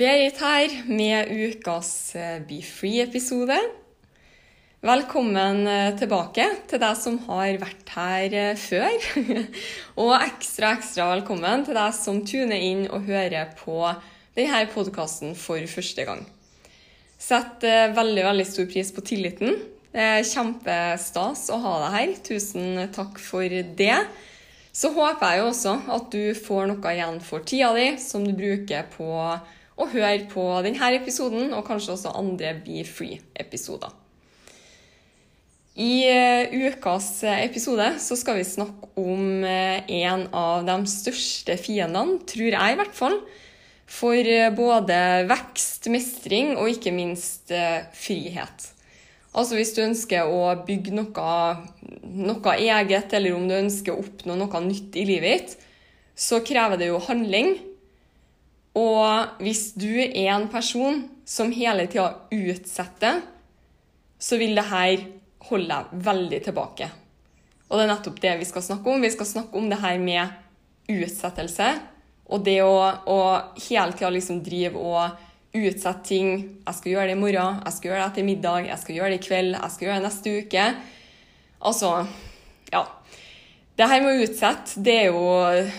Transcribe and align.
Berit 0.00 0.38
her 0.40 0.72
med 0.88 1.28
ukas 1.28 2.14
eh, 2.16 2.38
Be 2.48 2.62
Free-episode. 2.64 3.58
Velkommen 4.80 5.66
eh, 5.68 5.90
tilbake 6.00 6.46
til 6.70 6.80
deg 6.80 6.96
som 6.96 7.18
har 7.26 7.58
vært 7.60 7.92
her 7.98 8.36
eh, 8.46 8.56
før. 8.56 8.96
Og 10.00 10.14
ekstra, 10.14 10.70
ekstra 10.78 11.10
velkommen 11.10 11.66
til 11.68 11.76
deg 11.76 11.92
som 11.98 12.22
tuner 12.24 12.64
inn 12.64 12.86
og 12.88 13.10
hører 13.10 13.52
på 13.60 13.76
denne 14.38 14.62
podkasten 14.72 15.36
for 15.36 15.68
første 15.68 16.08
gang. 16.08 16.24
Setter 17.20 17.92
veldig, 17.92 18.24
veldig 18.30 18.50
stor 18.54 18.72
pris 18.72 18.96
på 18.96 19.04
tilliten. 19.04 19.60
Det 19.92 20.10
er 20.16 20.28
kjempestas 20.32 21.50
å 21.52 21.60
ha 21.60 21.76
deg 21.84 21.96
her. 21.98 22.18
Tusen 22.32 22.86
takk 22.96 23.20
for 23.20 23.44
det. 23.84 24.00
Så 24.72 24.96
håper 24.96 25.28
jeg 25.28 25.44
jo 25.44 25.52
også 25.52 25.78
at 25.92 26.12
du 26.16 26.22
får 26.40 26.72
noe 26.72 26.96
igjen 26.96 27.20
for 27.20 27.44
tida 27.44 27.74
di 27.76 27.90
som 28.00 28.24
du 28.24 28.32
bruker 28.32 28.88
på 28.96 29.12
å 29.80 29.88
høre 29.90 30.28
på 30.30 30.44
denne 30.66 30.92
episoden, 30.98 31.54
og 31.56 31.66
kanskje 31.66 31.96
også 31.96 32.14
andre 32.20 32.54
Be 32.64 32.84
Free-episoder. 32.86 33.96
I 35.80 36.02
eh, 36.10 36.50
ukas 36.66 37.22
eh, 37.24 37.44
episode 37.46 37.86
så 38.02 38.16
skal 38.18 38.40
vi 38.40 38.44
snakke 38.44 38.90
om 39.00 39.44
eh, 39.46 39.86
en 40.02 40.26
av 40.36 40.66
de 40.66 40.76
største 40.90 41.54
fiendene, 41.60 42.18
tror 42.28 42.50
jeg 42.50 42.74
i 42.74 42.80
hvert 42.80 42.96
fall, 42.96 43.16
for 43.90 44.34
både 44.54 44.96
vekst, 45.26 45.88
mestring 45.90 46.52
og 46.54 46.68
ikke 46.70 46.92
minst 46.94 47.50
frihet. 47.98 48.68
Altså 49.34 49.56
hvis 49.58 49.72
du 49.74 49.80
ønsker 49.82 50.30
å 50.30 50.52
bygge 50.62 50.94
noe, 50.94 51.32
noe 52.06 52.54
eget, 52.54 53.10
eller 53.18 53.34
om 53.34 53.48
du 53.50 53.56
ønsker 53.56 53.94
å 53.94 54.04
oppnå 54.04 54.36
noe 54.38 54.62
nytt 54.62 54.94
i 54.94 55.08
livet 55.08 55.34
ditt, 55.34 55.66
så 56.14 56.38
krever 56.46 56.78
det 56.78 56.92
jo 56.92 57.02
handling. 57.02 57.56
Og 58.78 59.42
hvis 59.42 59.72
du 59.74 59.90
er 59.98 60.30
en 60.36 60.46
person 60.50 61.02
som 61.26 61.50
hele 61.54 61.88
tida 61.90 62.12
utsetter, 62.30 63.22
så 64.20 64.38
vil 64.38 64.54
det 64.58 64.68
her 64.70 65.06
holde 65.50 65.70
deg 65.72 66.04
veldig 66.06 66.40
tilbake. 66.44 66.90
Og 67.70 67.78
det 67.78 67.86
er 67.86 67.90
nettopp 67.92 68.20
det 68.22 68.36
vi 68.40 68.46
skal 68.48 68.66
snakke 68.66 68.92
om. 68.92 69.02
Vi 69.02 69.12
skal 69.14 69.28
snakke 69.30 69.58
om 69.58 69.68
det 69.70 69.80
her 69.80 69.98
med 70.02 70.90
utsettelse. 70.90 71.72
Og 72.30 72.44
det 72.46 72.60
å, 72.62 72.76
å 73.10 73.18
hele 73.66 73.94
tida 73.96 74.10
liksom 74.14 74.42
drive 74.46 74.78
og 74.78 75.26
utsette 75.56 76.06
ting. 76.06 76.32
Jeg 76.62 76.78
skal 76.78 76.92
gjøre 76.92 77.10
det 77.10 77.16
i 77.16 77.20
morgen, 77.20 77.60
jeg 77.66 77.76
skal 77.76 77.90
gjøre 77.90 78.00
det 78.02 78.08
etter 78.12 78.26
middag, 78.26 78.68
jeg 78.68 78.82
skal 78.82 78.98
gjøre 78.98 79.10
det 79.10 79.18
i 79.18 79.24
kveld, 79.24 79.56
jeg 79.56 79.74
skal 79.74 79.88
gjøre 79.88 79.98
det 79.98 80.06
neste 80.06 80.34
uke. 80.44 80.66
Altså, 81.70 81.92
ja. 82.70 82.84
Det 83.80 83.86
her 83.88 84.02
med 84.04 84.12
å 84.12 84.24
utsette, 84.26 84.82
det 84.84 84.94
er, 85.06 85.06
jo, 85.08 85.28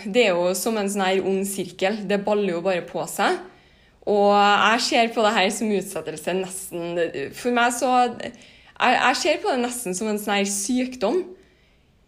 det 0.09 0.23
er 0.25 0.31
jo 0.33 0.55
som 0.57 0.77
en 0.81 0.88
sånn 0.89 1.03
her 1.05 1.19
ond 1.21 1.44
sirkel. 1.45 1.99
Det 2.09 2.17
baller 2.25 2.56
jo 2.56 2.63
bare 2.66 2.81
på 2.88 3.03
seg. 3.06 3.38
Og 4.09 4.31
jeg 4.34 4.81
ser 4.88 5.12
på 5.13 5.22
det 5.22 5.34
her 5.35 5.50
som 5.53 5.69
utsettelse 5.69 6.34
nesten 6.34 6.95
For 7.38 7.53
meg 7.53 7.69
så 7.78 7.91
Jeg, 8.17 8.95
jeg 8.95 9.17
ser 9.19 9.35
på 9.44 9.51
det 9.51 9.61
nesten 9.61 9.94
som 9.94 10.09
en 10.09 10.17
sånn 10.17 10.40
her 10.40 10.50
sykdom. 10.50 11.19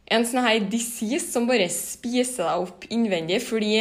En 0.09 0.25
sånn 0.25 0.41
her 0.41 0.65
disease 0.65 1.27
som 1.27 1.45
bare 1.45 1.69
spiser 1.69 2.47
deg 2.47 2.65
opp 2.65 2.87
innvendig, 2.89 3.43
fordi 3.45 3.75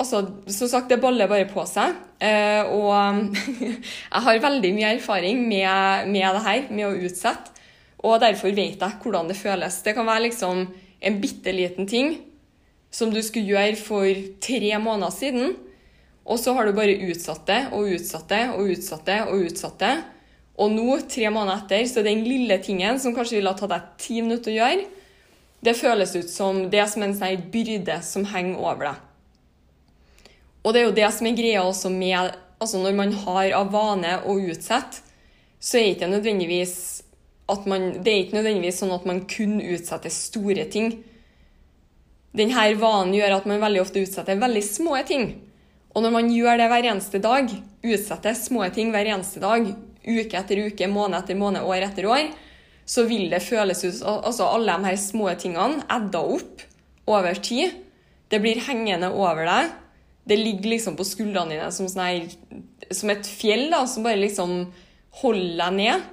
Altså, 0.00 0.22
som 0.48 0.68
sagt, 0.70 0.86
det 0.88 0.96
baller 1.02 1.28
bare 1.28 1.44
på 1.50 1.60
seg. 1.68 1.98
Eh, 2.24 2.70
og 2.72 3.34
jeg 3.66 4.22
har 4.24 4.38
veldig 4.46 4.70
mye 4.72 4.94
erfaring 4.94 5.42
med, 5.44 6.06
med 6.08 6.38
det 6.38 6.44
her, 6.46 6.62
med 6.70 6.86
å 6.86 6.94
utsette. 7.10 7.59
Og 8.00 8.20
derfor 8.22 8.54
vet 8.56 8.80
jeg 8.80 9.00
hvordan 9.02 9.28
det 9.28 9.36
føles. 9.36 9.82
Det 9.84 9.94
kan 9.96 10.08
være 10.08 10.28
liksom 10.28 10.64
en 11.00 11.18
bitte 11.20 11.52
liten 11.52 11.88
ting 11.88 12.14
som 12.90 13.12
du 13.12 13.20
skulle 13.22 13.52
gjøre 13.52 13.76
for 13.78 14.22
tre 14.42 14.78
måneder 14.82 15.12
siden, 15.14 15.52
og 16.24 16.38
så 16.38 16.54
har 16.54 16.66
du 16.66 16.76
bare 16.76 16.98
utsatt 17.10 17.46
det 17.48 17.60
og 17.74 17.92
utsatt 17.94 18.28
det 18.30 18.42
og 18.54 18.72
utsatt 18.74 19.06
det 19.06 19.20
og 19.26 19.44
utsatt 19.46 19.78
det. 19.82 19.92
Og 20.60 20.72
nå, 20.74 20.88
tre 21.08 21.30
måneder 21.32 21.62
etter, 21.62 21.84
så 21.88 22.04
den 22.04 22.24
lille 22.26 22.58
tingen 22.62 22.98
som 23.00 23.14
kanskje 23.16 23.38
ville 23.38 23.52
ha 23.52 23.58
tatt 23.58 23.72
deg 23.72 23.92
ti 24.02 24.18
minutter 24.20 24.52
å 24.52 24.58
gjøre, 24.58 24.88
det 25.60 25.76
føles 25.76 26.12
ut 26.16 26.28
som 26.32 26.62
det 26.72 26.80
er 26.80 26.88
som 26.88 27.04
en 27.04 27.16
sånn 27.16 27.46
byrde 27.52 27.98
som 28.04 28.26
henger 28.28 28.60
over 28.60 28.90
deg. 28.90 29.06
Og 30.60 30.74
det 30.74 30.80
er 30.80 30.88
jo 30.88 30.96
det 30.98 31.10
som 31.16 31.28
er 31.28 31.36
greia 31.38 31.64
også 31.64 31.92
med 31.92 32.36
altså 32.60 32.76
Når 32.76 32.92
man 32.92 33.12
har 33.22 33.54
av 33.56 33.70
vane 33.72 34.18
å 34.28 34.34
utsette, 34.36 35.00
så 35.56 35.78
er 35.78 35.86
det 35.86 35.92
ikke 35.94 36.08
nødvendigvis 36.10 36.74
at 37.52 37.68
man, 37.70 37.90
det 38.04 38.12
er 38.12 38.24
ikke 38.24 38.38
nødvendigvis 38.38 38.80
sånn 38.82 38.94
at 38.94 39.06
man 39.08 39.24
kun 39.30 39.58
utsetter 39.60 40.12
store 40.14 40.66
ting. 40.72 40.92
Denne 42.36 42.66
vanen 42.78 43.14
gjør 43.16 43.38
at 43.40 43.46
man 43.50 43.62
veldig 43.62 43.82
ofte 43.82 44.02
utsetter 44.04 44.38
veldig 44.40 44.62
små 44.64 44.98
ting. 45.06 45.32
Og 45.90 46.04
når 46.04 46.14
man 46.14 46.30
gjør 46.30 46.60
det 46.60 46.68
hver 46.70 46.86
eneste 46.92 47.20
dag, 47.22 47.50
utsetter 47.82 48.36
små 48.38 48.68
ting 48.74 48.92
hver 48.94 49.08
eneste 49.10 49.42
dag, 49.42 49.66
uke 50.06 50.38
etter 50.38 50.62
uke, 50.68 50.88
måned 50.90 51.18
etter 51.18 51.38
måned, 51.38 51.66
år 51.66 51.88
etter 51.88 52.06
år, 52.08 52.30
så 52.90 53.04
vil 53.06 53.28
det 53.30 53.42
føles 53.44 53.84
ut 53.84 54.00
Altså 54.02 54.48
alle 54.48 54.74
de 54.74 54.88
her 54.88 54.96
små 54.98 55.30
tingene 55.38 55.84
edda 55.90 56.22
opp 56.36 56.64
over 57.10 57.38
tid. 57.42 57.74
Det 58.30 58.40
blir 58.42 58.62
hengende 58.66 59.10
over 59.10 59.46
deg. 59.46 59.74
Det 60.30 60.38
ligger 60.38 60.74
liksom 60.74 60.96
på 60.98 61.06
skuldrene 61.06 61.56
dine 61.56 61.68
som, 61.74 61.88
sånne, 61.90 62.30
som 62.94 63.10
et 63.10 63.26
fjell 63.26 63.68
da, 63.72 63.82
som 63.90 64.06
bare 64.06 64.20
liksom 64.22 64.56
holder 65.22 65.56
deg 65.64 65.78
ned. 65.80 66.08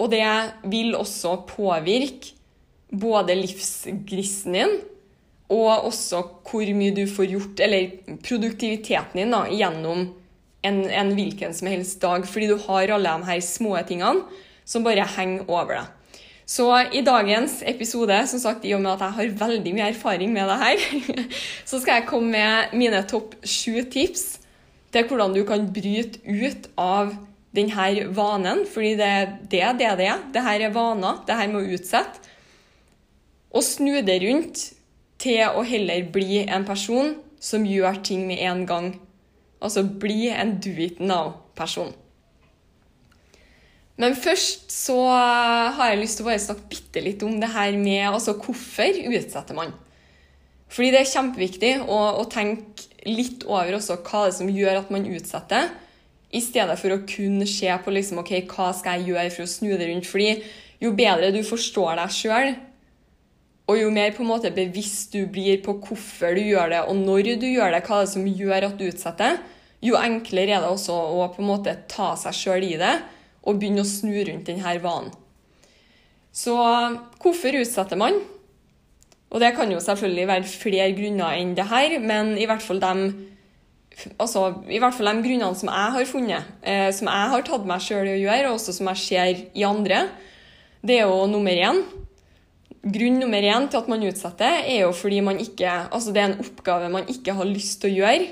Og 0.00 0.10
det 0.12 0.24
vil 0.70 0.96
også 0.96 1.42
påvirke 1.48 2.32
både 2.92 3.36
livsgrisen 3.36 4.56
din 4.56 4.80
og 5.52 5.88
også 5.88 6.22
hvor 6.48 6.68
mye 6.76 6.94
du 6.96 7.04
får 7.08 7.28
gjort, 7.28 7.60
eller 7.60 7.90
produktiviteten 8.24 9.18
din, 9.20 9.34
da, 9.34 9.42
gjennom 9.52 10.06
en, 10.64 10.78
en 10.88 11.10
hvilken 11.16 11.52
som 11.56 11.68
helst 11.68 12.00
dag. 12.02 12.24
Fordi 12.28 12.48
du 12.48 12.56
har 12.66 12.94
alle 12.94 13.16
de 13.18 13.28
her 13.28 13.42
små 13.44 13.74
tingene 13.88 14.24
som 14.64 14.86
bare 14.86 15.04
henger 15.16 15.44
over 15.50 15.74
deg. 15.76 15.90
Så 16.52 16.66
i 16.92 17.04
dagens 17.04 17.60
episode, 17.68 18.16
som 18.28 18.40
sagt, 18.42 18.64
i 18.66 18.72
og 18.76 18.82
med 18.82 18.94
at 18.94 19.04
jeg 19.04 19.16
har 19.18 19.36
veldig 19.44 19.74
mye 19.76 19.90
erfaring 19.92 20.32
med 20.34 20.48
det 20.50 20.58
her, 20.60 20.86
så 21.68 21.80
skal 21.80 22.00
jeg 22.00 22.08
komme 22.08 22.32
med 22.34 22.74
mine 22.76 23.02
topp 23.08 23.36
sju 23.44 23.84
tips 23.92 24.40
til 24.92 25.06
hvordan 25.08 25.36
du 25.36 25.44
kan 25.48 25.68
bryte 25.72 26.20
ut 26.26 26.68
av 26.80 27.14
denne 27.52 28.08
vanen, 28.16 28.64
fordi 28.68 28.94
det 28.98 29.08
er 29.08 29.32
det 29.42 29.64
det 29.78 29.86
er. 29.86 29.96
Det, 30.32 30.42
det 30.42 30.42
er 30.42 30.74
vaner. 30.74 31.20
Det 31.26 31.36
her 31.36 31.50
må 31.52 31.64
utsette. 31.64 32.30
Og 33.52 33.64
snu 33.64 33.98
det 34.00 34.22
rundt 34.24 34.62
til 35.20 35.42
å 35.44 35.64
heller 35.66 36.06
bli 36.12 36.42
en 36.46 36.64
person 36.66 37.14
som 37.42 37.66
gjør 37.68 38.00
ting 38.06 38.24
med 38.26 38.40
en 38.46 38.64
gang. 38.66 38.92
Altså 39.62 39.84
bli 39.84 40.30
en 40.32 40.56
do 40.62 40.72
it 40.80 41.02
now-person. 41.02 41.92
Men 44.00 44.16
først 44.16 44.72
så 44.72 44.96
har 45.04 45.92
jeg 45.92 46.00
lyst 46.00 46.18
til 46.18 46.26
å 46.26 46.30
bare 46.30 46.42
snakke 46.42 46.70
bitte 46.72 47.02
litt 47.04 47.22
om 47.26 47.36
det 47.42 47.52
her 47.52 47.76
med 47.78 48.08
altså 48.08 48.34
hvorfor 48.40 48.98
utsetter 49.12 49.58
man. 49.58 49.74
Fordi 50.72 50.88
det 50.94 51.02
er 51.02 51.10
kjempeviktig 51.12 51.72
å, 51.84 52.00
å 52.22 52.24
tenke 52.32 52.88
litt 53.04 53.44
over 53.44 53.76
også 53.76 53.98
hva 54.00 54.24
det 54.24 54.32
er 54.32 54.36
som 54.38 54.50
gjør 54.50 54.80
at 54.80 54.92
man 54.94 55.06
utsetter, 55.10 55.68
i 56.32 56.40
stedet 56.40 56.78
for 56.80 56.94
å 56.94 57.02
kun 57.08 57.42
se 57.48 57.70
på 57.84 57.92
liksom, 57.92 58.22
ok, 58.22 58.34
hva 58.50 58.70
skal 58.76 59.00
jeg 59.00 59.12
gjøre 59.12 59.32
for 59.34 59.44
å 59.44 59.52
snu 59.52 59.72
det 59.76 59.88
rundt. 59.90 60.08
Fordi 60.08 60.30
jo 60.82 60.92
bedre 60.96 61.32
du 61.34 61.42
forstår 61.46 61.98
deg 62.00 62.14
sjøl, 62.16 62.54
og 63.70 63.78
jo 63.78 63.90
mer 63.94 64.10
på 64.16 64.24
en 64.24 64.30
måte 64.32 64.50
bevisst 64.54 65.14
du 65.14 65.22
blir 65.30 65.60
på 65.64 65.76
hvorfor 65.84 66.34
du 66.36 66.42
gjør 66.42 66.72
det, 66.72 66.80
og 66.88 66.98
når 66.98 67.34
du 67.40 67.48
gjør 67.52 67.76
det, 67.76 67.84
hva 67.86 68.00
det 68.00 68.08
er 68.08 68.12
som 68.16 68.26
gjør 68.26 68.68
at 68.68 68.78
du 68.80 68.86
utsetter, 68.88 69.40
jo 69.82 69.98
enklere 69.98 70.56
er 70.56 70.62
det 70.62 70.70
også 70.70 70.94
å 70.94 71.26
på 71.34 71.42
en 71.42 71.48
måte 71.48 71.74
ta 71.90 72.12
seg 72.18 72.36
sjøl 72.38 72.66
i 72.66 72.76
det 72.80 72.94
og 73.42 73.58
begynne 73.58 73.82
å 73.82 73.88
snu 73.88 74.14
rundt 74.14 74.46
denne 74.46 74.76
vanen. 74.82 75.10
Så 76.32 76.54
hvorfor 77.20 77.58
utsetter 77.60 77.98
man? 78.00 78.16
Og 79.32 79.40
det 79.40 79.52
kan 79.56 79.70
jo 79.72 79.80
selvfølgelig 79.82 80.28
være 80.28 80.48
flere 80.48 80.92
grunner 80.96 81.36
enn 81.36 81.54
det 81.56 81.66
her, 81.68 81.96
men 82.00 82.34
i 82.40 82.46
hvert 82.48 82.64
fall 82.64 82.80
de, 82.80 82.92
altså, 84.18 84.44
i 84.70 84.80
hvert 84.82 84.96
fall 84.96 85.10
de 85.10 85.24
grunnene 85.24 85.58
som 85.58 85.70
jeg 85.70 85.94
har 85.96 86.08
funnet, 86.08 86.52
eh, 86.62 86.88
som 86.94 87.10
jeg 87.10 87.32
har 87.34 87.46
tatt 87.46 87.66
meg 87.68 87.82
sjøl 87.84 88.08
i 88.08 88.14
å 88.16 88.22
gjøre, 88.22 88.50
og 88.50 88.58
også 88.58 88.76
som 88.76 88.90
jeg 88.92 89.02
ser 89.02 89.42
i 89.58 89.66
andre, 89.66 90.04
det 90.82 90.98
er 90.98 91.10
jo 91.10 91.26
nummer 91.30 91.54
én. 91.68 91.82
Grunn 92.82 93.20
nummer 93.22 93.44
én 93.46 93.68
til 93.70 93.78
at 93.78 93.90
man 93.90 94.02
utsetter, 94.08 94.62
er 94.66 94.84
jo 94.84 94.92
fordi 94.96 95.20
man 95.22 95.38
ikke, 95.38 95.70
altså 95.94 96.14
det 96.14 96.22
er 96.22 96.30
en 96.32 96.40
oppgave 96.42 96.90
man 96.90 97.10
ikke 97.10 97.36
har 97.38 97.46
lyst 97.46 97.80
til 97.82 97.92
å 97.92 97.98
gjøre. 98.02 98.30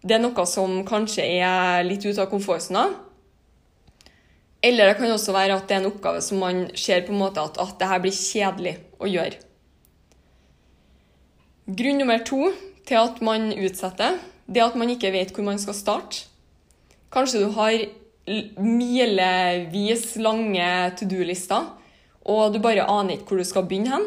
Det 0.00 0.16
er 0.16 0.22
noe 0.22 0.46
som 0.48 0.80
kanskje 0.88 1.26
er 1.26 1.84
litt 1.84 2.06
ute 2.06 2.22
av 2.22 2.30
komfortsona. 2.30 2.86
Eller 4.62 4.90
det 4.90 4.96
kan 4.98 5.10
også 5.10 5.34
være 5.34 5.56
at 5.56 5.68
det 5.68 5.76
er 5.76 5.82
en 5.82 5.90
oppgave 5.90 6.20
som 6.24 6.40
man 6.40 6.66
ser 6.78 7.02
på 7.06 7.14
en 7.14 7.20
måte 7.20 7.42
at, 7.42 7.58
at 7.60 7.78
det 7.80 7.88
her 7.88 8.02
blir 8.04 8.16
kjedelig 8.16 8.74
å 9.00 9.08
gjøre. 9.08 9.40
Grunn 11.70 12.00
nummer 12.02 12.20
to 12.26 12.50
til 12.88 12.98
at 12.98 13.20
man 13.24 13.50
utsetter, 13.54 14.18
det 14.50 14.62
at 14.64 14.76
man 14.78 14.90
ikke 14.90 15.12
vet 15.14 15.32
hvor 15.34 15.46
man 15.46 15.60
skal 15.62 15.76
starte. 15.78 16.26
Kanskje 17.10 17.42
du 17.44 17.50
har 17.54 17.74
milevis 18.60 20.14
lange 20.22 20.68
to 20.98 21.08
do-lister, 21.10 21.70
og 22.26 22.54
du 22.54 22.60
bare 22.62 22.86
aner 22.86 23.16
ikke 23.16 23.32
hvor 23.32 23.42
du 23.42 23.48
skal 23.48 23.66
begynne 23.66 23.94
hen. 23.94 24.06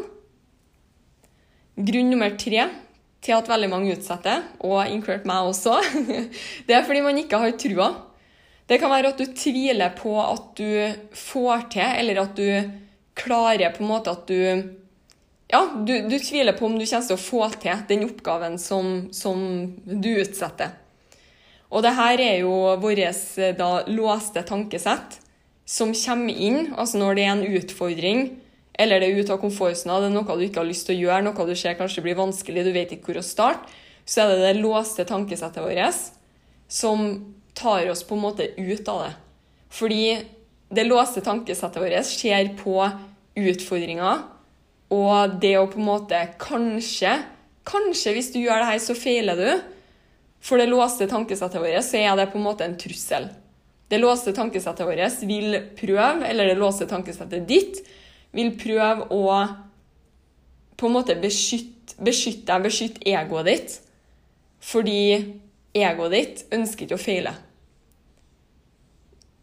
Grunn 1.74 2.12
nummer 2.14 2.36
tre 2.38 2.68
til 3.24 3.36
at 3.36 3.50
veldig 3.50 3.70
mange 3.72 3.96
utsetter, 3.96 4.44
og 4.60 4.84
inkludert 4.92 5.28
meg 5.28 5.48
også, 5.48 5.80
det 6.68 6.76
er 6.76 6.86
fordi 6.86 7.04
man 7.06 7.20
ikke 7.22 7.40
har 7.40 7.56
trua. 7.60 7.90
Det 8.68 8.80
kan 8.80 8.92
være 8.92 9.12
at 9.12 9.20
du 9.20 9.32
tviler 9.36 9.96
på 9.96 10.16
at 10.22 10.54
du 10.60 10.70
får 11.18 11.68
til, 11.74 12.00
eller 12.00 12.24
at 12.24 12.38
du 12.38 12.48
klarer 13.16 13.74
på 13.74 13.84
en 13.84 13.90
måte 13.90 14.12
at 14.12 14.28
du 14.28 14.40
Ja, 15.54 15.68
du, 15.86 16.10
du 16.10 16.16
tviler 16.18 16.56
på 16.58 16.66
om 16.66 16.80
du 16.80 16.86
kommer 16.88 17.06
til 17.06 17.14
å 17.14 17.22
få 17.22 17.48
til 17.62 17.82
den 17.86 18.08
oppgaven 18.08 18.56
som, 18.58 19.12
som 19.14 19.44
du 19.86 20.10
utsetter. 20.16 20.72
Og 21.70 21.86
det 21.86 21.92
her 21.94 22.22
er 22.22 22.40
jo 22.42 22.54
vårt 22.82 23.86
låste 23.94 24.42
tankesett 24.50 25.20
som 25.70 25.94
kommer 25.94 26.34
inn, 26.34 26.74
altså 26.74 26.98
når 26.98 27.16
det 27.20 27.28
er 27.28 27.32
en 27.36 27.46
utfordring, 27.60 28.26
eller 28.74 29.00
det 29.00 29.12
er 29.12 29.22
ute 29.22 29.36
av 29.36 29.44
komfortsona, 29.46 30.00
det 30.02 30.10
er 30.10 30.16
noe 30.18 30.40
du 30.42 30.44
ikke 30.48 30.64
har 30.64 30.70
lyst 30.72 30.90
til 30.90 30.98
å 30.98 31.02
gjøre, 31.04 31.22
noe 31.30 31.48
du 31.48 31.54
ser 31.58 31.78
kanskje 31.78 32.06
blir 32.06 32.18
vanskelig, 32.18 32.66
du 32.66 32.74
vet 32.74 32.98
ikke 32.98 33.12
hvor 33.12 33.22
å 33.22 33.26
starte, 33.26 33.80
så 34.10 34.26
er 34.26 34.34
det 34.34 34.42
det 34.50 34.66
låste 34.66 35.06
tankesettet 35.08 35.62
vårt 35.62 36.02
som 36.66 37.08
tar 37.54 37.94
oss 37.94 38.02
på 38.04 38.18
en 38.18 38.26
måte 38.26 38.50
ut 38.58 38.90
av 38.90 39.06
det. 39.06 39.16
Fordi 39.70 40.04
det 40.74 40.90
låste 40.90 41.22
tankesettet 41.22 41.82
vårt 41.86 42.10
ser 42.10 42.56
på 42.58 42.80
utfordringer, 43.38 44.33
og 44.94 45.40
det 45.42 45.56
å 45.58 45.70
på 45.72 45.80
en 45.82 45.90
måte 45.90 46.20
kanskje 46.42 47.18
Kanskje 47.64 48.12
hvis 48.12 48.34
du 48.34 48.42
gjør 48.42 48.60
det 48.60 48.66
her, 48.74 48.80
så 48.84 48.92
feiler 48.92 49.38
du. 49.40 49.52
For 50.44 50.60
det 50.60 50.66
låste 50.68 51.06
tankesettet 51.08 51.62
vårt 51.64 51.86
så 51.88 52.02
er 52.02 52.18
det 52.20 52.26
på 52.34 52.36
en 52.36 52.44
måte 52.44 52.66
en 52.68 52.76
trussel. 52.76 53.30
Det 53.88 54.02
låste 54.02 54.34
tankesettet 54.36 54.84
vårt 54.84 55.24
vil 55.30 55.56
prøve, 55.80 56.28
eller 56.28 56.52
det 56.52 56.58
låste 56.60 56.90
tankesettet 56.92 57.48
ditt 57.48 57.80
vil 58.36 58.52
prøve 58.60 59.08
å 59.16 59.24
på 60.76 60.90
en 60.90 60.96
måte 60.98 61.16
beskytte, 61.16 61.96
beskytte 62.04 62.50
deg, 62.50 62.68
beskytte 62.68 63.08
egoet 63.08 63.48
ditt. 63.48 63.78
Fordi 64.64 65.00
egoet 65.78 66.16
ditt 66.18 66.44
ønsker 66.56 66.88
ikke 66.88 67.00
å 67.00 67.04
feile. 67.06 67.36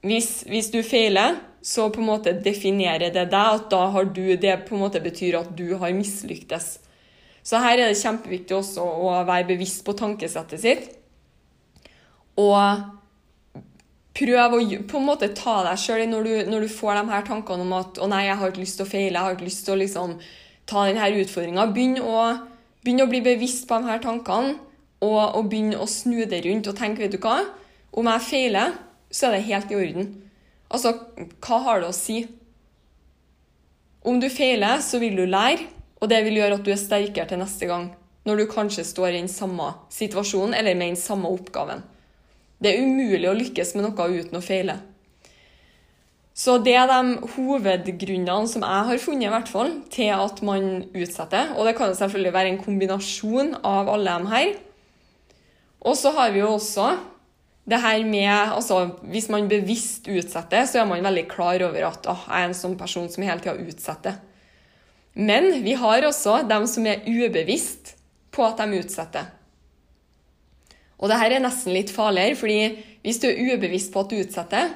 Hvis, 0.05 0.43
hvis, 0.49 0.71
du 0.73 0.81
feiler, 0.85 1.39
så 1.63 1.91
på 1.93 2.01
en 2.01 2.09
måte 2.09 2.33
definerer 2.41 3.13
det 3.13 3.27
deg 3.33 3.57
at 3.57 3.67
da 3.73 3.83
har 3.93 4.07
du 4.09 4.37
Det 4.37 4.55
på 4.69 4.75
en 4.75 4.85
måte 4.85 5.01
betyr 5.01 5.39
at 5.41 5.51
du 5.57 5.75
har 5.77 5.93
mislyktes. 5.93 6.79
Så 7.43 7.61
her 7.61 7.79
er 7.79 7.91
det 7.91 8.01
kjempeviktig 8.01 8.57
også 8.57 8.85
å 8.85 9.13
være 9.29 9.49
bevisst 9.49 9.85
på 9.85 9.97
tankesettet 9.97 10.61
sitt. 10.61 10.89
Og 12.41 12.85
prøve 14.17 14.61
å 14.61 14.81
på 14.89 15.01
en 15.01 15.07
måte 15.07 15.31
ta 15.37 15.61
deg 15.67 15.81
sjøl 15.81 16.07
når, 16.09 16.31
når, 16.51 16.65
du 16.67 16.73
får 16.73 17.01
de 17.01 17.13
her 17.13 17.27
tankene 17.27 17.67
om 17.67 17.77
at 17.79 17.99
'Å 17.99 18.09
nei, 18.09 18.25
jeg 18.27 18.37
har 18.37 18.49
ikke 18.49 18.65
lyst 18.65 18.77
til 18.77 18.87
å 18.87 18.91
feile', 18.91 19.17
jeg 19.17 19.27
har 19.27 19.37
ikke 19.37 19.49
lyst 19.49 19.65
til 19.65 19.75
å 19.75 19.83
liksom 19.83 20.17
ta 20.67 20.87
denne 20.87 21.11
utfordringa. 21.23 21.67
Begynn, 21.75 22.01
begynn, 22.85 23.05
å 23.05 23.11
bli 23.11 23.21
bevisst 23.21 23.69
på 23.69 23.81
de 23.81 23.89
her 23.89 24.01
tankene, 24.01 24.59
og, 25.01 25.37
og 25.37 25.49
begynn 25.49 25.75
å 25.75 25.87
snu 25.89 26.25
det 26.25 26.45
rundt 26.45 26.69
og 26.69 26.77
tenke 26.77 27.03
'Vet 27.03 27.13
du 27.13 27.19
hva? 27.19 27.45
Om 27.93 28.07
jeg 28.07 28.29
feiler' 28.29 28.79
så 29.11 29.27
er 29.27 29.37
det 29.37 29.49
helt 29.49 29.71
i 29.71 29.77
orden. 29.77 30.30
Altså, 30.71 30.95
hva 31.43 31.59
har 31.67 31.83
det 31.83 31.91
å 31.91 31.97
si? 31.97 32.23
Om 34.07 34.21
du 34.23 34.29
feiler, 34.33 34.81
så 34.81 35.01
vil 35.03 35.19
du 35.19 35.27
lære, 35.29 35.67
og 36.01 36.09
det 36.09 36.23
vil 36.25 36.39
gjøre 36.41 36.61
at 36.61 36.65
du 36.65 36.71
er 36.73 36.81
sterkere 36.81 37.29
til 37.29 37.43
neste 37.43 37.69
gang. 37.69 37.91
Når 38.25 38.39
du 38.39 38.47
kanskje 38.53 38.85
står 38.87 39.11
i 39.11 39.19
den 39.19 39.33
samme 39.33 39.73
situasjonen 39.93 40.55
eller 40.57 40.77
med 40.77 40.95
den 40.95 41.01
samme 41.01 41.29
oppgaven. 41.29 41.83
Det 42.61 42.73
er 42.73 42.85
umulig 42.85 43.29
å 43.29 43.37
lykkes 43.37 43.75
med 43.75 43.87
noe 43.87 44.09
uten 44.13 44.39
å 44.39 44.45
feile. 44.45 44.79
Så 46.37 46.57
det 46.65 46.77
er 46.79 46.89
de 46.89 47.31
hovedgrunnene 47.35 48.49
som 48.49 48.63
jeg 48.65 48.89
har 48.89 49.01
funnet 49.03 49.27
i 49.27 49.33
hvert 49.33 49.51
fall, 49.51 49.73
til 49.93 50.13
at 50.15 50.41
man 50.47 50.85
utsetter. 50.95 51.55
Og 51.59 51.67
det 51.69 51.75
kan 51.77 51.93
selvfølgelig 51.97 52.35
være 52.37 52.53
en 52.55 52.61
kombinasjon 52.63 53.55
av 53.67 53.91
alle 53.93 54.15
de 54.17 54.31
her. 54.35 54.53
Og 55.81 55.97
så 55.97 56.13
har 56.17 56.33
vi 56.33 56.41
jo 56.41 56.55
også 56.55 56.93
det 57.69 57.81
her 57.83 58.05
med 58.05 58.31
altså, 58.31 58.91
Hvis 59.03 59.29
man 59.29 59.49
bevisst 59.49 60.09
utsetter, 60.09 60.65
så 60.67 60.81
er 60.81 60.85
man 60.89 61.05
veldig 61.05 61.27
klar 61.31 61.63
over 61.67 61.87
at 61.91 62.07
oh, 62.11 62.25
jeg 62.29 62.43
er 62.43 62.49
en 62.49 62.55
sånn 62.57 62.79
person 62.81 63.09
som 63.13 63.25
hele 63.27 63.41
tida 63.43 63.61
utsetter. 63.61 64.15
Men 65.15 65.65
vi 65.65 65.75
har 65.79 66.07
også 66.07 66.43
dem 66.49 66.67
som 66.71 66.87
er 66.87 67.03
ubevisst 67.07 67.95
på 68.33 68.47
at 68.47 68.59
de 68.63 68.81
utsetter. 68.81 69.25
Og 71.01 71.09
det 71.11 71.19
her 71.21 71.31
er 71.37 71.43
nesten 71.43 71.73
litt 71.75 71.91
farligere, 71.93 72.37
fordi 72.39 72.61
hvis 73.05 73.21
du 73.23 73.27
er 73.31 73.55
ubevisst 73.55 73.93
på 73.93 74.01
at 74.03 74.11
du 74.13 74.17
utsetter, 74.21 74.67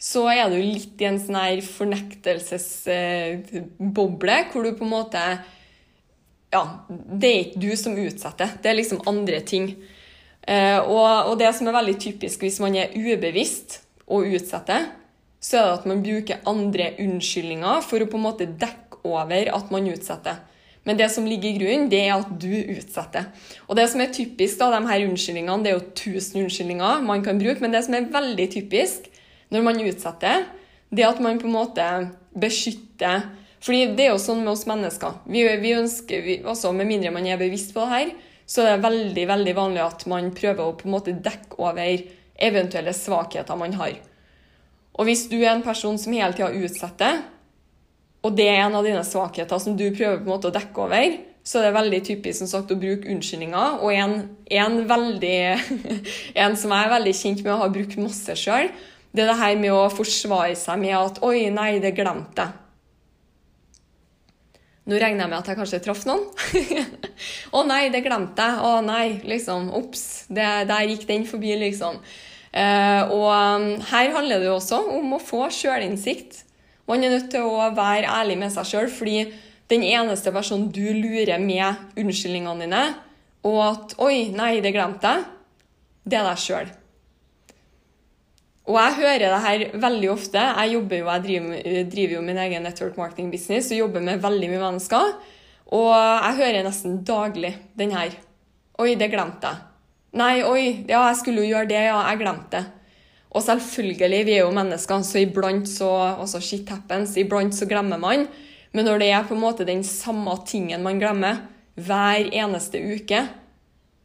så 0.00 0.22
er 0.32 0.48
du 0.48 0.56
litt 0.56 1.00
i 1.00 1.04
en 1.08 1.20
sånn 1.20 1.36
her 1.36 1.60
fornektelsesboble, 1.64 4.36
hvor 4.52 4.62
du 4.64 4.70
på 4.76 4.84
en 4.86 4.96
måte 4.96 5.22
Ja, 6.50 6.62
det 6.88 7.28
er 7.30 7.40
ikke 7.44 7.60
du 7.62 7.76
som 7.78 7.98
utsetter, 8.00 8.48
det 8.62 8.68
er 8.70 8.80
liksom 8.80 9.06
andre 9.08 9.40
ting. 9.46 9.66
Eh, 10.48 10.78
og, 10.80 11.30
og, 11.30 11.34
det 11.40 11.50
som 11.56 11.68
er 11.68 11.76
veldig 11.76 11.96
typisk 12.00 12.44
hvis 12.44 12.60
man 12.62 12.76
er 12.78 12.94
ubevisst 12.96 13.80
og 14.10 14.28
utsetter, 14.30 14.88
så 15.40 15.56
er 15.56 15.66
det 15.66 15.78
at 15.78 15.88
man 15.88 16.04
bruker 16.04 16.46
andre 16.48 16.92
unnskyldninger 17.00 17.84
for 17.86 18.02
å 18.02 18.08
på 18.10 18.18
en 18.18 18.26
måte 18.26 18.48
dekke 18.48 19.00
over 19.08 19.52
at 19.56 19.72
man 19.72 19.88
utsetter. 19.88 20.40
Men 20.88 20.96
det 20.96 21.10
som 21.12 21.26
ligger 21.28 21.50
i 21.50 21.58
grunnen, 21.58 21.90
det 21.92 22.00
er 22.06 22.14
at 22.14 22.30
du 22.40 22.50
utsetter. 22.50 23.28
Og 23.68 23.76
det 23.76 23.86
som 23.92 24.00
er 24.00 24.14
typisk 24.16 24.62
av 24.64 24.72
de 24.74 24.80
her 24.88 25.04
unnskyldningene, 25.06 25.64
det 25.64 25.72
er 25.72 25.76
jo 25.76 25.92
tusen 25.96 26.40
unnskyldninger 26.44 27.04
man 27.04 27.24
kan 27.24 27.40
bruke, 27.40 27.60
men 27.60 27.74
det 27.74 27.84
som 27.86 27.96
er 27.96 28.08
veldig 28.12 28.48
typisk 28.56 29.10
når 29.52 29.66
man 29.66 29.82
utsetter, 29.84 30.48
det 30.90 31.04
er 31.04 31.12
at 31.12 31.20
man 31.22 31.38
på 31.40 31.48
en 31.48 31.56
måte 31.56 31.86
beskytter 32.38 33.28
fordi 33.60 33.90
det 33.92 34.06
er 34.06 34.14
jo 34.14 34.20
sånn 34.22 34.38
med 34.40 34.54
oss 34.54 34.64
mennesker. 34.64 35.18
Vi, 35.28 35.42
vi 35.60 35.74
ønsker, 35.76 36.22
vi, 36.24 36.38
altså 36.48 36.70
Med 36.72 36.88
mindre 36.88 37.12
man 37.12 37.26
er 37.28 37.36
bevisst 37.36 37.74
på 37.74 37.84
det 37.84 37.90
her, 37.92 38.12
så 38.50 38.64
det 38.66 38.70
er 38.74 38.82
veldig 38.82 39.26
veldig 39.30 39.54
vanlig 39.54 39.82
at 39.84 40.06
man 40.10 40.32
prøver 40.34 40.64
å 40.64 40.76
på 40.78 40.88
en 40.88 40.94
måte 40.96 41.14
dekke 41.14 41.58
over 41.62 42.00
eventuelle 42.40 42.94
svakheter 42.96 43.58
man 43.58 43.76
har. 43.78 43.98
Og 44.98 45.06
hvis 45.06 45.28
du 45.30 45.38
er 45.38 45.52
en 45.52 45.62
person 45.62 45.98
som 46.00 46.16
hele 46.16 46.34
tida 46.34 46.50
utsetter, 46.50 47.20
og 48.26 48.34
det 48.36 48.48
er 48.50 48.64
en 48.64 48.74
av 48.76 48.84
dine 48.84 49.04
svakheter 49.06 49.60
som 49.62 49.76
du 49.78 49.86
prøver 49.94 50.18
på 50.18 50.26
en 50.26 50.32
måte 50.32 50.50
å 50.50 50.54
dekke 50.54 50.82
over, 50.82 51.18
så 51.46 51.60
er 51.60 51.68
det 51.68 51.76
veldig 51.78 52.00
typisk 52.04 52.42
som 52.42 52.50
sagt, 52.50 52.72
å 52.74 52.80
bruke 52.80 53.08
unnskyldninger. 53.08 53.78
Og 53.80 53.94
en, 53.96 54.16
en, 54.60 54.80
veldig, 54.90 55.38
en 56.44 56.58
som 56.58 56.74
jeg 56.74 56.88
er 56.88 56.94
veldig 56.96 57.14
kjent 57.16 57.44
med 57.46 57.54
å 57.54 57.60
ha 57.62 57.70
brukt 57.72 57.96
masse 58.02 58.36
sjøl, 58.36 58.68
det 59.10 59.24
er 59.24 59.30
det 59.32 59.38
her 59.40 59.56
med 59.62 59.74
å 59.74 59.86
forsvare 59.90 60.58
seg 60.58 60.82
med 60.82 60.94
at 60.98 61.22
'oi, 61.24 61.48
nei, 61.54 61.78
det 61.82 61.96
glemte 61.96 62.44
jeg'. 62.44 62.58
Nå 64.88 64.96
regner 64.96 65.26
jeg 65.26 65.30
med 65.30 65.38
at 65.38 65.50
jeg 65.50 65.58
kanskje 65.58 65.82
traff 65.84 66.06
noen. 66.08 66.24
Å 67.56 67.62
nei, 67.68 67.82
det 67.92 68.00
glemte 68.06 68.46
jeg. 68.46 68.62
Å 68.64 68.80
nei, 68.84 69.20
liksom. 69.28 69.68
Ops. 69.76 70.04
Der 70.32 70.88
gikk 70.88 71.04
den 71.10 71.26
forbi, 71.28 71.52
liksom. 71.60 72.00
Eh, 72.50 73.12
og 73.12 73.28
um, 73.30 73.66
her 73.92 74.10
handler 74.16 74.40
det 74.40 74.48
jo 74.48 74.56
også 74.56 74.80
om 74.96 75.14
å 75.14 75.20
få 75.22 75.44
sjølinnsikt. 75.54 76.42
Man 76.90 77.04
er 77.06 77.12
nødt 77.14 77.28
til 77.30 77.46
å 77.46 77.68
være 77.76 78.10
ærlig 78.10 78.40
med 78.40 78.50
seg 78.54 78.66
sjøl, 78.66 78.90
fordi 78.90 79.28
den 79.70 79.84
eneste 79.86 80.32
personen 80.34 80.72
du 80.74 80.82
lurer 80.96 81.38
med 81.38 82.00
unnskyldningene 82.00 82.66
dine, 82.66 82.82
og 83.46 83.60
at 83.68 83.94
'oi, 84.02 84.32
nei, 84.34 84.56
det 84.64 84.74
glemte 84.74 85.12
jeg', 85.14 85.28
det 86.10 86.18
er 86.18 86.26
deg 86.26 86.42
sjøl. 86.42 86.72
Og 88.70 88.76
jeg 88.78 88.98
hører 89.00 89.24
det 89.24 89.42
her 89.42 89.62
veldig 89.82 90.10
ofte. 90.12 90.38
Jeg 90.38 90.74
jobber 90.76 91.00
jo, 91.00 91.06
jeg 91.10 91.24
driver, 91.24 91.78
driver 91.90 92.16
jo 92.16 92.22
min 92.22 92.38
egen 92.38 92.62
network 92.62 92.98
marketing 93.00 93.30
business 93.32 93.72
og 93.74 93.80
jobber 93.80 94.04
med 94.06 94.22
veldig 94.22 94.50
mye 94.52 94.60
mennesker. 94.62 95.14
Og 95.74 95.90
jeg 95.90 96.38
hører 96.38 96.66
nesten 96.66 97.00
daglig 97.06 97.54
den 97.78 97.94
her. 97.94 98.14
Oi, 98.78 98.94
det 98.98 99.10
glemte 99.10 99.50
jeg. 99.50 99.66
Nei, 100.20 100.42
oi, 100.42 100.62
ja, 100.90 101.04
jeg 101.08 101.18
skulle 101.20 101.42
jo 101.42 101.52
gjøre 101.52 101.70
det, 101.70 101.82
ja, 101.86 101.98
jeg 102.10 102.22
glemte 102.22 102.58
det. 102.58 102.64
Og 103.30 103.44
selvfølgelig, 103.46 104.22
vi 104.26 104.34
er 104.34 104.40
jo 104.42 104.54
mennesker, 104.54 105.02
så 105.06 105.20
iblant 105.22 105.68
så 105.70 105.90
altså 106.16 106.40
shit 106.42 106.70
happens, 106.70 107.14
iblant 107.20 107.54
så 107.54 107.68
glemmer 107.70 108.00
man. 108.02 108.26
Men 108.74 108.86
når 108.86 109.02
det 109.02 109.10
er 109.14 109.26
på 109.26 109.36
en 109.36 109.42
måte 109.44 109.66
den 109.66 109.84
samme 109.86 110.34
tingen 110.46 110.82
man 110.82 110.98
glemmer 110.98 111.44
hver 111.78 112.26
eneste 112.26 112.82
uke, 112.82 113.22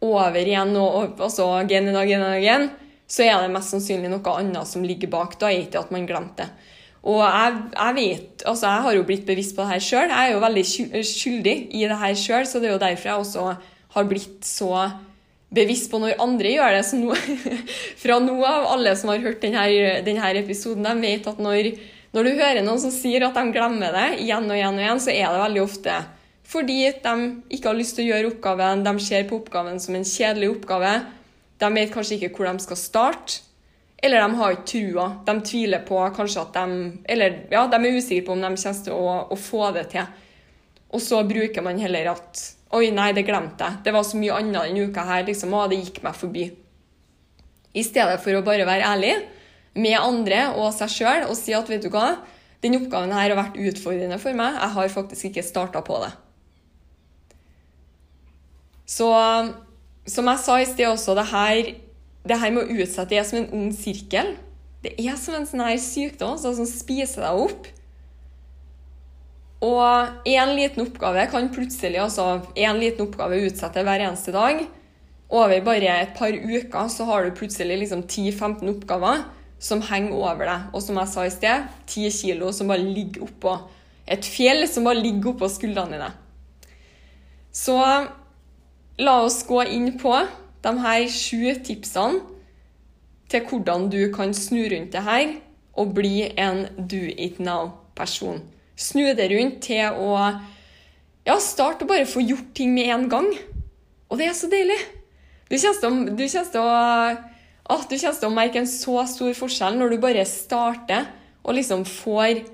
over 0.06 0.36
igjen 0.38 0.76
og 0.78 1.16
altså 1.24 1.48
again 1.62 1.88
and 1.90 1.98
again 1.98 2.22
and 2.22 2.36
again, 2.38 2.70
så 3.08 3.26
er 3.26 3.38
det 3.44 3.54
mest 3.54 3.74
sannsynlig 3.74 4.10
noe 4.10 4.38
annet 4.40 4.70
som 4.70 4.86
ligger 4.86 5.12
bak. 5.14 5.38
Da 5.42 5.52
er 5.52 5.68
det 5.70 5.82
at 5.82 5.94
man 5.94 6.08
glemte 6.10 6.46
det. 6.46 6.72
Og 7.06 7.20
jeg, 7.22 7.58
jeg 7.70 7.96
vet 8.00 8.46
Altså, 8.50 8.66
jeg 8.66 8.86
har 8.86 8.96
jo 8.96 9.06
blitt 9.06 9.26
bevisst 9.28 9.54
på 9.56 9.62
det 9.62 9.76
her 9.76 9.84
sjøl. 9.88 10.10
Jeg 10.10 10.30
er 10.30 10.34
jo 10.34 10.42
veldig 10.42 10.64
skyldig 11.06 11.56
i 11.78 11.84
det 11.86 12.00
her 12.02 12.16
sjøl, 12.18 12.48
så 12.50 12.62
det 12.62 12.70
er 12.70 12.76
jo 12.76 12.82
derfor 12.82 13.12
jeg 13.12 13.26
også 13.26 13.44
har 13.96 14.08
blitt 14.10 14.48
så 14.48 14.72
bevisst 15.56 15.92
på 15.92 16.02
når 16.02 16.18
andre 16.22 16.56
gjør 16.56 16.74
det. 16.76 16.82
Så 16.88 17.00
nå, 17.00 17.14
fra 18.02 18.18
nå 18.24 18.40
av, 18.42 18.68
alle 18.74 18.96
som 18.98 19.14
har 19.14 19.22
hørt 19.24 19.46
denne, 19.46 19.68
denne 20.06 20.34
episoden, 20.42 20.86
de 20.86 21.06
vet 21.06 21.30
at 21.30 21.42
når, 21.42 21.72
når 22.18 22.28
du 22.28 22.34
hører 22.42 22.66
noen 22.66 22.82
som 22.82 22.94
sier 22.94 23.28
at 23.28 23.38
de 23.38 23.54
glemmer 23.54 23.94
det 23.96 24.10
igjen 24.26 24.50
og 24.50 24.58
igjen 24.58 24.82
og 24.82 24.86
igjen, 24.86 25.04
så 25.06 25.14
er 25.14 25.30
det 25.30 25.46
veldig 25.46 25.66
ofte 25.66 26.04
fordi 26.46 26.92
de 27.02 27.14
ikke 27.56 27.72
har 27.72 27.78
lyst 27.78 27.96
til 27.98 28.06
å 28.06 28.12
gjøre 28.12 28.28
oppgaven, 28.36 28.84
de 28.86 28.92
ser 29.02 29.24
på 29.30 29.40
oppgaven 29.40 29.80
som 29.82 29.96
en 29.98 30.06
kjedelig 30.06 30.52
oppgave, 30.52 30.92
de 31.66 31.82
vet 31.82 31.94
kanskje 31.94 32.20
ikke 32.20 32.32
hvor 32.38 32.50
de 32.50 32.64
skal 32.64 32.80
starte. 32.80 33.42
Eller 34.06 34.22
de 34.22 34.38
har 34.38 34.54
ikke 34.54 34.70
trua. 34.70 35.06
De 35.26 35.36
tviler 35.50 35.86
på 35.88 36.02
kanskje 36.16 36.44
at 36.44 36.58
de 36.58 36.92
Eller 37.10 37.40
ja, 37.52 37.66
de 37.72 37.80
er 37.80 37.98
usikre 37.98 38.26
på 38.28 38.36
om 38.36 38.44
de 38.44 38.52
kommer 38.52 38.84
til 38.86 38.94
å, 38.94 39.16
å 39.34 39.38
få 39.40 39.72
det 39.76 39.88
til. 39.96 40.06
Og 40.94 41.02
så 41.02 41.24
bruker 41.28 41.66
man 41.66 41.82
heller 41.82 42.14
at 42.14 42.44
Oi, 42.76 42.90
nei, 42.92 43.12
det 43.16 43.24
glemte 43.24 43.64
jeg. 43.64 43.80
Det 43.86 43.94
var 43.96 44.04
så 44.04 44.18
mye 44.20 44.36
annet 44.36 44.66
denne 44.68 44.88
uka 44.90 45.04
her. 45.08 45.24
liksom, 45.24 45.54
Å, 45.56 45.68
det 45.72 45.80
gikk 45.80 46.02
meg 46.04 46.18
forbi. 46.18 46.50
I 47.76 47.84
stedet 47.86 48.18
for 48.24 48.36
å 48.36 48.44
bare 48.44 48.66
være 48.68 48.90
ærlig 48.90 49.14
med 49.76 49.96
andre 50.00 50.42
og 50.56 50.74
seg 50.76 50.92
sjøl 50.92 51.28
og 51.30 51.36
si 51.40 51.54
at 51.56 51.70
vet 51.70 51.84
du 51.84 51.92
hva, 51.94 52.18
den 52.64 52.78
oppgaven 52.80 53.14
her 53.14 53.30
har 53.30 53.38
vært 53.38 53.60
utfordrende 53.60 54.20
for 54.20 54.36
meg. 54.36 54.58
Jeg 54.58 54.76
har 54.76 54.94
faktisk 54.94 55.30
ikke 55.30 55.46
starta 55.46 55.84
på 55.86 56.00
det. 56.04 56.12
Så 58.90 59.08
som 60.10 60.28
jeg 60.30 60.42
sa 60.42 60.58
i 60.62 60.68
sted 60.70 60.88
også, 60.90 61.16
det 61.18 61.26
her, 61.32 61.72
det 62.26 62.40
her 62.42 62.54
med 62.54 62.66
å 62.66 62.82
utsette 62.84 63.18
er 63.18 63.26
som 63.28 63.42
en 63.42 63.54
ond 63.58 63.76
sirkel. 63.78 64.36
Det 64.86 64.94
er 65.02 65.18
som 65.18 65.38
en 65.38 65.48
sånn 65.50 65.64
her 65.66 65.80
sykdom 65.82 66.36
altså, 66.36 66.54
som 66.58 66.70
spiser 66.70 67.26
deg 67.26 67.46
opp. 67.48 67.70
Og 69.66 70.28
én 70.30 70.52
liten 70.54 70.84
oppgave 70.84 71.26
kan 71.32 71.50
plutselig 71.54 72.04
altså 72.04 72.26
en 72.54 72.82
liten 72.82 73.08
oppgave 73.08 73.40
utsette 73.48 73.86
hver 73.86 74.04
eneste 74.06 74.34
dag. 74.36 74.62
Over 75.34 75.64
bare 75.66 75.96
et 76.04 76.14
par 76.18 76.36
uker 76.36 76.92
så 76.94 77.08
har 77.10 77.26
du 77.26 77.38
plutselig 77.38 77.80
liksom 77.82 78.04
10-15 78.06 78.70
oppgaver 78.76 79.24
som 79.58 79.82
henger 79.88 80.14
over 80.20 80.46
deg. 80.46 80.68
Og 80.76 80.86
som 80.86 81.00
jeg 81.02 81.12
sa 81.14 81.26
i 81.26 81.34
sted, 81.34 81.66
10 81.90 82.14
kilo 82.14 82.52
som 82.54 82.70
bare 82.70 82.86
ligger 82.86 83.26
oppå 83.26 83.58
et 84.06 84.26
fjell 84.26 84.68
som 84.70 84.86
bare 84.86 85.02
ligger 85.02 85.34
oppå 85.34 85.50
skuldrene 85.50 85.98
dine. 85.98 86.12
Så 87.56 87.78
la 88.98 89.20
oss 89.26 89.44
gå 89.48 89.64
inn 89.68 89.96
på 90.00 90.14
de 90.66 90.74
her 90.82 91.06
sju 91.12 91.54
tipsene 91.66 92.24
til 93.32 93.46
hvordan 93.50 93.90
du 93.92 94.00
kan 94.14 94.34
snu 94.38 94.64
rundt 94.72 94.94
det 94.94 95.04
her 95.06 95.38
og 95.76 95.96
bli 95.98 96.30
en 96.40 96.66
do 96.78 97.02
it 97.12 97.40
now-person. 97.40 98.44
Snu 98.76 99.08
det 99.18 99.30
rundt 99.32 99.62
til 99.66 99.92
å 99.92 100.16
ja, 101.26 101.36
starte 101.42 101.86
å 101.86 101.90
bare 101.90 102.08
få 102.08 102.24
gjort 102.24 102.54
ting 102.56 102.74
med 102.76 102.92
en 102.94 103.08
gang. 103.12 103.30
Og 104.10 104.20
det 104.20 104.30
er 104.30 104.38
så 104.38 104.50
deilig. 104.52 104.78
Du 105.50 105.58
kommer 105.58 106.16
til 106.18 106.62
å, 106.62 106.66
å, 106.66 107.76
ah, 107.76 108.26
å 108.30 108.34
merke 108.34 108.62
en 108.62 108.70
så 108.70 109.02
stor 109.10 109.34
forskjell 109.38 109.78
når 109.80 109.96
du 109.96 110.02
bare 110.02 110.26
starter 110.30 111.10
og 111.46 111.58
liksom 111.58 111.86
får 111.86 112.46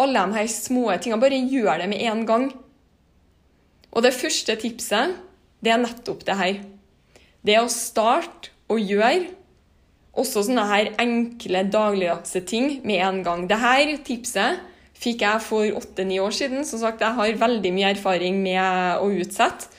alle 0.00 0.24
de 0.24 0.38
her 0.38 0.50
små 0.50 0.88
tingene. 0.98 1.22
Bare 1.22 1.38
gjør 1.38 1.82
det 1.82 1.90
med 1.90 2.02
en 2.10 2.24
gang. 2.26 2.48
Og 3.94 4.02
det 4.02 4.14
første 4.16 4.56
tipset, 4.58 5.14
det 5.64 5.72
er 5.72 5.80
nettopp 5.82 6.24
det 6.28 6.36
her. 6.38 6.60
Det 7.44 7.56
å 7.60 7.70
starte 7.72 8.52
og 8.72 8.80
gjøre 8.80 9.32
også 10.14 10.44
sånne 10.46 10.64
her 10.70 10.92
enkle, 11.02 11.64
dagligdagse 11.72 12.44
ting 12.46 12.78
med 12.86 13.02
en 13.02 13.22
gang. 13.26 13.46
Dette 13.50 13.98
tipset 14.06 14.62
fikk 14.94 15.24
jeg 15.24 15.42
for 15.42 15.78
åtte-ni 15.80 16.20
år 16.22 16.34
siden. 16.34 16.64
Som 16.68 16.80
sagt, 16.82 17.02
jeg 17.02 17.18
har 17.18 17.40
veldig 17.40 17.72
mye 17.74 17.94
erfaring 17.96 18.38
med 18.44 19.02
å 19.02 19.10
utsette. 19.10 19.72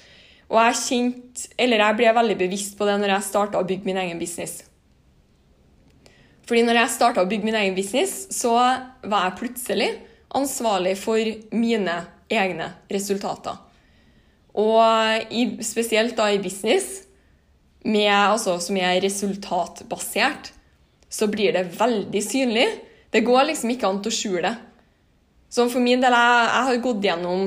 Og 0.52 0.60
jeg 0.60 0.82
kjent, 0.84 1.46
jeg 1.58 1.98
ble 1.98 2.12
veldig 2.14 2.38
bevisst 2.38 2.76
på 2.78 2.86
det 2.86 3.00
når 3.02 3.16
jeg 3.16 3.30
starta 3.32 3.62
å 3.62 3.66
bygge 3.66 3.88
min 3.88 4.02
egen 4.04 4.20
business. 4.22 4.60
Fordi 6.46 6.62
når 6.68 6.84
jeg 6.84 6.94
starta 6.94 7.24
å 7.24 7.30
bygge 7.30 7.48
min 7.48 7.58
egen 7.58 7.78
business, 7.78 8.28
så 8.30 8.54
var 8.54 9.30
jeg 9.30 9.38
plutselig 9.40 9.88
ansvarlig 10.36 10.94
for 11.00 11.32
mine 11.56 11.96
egne 12.30 12.70
resultater. 12.92 13.58
Og 14.56 15.34
i, 15.36 15.48
spesielt 15.66 16.16
da 16.18 16.30
i 16.32 16.40
business, 16.40 17.02
med, 17.86 18.10
altså, 18.10 18.58
som 18.64 18.78
er 18.82 18.98
resultatbasert, 19.04 20.52
så 21.12 21.28
blir 21.30 21.54
det 21.54 21.68
veldig 21.78 22.22
synlig. 22.24 22.66
Det 23.14 23.22
går 23.26 23.52
liksom 23.52 23.76
ikke 23.76 23.92
an 23.92 24.02
å 24.02 24.14
skjule 24.14 24.48
det. 24.48 24.56
Så 25.54 25.68
for 25.72 25.84
min 25.84 26.02
del, 26.04 26.16
jeg, 26.18 26.48
jeg 26.50 26.68
har 26.68 26.82
gått 26.84 27.06
gjennom 27.06 27.44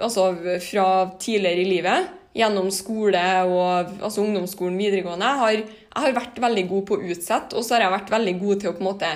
altså 0.00 0.30
fra 0.64 0.86
tidligere 1.20 1.60
i 1.60 1.68
livet, 1.68 2.14
gjennom 2.38 2.70
skole 2.72 3.24
og 3.50 3.90
altså 3.98 4.22
ungdomsskolen, 4.22 4.78
videregående. 4.78 5.26
Jeg 5.26 5.42
har, 5.42 5.58
jeg 5.90 6.04
har 6.06 6.16
vært 6.20 6.40
veldig 6.46 6.64
god 6.70 6.86
på 6.88 6.96
å 6.96 7.10
utsette, 7.10 7.58
og 7.58 7.66
så 7.66 7.76
har 7.76 7.84
jeg 7.84 7.96
vært 7.96 8.14
veldig 8.14 8.36
god 8.40 8.62
til 8.62 8.70
å 8.70 8.76
på 8.76 8.84
en 8.84 8.90
måte 8.92 9.12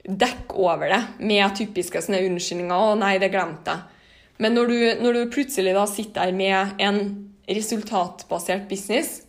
dekke 0.00 0.58
over 0.58 0.90
det 0.90 1.00
med 1.30 1.56
typiske 1.56 2.02
sånne 2.02 2.24
unnskyldninger. 2.26 2.74
'Å 2.74 2.98
nei, 2.98 3.14
det 3.22 3.30
glemte 3.32 3.76
jeg'. 3.76 3.96
Men 4.40 4.56
når 4.56 4.70
du, 4.70 4.78
når 5.04 5.16
du 5.16 5.32
plutselig 5.32 5.74
sitter 5.92 6.30
der 6.30 6.36
med 6.36 6.80
en 6.80 7.00
resultatbasert 7.50 8.68
business, 8.70 9.22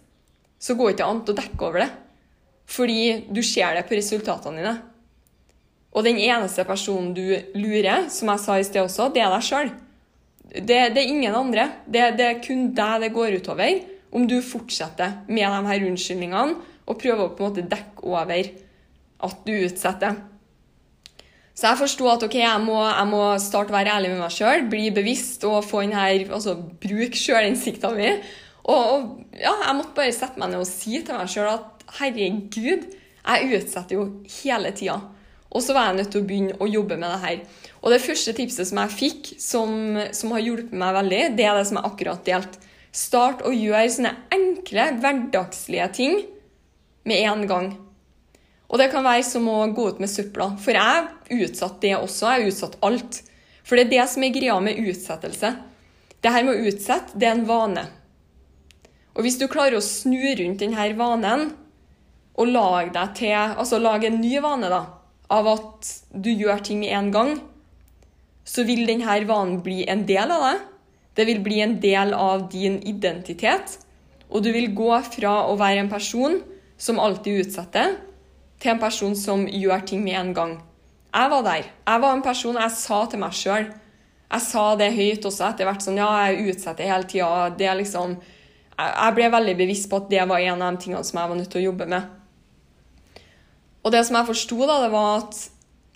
så 0.61 0.75
går 0.77 0.91
det 0.91 0.95
ikke 0.95 1.09
an 1.09 1.21
å 1.25 1.35
dekke 1.35 1.67
over 1.67 1.83
det. 1.83 1.89
Fordi 2.71 3.01
du 3.33 3.41
ser 3.43 3.75
det 3.75 3.87
på 3.89 3.97
resultatene 3.97 4.61
dine. 4.61 4.75
Og 5.91 6.05
den 6.07 6.21
eneste 6.23 6.63
personen 6.63 7.11
du 7.15 7.25
lurer, 7.57 8.07
som 8.13 8.31
jeg 8.31 8.43
sa 8.45 8.57
i 8.59 8.67
sted 8.67 8.85
også, 8.85 9.09
det 9.11 9.25
er 9.25 9.33
deg 9.33 9.43
sjøl. 9.43 9.71
Det, 10.51 10.79
det, 10.95 11.01
er 11.01 11.09
ingen 11.09 11.35
andre. 11.35 11.67
Det, 11.85 12.05
det, 12.19 12.27
er 12.27 12.43
kun 12.43 12.69
deg 12.75 13.03
det 13.03 13.11
går 13.15 13.39
utover 13.41 13.81
om 14.15 14.27
du 14.27 14.37
fortsetter 14.43 15.21
med 15.27 15.43
de 15.43 15.71
her 15.71 15.87
unnskyldningene 15.87 16.59
og 16.87 16.99
prøver 16.99 17.25
å 17.25 17.33
på 17.35 17.43
en 17.43 17.49
måte 17.49 17.67
dekke 17.71 18.07
over 18.07 18.51
at 19.27 19.43
du 19.47 19.53
utsetter. 19.55 20.19
Så 21.53 21.67
jeg 21.67 21.79
forsto 21.81 22.07
at 22.07 22.23
okay, 22.25 22.41
jeg 22.45 22.63
må, 22.63 22.77
jeg 22.87 23.07
må, 23.09 23.23
starte 23.43 23.73
å 23.73 23.75
være 23.75 23.97
ærlig 23.97 24.13
med 24.13 24.21
meg 24.23 24.33
sjøl, 24.33 24.65
bli 24.71 24.87
bevisst 24.95 25.43
og 25.47 25.65
få 25.67 25.83
her, 25.91 26.23
altså 26.31 26.55
bruke 26.81 27.19
sjølinnsikta 27.19 27.91
mi. 27.95 28.13
Og, 28.61 28.79
og, 28.79 29.09
ja, 29.35 29.53
jeg 29.65 29.77
måtte 29.77 29.97
bare 29.97 30.15
sette 30.15 30.39
meg 30.39 30.53
ned 30.53 30.63
og 30.63 30.69
si 30.69 31.01
til 31.03 31.17
meg 31.17 31.31
sjøl 31.31 31.49
at 31.51 31.85
herregud, 31.99 32.87
jeg 33.21 33.49
utsetter 33.57 33.97
jo 33.97 34.05
hele 34.41 34.71
tida. 34.77 34.97
Og 35.51 35.63
så 35.65 35.75
var 35.75 35.89
jeg 35.89 35.99
nødt 35.99 36.13
til 36.13 36.23
å 36.23 36.27
begynne 36.29 36.57
å 36.63 36.69
jobbe 36.71 36.95
med 36.95 37.11
det 37.11 37.21
her. 37.25 37.63
Og 37.81 37.91
det 37.91 38.03
første 38.03 38.33
tipset 38.37 38.69
som 38.69 38.79
jeg 38.79 38.95
fikk, 38.95 39.31
som, 39.41 39.73
som 40.15 40.31
har 40.35 40.45
hjulpet 40.45 40.75
meg 40.79 40.95
veldig, 40.95 41.21
det 41.35 41.47
er 41.47 41.57
det 41.59 41.65
som 41.67 41.81
jeg 41.81 41.89
akkurat 41.89 42.27
delte. 42.27 42.67
Start 42.95 43.43
å 43.47 43.51
gjøre 43.55 43.87
sånne 43.91 44.11
enkle, 44.35 44.87
hverdagslige 45.03 45.87
ting 45.95 46.17
med 47.07 47.23
en 47.27 47.45
gang. 47.47 47.69
Og 48.71 48.79
det 48.79 48.87
kan 48.93 49.03
være 49.03 49.25
som 49.27 49.49
å 49.51 49.65
gå 49.75 49.89
ut 49.91 49.99
med 49.99 50.09
søpla. 50.09 50.53
For 50.63 50.77
jeg 50.77 51.41
utsatte 51.43 51.83
det 51.83 51.97
også. 51.97 52.29
Jeg 52.37 52.53
utsatte 52.53 52.79
alt. 52.87 53.19
For 53.67 53.75
det 53.75 53.87
er 53.87 53.91
det 53.91 54.05
som 54.13 54.23
er 54.23 54.35
greia 54.35 54.55
med 54.63 54.79
utsettelse. 54.79 55.51
Det 56.21 56.31
her 56.31 56.45
med 56.47 56.55
å 56.55 56.69
utsette, 56.71 57.17
det 57.19 57.27
er 57.27 57.35
en 57.35 57.47
vane. 57.49 57.83
Og 59.11 59.25
hvis 59.25 59.37
du 59.41 59.49
klarer 59.51 59.75
å 59.79 59.83
snu 59.83 60.21
rundt 60.39 60.63
denne 60.63 60.87
vanen 60.95 61.49
og 62.39 62.47
lage 62.47 62.93
deg 62.95 63.15
til 63.17 63.35
Altså 63.35 63.81
lage 63.81 64.07
en 64.07 64.21
ny 64.21 64.37
vane, 64.39 64.69
da 64.71 64.85
av 65.31 65.47
at 65.47 65.91
du 66.11 66.31
gjør 66.31 66.61
ting 66.65 66.81
med 66.83 66.93
en 66.95 67.11
gang, 67.13 67.31
så 68.43 68.65
vil 68.67 68.83
denne 68.89 69.19
vanen 69.29 69.61
bli 69.63 69.85
en 69.89 70.03
del 70.07 70.33
av 70.33 70.45
deg. 70.47 70.67
Det 71.15 71.27
vil 71.27 71.41
bli 71.43 71.59
en 71.63 71.77
del 71.83 72.13
av 72.15 72.47
din 72.51 72.79
identitet. 72.87 73.77
Og 74.31 74.43
du 74.43 74.51
vil 74.55 74.71
gå 74.75 74.91
fra 75.11 75.33
å 75.47 75.57
være 75.59 75.83
en 75.83 75.91
person 75.91 76.39
som 76.81 76.99
alltid 76.99 77.45
utsetter, 77.45 77.97
til 78.61 78.73
en 78.73 78.81
person 78.81 79.15
som 79.17 79.47
gjør 79.49 79.85
ting 79.89 80.03
med 80.05 80.19
en 80.19 80.33
gang. 80.37 80.57
Jeg 81.11 81.31
var 81.33 81.43
der. 81.43 81.63
Jeg 81.87 82.01
var 82.01 82.13
en 82.15 82.23
person 82.23 82.59
jeg 82.61 82.75
sa 82.77 82.99
til 83.09 83.19
meg 83.19 83.35
sjøl. 83.35 83.65
Jeg 84.31 84.43
sa 84.45 84.63
det 84.79 84.93
høyt 84.95 85.25
også 85.27 85.49
etter 85.49 85.67
hvert. 85.67 85.83
sånn, 85.83 85.97
Ja, 85.97 86.09
jeg 86.29 86.53
utsetter 86.53 86.87
hele 86.87 87.03
tida. 87.03 87.49
Det 87.49 87.67
er 87.67 87.75
liksom 87.75 88.17
Jeg 88.81 89.13
ble 89.13 89.29
veldig 89.29 89.57
bevisst 89.57 89.89
på 89.89 89.97
at 89.97 90.09
det 90.09 90.27
var 90.27 90.39
en 90.39 90.61
av 90.61 90.73
de 90.73 90.81
tingene 90.81 91.03
som 91.03 91.19
jeg 91.19 91.29
var 91.29 91.35
nødt 91.35 91.49
til 91.51 91.61
å 91.61 91.65
jobbe 91.69 91.85
med. 91.85 92.03
Og 93.83 93.91
det 93.91 94.05
som 94.07 94.15
jeg 94.15 94.25
forsto, 94.25 94.57
da, 94.65 94.81
det 94.81 94.91
var 94.91 95.17
at 95.19 95.35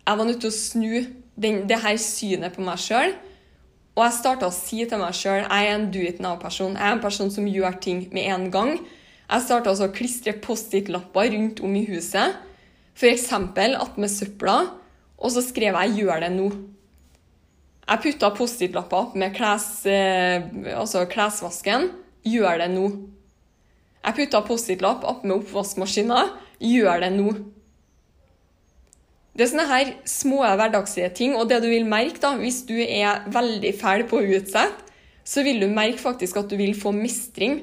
jeg 0.05 0.17
var 0.17 0.25
nødt 0.25 0.41
til 0.41 0.49
å 0.49 0.53
snu 0.53 1.05
den, 1.35 1.67
det 1.67 1.79
her 1.81 1.97
synet 1.97 2.53
på 2.53 2.61
meg 2.61 2.77
sjøl. 2.77 3.15
Og 3.95 4.03
jeg 4.03 4.17
starta 4.19 4.49
å 4.49 4.53
si 4.53 4.83
til 4.85 5.01
meg 5.01 5.15
sjøl 5.15 5.45
jeg 5.45 5.49
er 5.49 5.73
en 5.73 5.89
do 5.89 6.03
it 6.03 6.19
now-person. 6.19 6.75
Jeg 6.75 6.83
er 6.83 6.97
en 6.97 7.01
person 7.01 7.31
som 7.31 7.47
gjør 7.47 7.79
ting 7.81 8.05
med 8.13 8.27
en 8.27 8.51
gang. 8.51 8.77
Jeg 9.25 9.45
starta 9.47 9.73
å 9.73 9.91
klistre 9.95 10.35
Post-It-lapper 10.43 11.31
rundt 11.33 11.63
om 11.65 11.73
i 11.79 11.85
huset. 11.87 12.35
F.eks. 12.95 13.31
attmed 13.31 14.11
søpla. 14.11 14.57
Og 15.15 15.31
så 15.31 15.41
skrev 15.41 15.75
jeg 15.79 15.95
'gjør 15.95 16.19
det 16.25 16.31
nå'. 16.35 16.51
Jeg 17.85 18.01
putta 18.01 18.29
Post-It-lapper 18.33 19.15
med 19.15 19.35
kles, 19.35 19.85
eh, 19.85 20.41
altså 20.75 21.05
klesvasken. 21.05 21.91
'Gjør 22.25 22.57
det 22.57 22.69
nå'. 22.71 23.09
Jeg 24.05 24.15
putta 24.15 24.41
Post-It-lapp 24.41 25.03
opp 25.03 25.23
med 25.23 25.35
oppvaskmaskina. 25.35 26.29
'Gjør 26.59 26.99
det 26.99 27.11
nå'. 27.13 27.51
Det 29.35 29.43
er 29.43 29.51
sånne 29.51 29.67
her 29.67 29.93
små 30.07 30.37
hverdagslige 30.47 31.09
ting, 31.13 31.35
og 31.35 31.49
det 31.49 31.61
du 31.61 31.67
vil 31.67 31.85
merke 31.85 32.21
da, 32.23 32.37
hvis 32.39 32.61
du 32.63 32.77
er 32.79 33.25
veldig 33.27 33.73
fæl 33.75 34.05
på 34.07 34.21
å 34.21 34.27
utsette, 34.37 34.71
så 35.25 35.43
vil 35.43 35.59
du 35.59 35.67
merke 35.67 35.99
faktisk 35.99 36.37
at 36.37 36.47
du 36.49 36.55
vil 36.55 36.71
få 36.77 36.93
mestring 36.95 37.59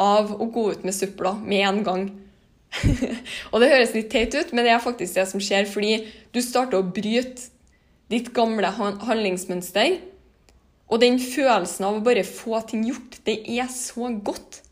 av 0.00 0.32
å 0.32 0.46
gå 0.48 0.70
ut 0.72 0.84
med 0.86 0.96
søpla 0.96 1.34
med 1.44 1.66
en 1.68 1.82
gang. 1.84 2.06
og 3.50 3.62
det 3.62 3.70
høres 3.72 3.94
litt 3.96 4.10
teit 4.12 4.34
ut, 4.36 4.52
men 4.54 4.66
det 4.66 4.74
er 4.74 4.82
faktisk 4.82 5.18
det 5.18 5.26
som 5.30 5.42
skjer, 5.42 5.66
fordi 5.70 6.04
du 6.34 6.40
starter 6.44 6.78
å 6.80 6.86
bryte 6.86 7.50
ditt 8.10 8.32
gamle 8.34 8.70
handlingsmønster. 8.76 9.98
Og 10.90 10.98
den 11.02 11.20
følelsen 11.22 11.86
av 11.86 12.00
å 12.00 12.04
bare 12.04 12.26
få 12.26 12.58
ting 12.66 12.82
gjort, 12.88 13.20
det 13.26 13.38
er 13.54 13.70
så 13.70 14.10
godt. 14.22 14.62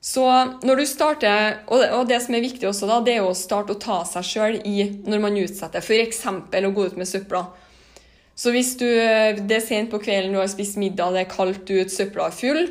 Så 0.00 0.24
når 0.64 0.80
du 0.80 0.86
starter, 0.88 1.60
og 1.68 2.08
det 2.08 2.22
som 2.24 2.34
er 2.34 2.42
viktig 2.42 2.66
også, 2.66 2.88
da, 2.88 2.98
det 3.04 3.18
er 3.18 3.26
å 3.26 3.36
starte 3.36 3.76
å 3.76 3.80
ta 3.80 4.00
seg 4.08 4.26
sjøl 4.26 4.60
i 4.64 4.86
når 5.04 5.22
man 5.22 5.36
utsetter. 5.36 5.84
F.eks. 5.84 6.24
å 6.24 6.72
gå 6.74 6.86
ut 6.88 6.96
med 6.98 7.08
søpla. 7.08 7.44
Så 8.34 8.54
hvis 8.54 8.72
du, 8.80 8.86
det 8.88 9.58
er 9.58 9.64
sent 9.64 9.90
på 9.92 10.00
kvelden, 10.00 10.32
du 10.32 10.40
har 10.40 10.48
spist 10.48 10.80
middag, 10.80 11.12
det 11.12 11.26
er 11.26 11.32
kaldt 11.34 11.68
ut, 11.68 11.92
søpla 11.92 12.30
er 12.30 12.36
full 12.36 12.62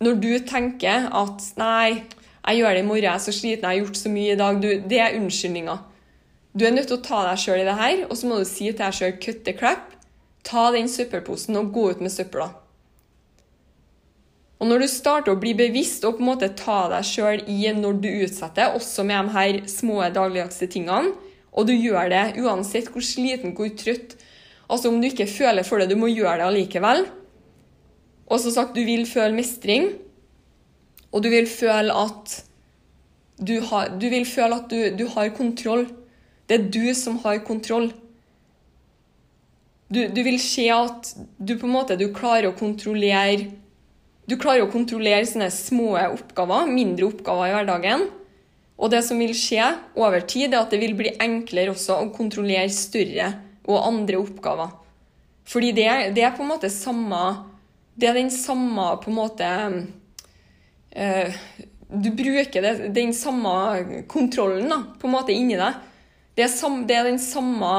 Når 0.00 0.14
du 0.22 0.32
tenker 0.48 1.10
at 1.12 1.44
'nei, 1.58 2.06
jeg 2.46 2.60
gjør 2.60 2.74
det 2.74 2.82
i 2.82 2.86
morgen, 2.86 3.04
jeg 3.04 3.14
er 3.14 3.24
så 3.24 3.34
sliten, 3.34 3.64
jeg 3.64 3.68
har 3.68 3.84
gjort 3.84 4.00
så 4.00 4.12
mye 4.12 4.32
i 4.32 4.38
dag', 4.38 4.60
du, 4.62 4.68
det 4.88 5.00
er 5.00 5.16
unnskyldninger. 5.18 5.78
Du 6.58 6.64
er 6.64 6.72
nødt 6.72 6.88
til 6.88 6.98
å 6.98 7.04
ta 7.04 7.24
deg 7.28 7.42
sjøl 7.42 7.60
i 7.60 7.66
det 7.68 7.76
her, 7.76 8.06
og 8.08 8.16
så 8.16 8.28
må 8.28 8.38
du 8.38 8.46
si 8.48 8.70
til 8.70 8.78
deg 8.78 8.94
sjøl 8.94 9.12
'cut 9.18 9.44
the 9.44 9.52
crap'. 9.52 9.94
Ta 10.44 10.70
den 10.72 10.88
søppelposen 10.88 11.56
og 11.56 11.72
gå 11.72 11.90
ut 11.90 12.00
med 12.00 12.10
søpla. 12.10 12.48
Og 14.58 14.66
når 14.66 14.78
du 14.82 14.88
starter 14.90 15.32
å 15.32 15.38
bli 15.38 15.52
bevisst 15.54 16.04
og 16.04 16.16
på 16.16 16.24
en 16.24 16.30
måte 16.32 16.48
ta 16.58 16.88
deg 16.90 17.04
sjøl 17.06 17.44
i 17.46 17.68
når 17.74 18.00
du 18.02 18.08
utsetter, 18.24 18.74
også 18.74 19.04
med 19.04 19.28
de 19.28 19.34
her 19.36 19.60
små 19.70 20.00
dagligdagse 20.14 20.66
tingene, 20.66 21.12
og 21.52 21.66
du 21.66 21.74
gjør 21.74 22.10
det 22.10 22.24
uansett 22.42 22.90
hvor 22.90 23.04
sliten, 23.04 23.54
hvor 23.54 23.70
trøtt 23.76 24.16
Altså 24.68 24.90
om 24.90 24.98
du 25.00 25.06
ikke 25.08 25.24
føler 25.24 25.64
for 25.64 25.80
det, 25.80 25.88
du 25.88 25.96
må 25.96 26.10
gjøre 26.12 26.42
det 26.42 26.44
allikevel. 26.44 27.06
Og 28.28 28.40
som 28.42 28.52
sagt, 28.52 28.74
du 28.76 28.84
vil 28.84 29.06
føle 29.08 29.32
mestring, 29.32 29.94
og 31.12 31.24
du 31.24 31.30
vil 31.32 31.48
føle 31.50 31.94
at 31.94 32.34
du 33.38 33.60
har, 33.70 33.94
du 34.00 34.08
vil 34.10 34.26
føle 34.26 34.58
at 34.58 34.68
du, 34.70 34.78
du 34.98 35.06
har 35.14 35.30
kontroll. 35.36 35.86
Det 36.48 36.58
er 36.58 36.68
du 36.74 36.94
som 36.96 37.18
har 37.22 37.38
kontroll. 37.46 37.92
Du, 39.88 40.02
du, 40.12 40.20
vil 40.26 40.36
se 40.42 40.66
at 40.74 41.14
du 41.38 41.54
på 41.56 41.68
en 41.68 41.72
måte 41.72 41.96
du 41.96 42.10
klarer 42.12 42.50
å 42.50 42.56
kontrollere 42.58 43.54
du 44.28 44.34
klarer 44.36 44.66
å 44.66 44.68
kontrollere 44.68 45.24
sånne 45.24 45.46
små 45.48 45.94
oppgaver, 46.02 46.66
mindre 46.68 47.06
oppgaver 47.06 47.48
i 47.48 47.52
hverdagen. 47.54 48.02
Og 48.76 48.90
det 48.92 49.00
som 49.06 49.16
vil 49.22 49.32
skje 49.32 49.70
over 49.96 50.20
tid, 50.28 50.52
er 50.52 50.60
at 50.60 50.74
det 50.74 50.82
vil 50.82 50.92
bli 50.98 51.14
enklere 51.16 51.72
også 51.72 51.96
å 51.96 52.10
kontrollere 52.12 52.68
større 52.68 53.30
og 53.64 53.86
andre 53.86 54.20
oppgaver. 54.20 54.74
Fordi 55.48 55.70
det, 55.72 55.88
det 56.18 56.26
er 56.26 56.34
på 56.36 56.44
en 56.44 56.50
måte 56.50 56.68
samme 56.68 57.22
Det 57.98 58.10
er 58.10 58.18
den 58.18 58.28
samme 58.30 58.90
på 59.00 59.08
en 59.08 59.16
måte 59.16 59.46
Du 60.92 62.10
bruker 62.16 62.64
det, 62.64 62.72
den 62.96 63.12
samme 63.16 64.02
kontrollen 64.10 64.68
da, 64.72 64.78
på 65.00 65.08
en 65.08 65.14
måte 65.14 65.34
inni 65.36 65.56
deg. 65.58 65.76
Det 66.36 66.46
er, 66.46 66.50
sam, 66.52 66.82
det 66.88 66.96
er 66.96 67.08
den 67.08 67.20
samme 67.22 67.72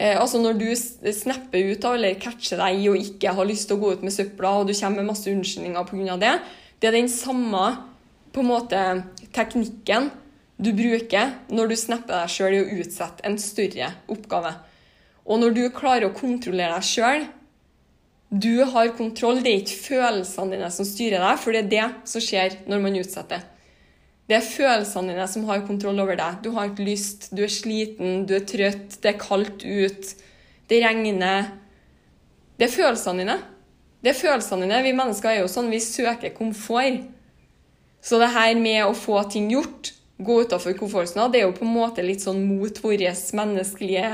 Eh, 0.00 0.16
altså 0.16 0.40
Når 0.40 0.56
du 0.56 0.68
snapper 1.12 1.74
ut 1.74 1.84
av 1.84 1.98
eller 1.98 2.16
catcher 2.22 2.60
deg 2.62 2.80
i 2.80 2.88
og 2.88 2.96
ikke 2.96 3.34
har 3.36 3.48
lyst 3.48 3.68
til 3.68 3.76
å 3.76 3.82
gå 3.82 3.92
ut 3.96 4.06
med 4.06 4.14
søpla, 4.14 4.54
og 4.56 4.70
du 4.70 4.72
kommer 4.72 5.02
med 5.02 5.10
masse 5.12 5.28
unnskyldninger 5.28 5.88
pga. 5.90 6.16
det, 6.16 6.32
det 6.80 6.88
er 6.88 6.96
den 6.96 7.10
samme 7.12 7.64
på 8.32 8.40
en 8.40 8.48
måte 8.48 8.80
teknikken 9.36 10.08
du 10.56 10.72
bruker 10.76 11.34
når 11.52 11.68
du 11.68 11.76
snapper 11.76 12.22
deg 12.22 12.32
sjøl 12.32 12.56
i 12.56 12.62
å 12.62 12.80
utsette 12.80 13.26
en 13.28 13.36
større 13.40 13.90
oppgave. 14.08 14.54
Og 15.28 15.42
når 15.42 15.56
du 15.56 15.62
klarer 15.74 16.08
å 16.08 16.16
kontrollere 16.16 16.78
deg 16.78 16.88
sjøl 16.88 17.28
Du 18.30 18.62
har 18.62 18.92
kontroll, 18.94 19.40
det 19.42 19.50
er 19.50 19.62
ikke 19.64 19.78
følelsene 19.88 20.54
dine 20.54 20.68
som 20.70 20.86
styrer 20.86 21.18
deg, 21.18 21.38
for 21.42 21.50
det 21.50 21.64
er 21.64 21.70
det 21.72 21.86
som 22.06 22.22
skjer 22.22 22.60
når 22.70 22.82
man 22.84 22.98
utsetter. 23.00 23.42
Det 24.30 24.36
er 24.36 24.46
følelsene 24.46 25.10
dine 25.10 25.26
som 25.26 25.48
har 25.48 25.64
kontroll 25.66 25.98
over 25.98 26.14
deg. 26.14 26.36
Du 26.44 26.52
har 26.54 26.68
ikke 26.70 26.86
lyst, 26.86 27.32
du 27.34 27.42
er 27.42 27.50
sliten, 27.50 28.28
du 28.30 28.36
er 28.38 28.44
trøtt, 28.46 29.00
det 29.02 29.10
er 29.10 29.18
kaldt 29.18 29.64
ut, 29.66 30.12
det 30.70 30.78
regner. 30.84 31.48
Det 32.54 32.68
er 32.68 32.76
følelsene 32.76 33.24
dine. 33.24 33.36
Det 33.98 34.12
er 34.12 34.20
følelsene 34.20 34.68
dine. 34.68 34.78
Vi 34.86 34.94
mennesker 34.94 35.32
er 35.32 35.40
jo 35.40 35.50
sånn, 35.50 35.72
vi 35.74 35.82
søker 35.82 36.30
komfort. 36.36 37.02
Så 38.00 38.22
det 38.22 38.30
her 38.30 38.54
med 38.62 38.84
å 38.86 38.94
få 38.94 39.18
ting 39.32 39.50
gjort, 39.50 39.90
gå 40.22 40.38
utafor 40.44 40.78
komfortsona, 40.78 41.26
det 41.32 41.40
er 41.40 41.48
jo 41.48 41.56
på 41.56 41.66
en 41.66 41.74
måte 41.74 42.04
litt 42.06 42.22
sånn 42.22 42.44
mot 42.46 42.78
vår 42.84 43.02
menneskelige 43.34 44.06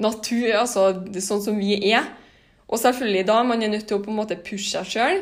natur, 0.00 0.48
altså 0.56 0.88
sånn 1.20 1.44
som 1.44 1.60
vi 1.60 1.76
er. 1.92 2.08
Og 2.72 2.80
selvfølgelig 2.80 3.26
da 3.28 3.42
man 3.44 3.62
er 3.62 3.72
nødt 3.74 3.86
til 3.88 3.98
å 3.98 4.04
på 4.04 4.10
en 4.10 4.18
måte 4.22 4.40
pushe 4.40 4.70
seg 4.72 4.88
sjøl 4.88 5.20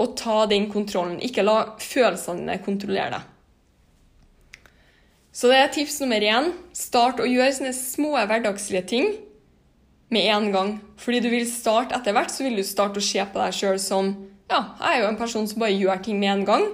og 0.00 0.14
ta 0.16 0.46
den 0.48 0.70
kontrollen. 0.72 1.18
Ikke 1.20 1.44
la 1.44 1.74
følelsene 1.82 2.40
dine 2.40 2.56
kontrollere 2.64 3.18
deg. 3.18 3.26
Så 5.36 5.50
det 5.50 5.58
er 5.60 5.74
tips 5.74 6.00
nummer 6.02 6.24
én. 6.24 6.48
Start 6.74 7.20
å 7.22 7.28
gjøre 7.28 7.52
sånne 7.54 7.74
små 7.76 8.14
hverdagslige 8.16 8.86
ting 8.90 9.12
med 10.10 10.26
en 10.32 10.48
gang. 10.54 10.72
Fordi 10.98 11.20
du 11.22 11.28
vil 11.30 11.46
starte 11.48 11.94
etter 11.96 12.16
hvert, 12.16 12.32
så 12.32 12.46
vil 12.46 12.58
du 12.58 12.64
starte 12.66 12.98
å 12.98 13.04
se 13.04 13.22
på 13.22 13.38
deg 13.38 13.54
sjøl 13.56 13.78
som 13.82 14.10
ja, 14.50 14.64
jeg 14.80 14.96
er 14.96 15.04
jo 15.04 15.10
en 15.12 15.20
person 15.20 15.46
som 15.46 15.62
bare 15.62 15.76
gjør 15.76 16.00
ting 16.02 16.18
med 16.18 16.32
en 16.32 16.48
gang. 16.48 16.66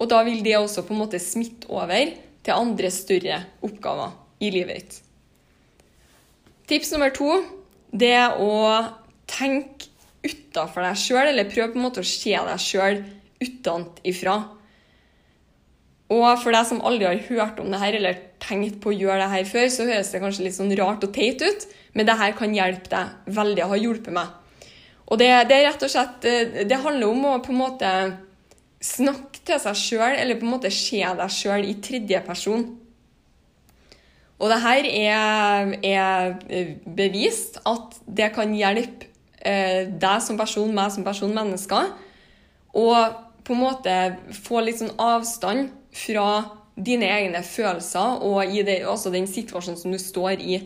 Og 0.00 0.08
da 0.10 0.24
vil 0.26 0.42
det 0.42 0.56
også 0.58 0.82
på 0.86 0.96
en 0.96 1.02
måte 1.04 1.20
smitte 1.22 1.68
over 1.70 2.10
til 2.40 2.56
andre 2.56 2.90
større 2.90 3.44
oppgaver 3.62 4.16
i 4.42 4.50
livet 4.50 4.80
ditt. 4.80 4.98
Tips 6.70 6.90
nummer 6.94 7.12
to 7.14 7.28
det 7.90 8.12
er 8.14 8.38
å 8.38 8.50
tenke 9.30 9.88
utafor 10.26 10.84
deg 10.84 10.98
sjøl, 11.00 11.30
eller 11.30 11.48
prøve 11.48 11.72
på 11.72 11.80
en 11.80 11.86
måte 11.86 12.02
å 12.02 12.06
se 12.06 12.34
deg 12.34 12.60
sjøl 12.60 13.04
utenfra. 13.40 14.36
Og 16.10 16.26
for 16.42 16.50
deg 16.54 16.66
som 16.66 16.82
aldri 16.86 17.06
har 17.06 17.22
hørt 17.28 17.60
om 17.62 17.70
det 17.70 17.80
her 17.80 17.96
eller 18.00 18.18
tenkt 18.42 18.80
på 18.82 18.90
å 18.90 18.96
gjøre 18.96 19.22
det 19.22 19.30
her 19.34 19.46
før, 19.48 19.68
så 19.70 19.86
høres 19.86 20.10
det 20.10 20.22
kanskje 20.22 20.46
litt 20.48 20.56
sånn 20.56 20.74
rart 20.80 21.06
og 21.06 21.14
teit 21.14 21.42
ut, 21.44 21.66
men 21.94 22.08
det 22.08 22.18
her 22.18 22.34
kan 22.38 22.54
hjelpe 22.54 22.90
deg 22.90 23.30
veldig. 23.38 23.68
Har 23.70 23.80
hjulpet 23.80 24.16
meg. 24.16 24.34
Og 25.10 25.18
det, 25.18 25.30
det, 25.50 25.56
er 25.56 25.68
rett 25.70 25.82
og 25.82 25.90
slett 25.90 26.26
eh, 26.28 26.60
Det 26.70 26.82
handler 26.84 27.10
om 27.10 27.24
å 27.26 27.38
på 27.42 27.50
en 27.50 27.62
måte 27.64 27.88
snakke 28.80 29.42
til 29.46 29.58
seg 29.62 29.78
sjøl, 29.78 30.14
eller 30.16 30.38
på 30.38 30.46
en 30.46 30.54
måte 30.54 30.70
se 30.74 31.02
deg 31.02 31.34
sjøl 31.34 31.66
i 31.68 31.76
tredje 31.84 32.22
person. 32.26 32.64
Og 34.40 34.48
det 34.48 34.60
her 34.62 34.86
er, 34.88 35.74
er, 35.84 36.34
eh, 36.48 36.74
bevist 36.86 37.60
at 37.68 37.98
det 38.08 38.30
kan 38.34 38.54
hjelpe 38.56 39.09
deg 39.40 40.22
som 40.24 40.38
person, 40.38 40.72
meg 40.74 40.92
som 40.94 41.06
person, 41.06 41.34
mennesker, 41.34 41.92
og 42.76 43.20
på 43.46 43.56
en 43.56 43.62
måte 43.62 43.94
få 44.36 44.60
litt 44.62 44.78
sånn 44.78 44.92
avstand 45.00 45.70
fra 45.96 46.26
dine 46.80 47.08
egne 47.10 47.40
følelser 47.44 48.20
og 48.24 48.52
i 48.52 48.62
det, 48.66 48.82
også 48.88 49.12
den 49.12 49.26
situasjonen 49.28 49.80
som 49.80 49.92
du 49.92 49.98
står 50.00 50.40
i. 50.40 50.60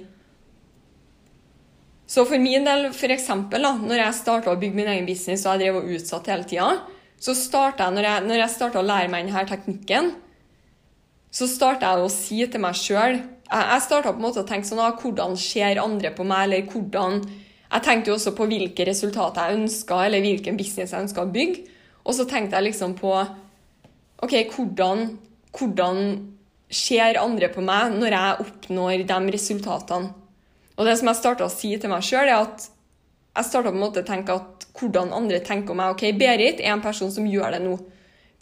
Så 2.06 2.26
for 2.28 2.38
min 2.38 2.66
del, 2.66 2.90
for 2.92 3.14
da, 3.54 3.72
når 3.80 3.96
jeg 3.96 4.18
starta 4.18 4.52
å 4.52 4.58
bygge 4.60 4.76
min 4.76 4.90
egen 4.92 5.08
business 5.08 5.46
og 5.46 5.54
jeg 5.54 5.64
drev 5.64 5.80
og 5.80 5.94
utsatt 5.96 6.28
hele 6.30 6.44
tida, 6.48 6.68
så 7.16 7.32
starta 7.38 7.88
jeg, 7.88 7.96
når 7.96 8.08
jeg, 8.08 8.24
når 8.28 8.40
jeg 8.42 8.74
å 8.76 8.84
lære 8.84 9.10
meg 9.10 9.30
denne 9.30 9.46
teknikken, 9.48 10.10
så 11.34 11.48
starta 11.50 11.94
jeg 11.94 12.04
å 12.04 12.12
si 12.12 12.42
til 12.46 12.62
meg 12.62 12.76
sjøl 12.78 13.16
Jeg, 13.16 13.62
jeg 13.64 13.82
starta 13.82 14.12
på 14.12 14.20
en 14.20 14.26
måte 14.28 14.44
å 14.44 14.46
tenke 14.46 14.68
sånn 14.68 14.78
ah, 14.84 14.92
Hvordan 14.94 15.34
ser 15.40 15.80
andre 15.82 16.12
på 16.14 16.22
meg? 16.28 16.44
Eller 16.46 16.68
hvordan 16.70 17.24
Jeg 17.74 17.82
tenkte 17.82 18.12
jo 18.12 18.14
også 18.14 18.32
på 18.38 18.46
hvilke 18.46 18.86
resultater 18.86 19.48
jeg 19.48 19.58
ønska, 19.64 20.04
eller 20.06 20.22
hvilken 20.22 20.58
business 20.58 20.94
jeg 20.94 21.08
ønska 21.08 21.24
å 21.24 21.32
bygge. 21.34 21.64
Og 22.04 22.14
så 22.14 22.26
tenkte 22.28 22.58
jeg 22.58 22.68
liksom 22.68 22.94
på 22.98 23.14
OK, 24.22 24.34
hvordan, 24.54 25.08
hvordan 25.56 25.98
ser 26.70 27.18
andre 27.20 27.48
på 27.52 27.64
meg 27.64 27.96
når 27.96 28.14
jeg 28.14 28.44
oppnår 28.44 29.02
de 29.08 29.18
resultatene? 29.34 30.12
Og 30.74 30.86
det 30.86 30.94
som 30.98 31.10
jeg 31.10 31.18
starta 31.18 31.46
å 31.46 31.52
si 31.52 31.72
til 31.78 31.90
meg 31.90 32.06
sjøl, 32.06 32.28
er 32.28 32.38
at 32.38 32.68
jeg 33.34 33.48
starta 33.48 33.72
på 33.72 33.78
en 33.78 33.82
måte 33.82 34.02
å 34.02 34.06
tenke 34.06 34.34
at 34.38 34.66
hvordan 34.78 35.12
andre 35.14 35.40
tenker 35.42 35.74
om 35.74 35.80
meg. 35.82 35.94
OK, 35.94 36.08
Berit 36.18 36.62
er 36.62 36.74
en 36.74 36.82
person 36.82 37.10
som 37.14 37.26
gjør 37.26 37.56
det 37.56 37.62
nå. 37.66 37.76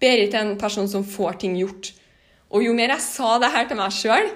Berit 0.01 0.35
er 0.37 0.45
en 0.45 0.57
person 0.61 0.89
som 0.89 1.05
får 1.05 1.41
ting 1.45 1.57
gjort. 1.61 1.93
Og 2.53 2.65
jo 2.67 2.73
mer 2.77 2.93
jeg 2.95 3.05
sa 3.05 3.37
det 3.41 3.53
her 3.55 3.69
til 3.69 3.79
meg 3.79 3.95
sjøl 3.97 4.27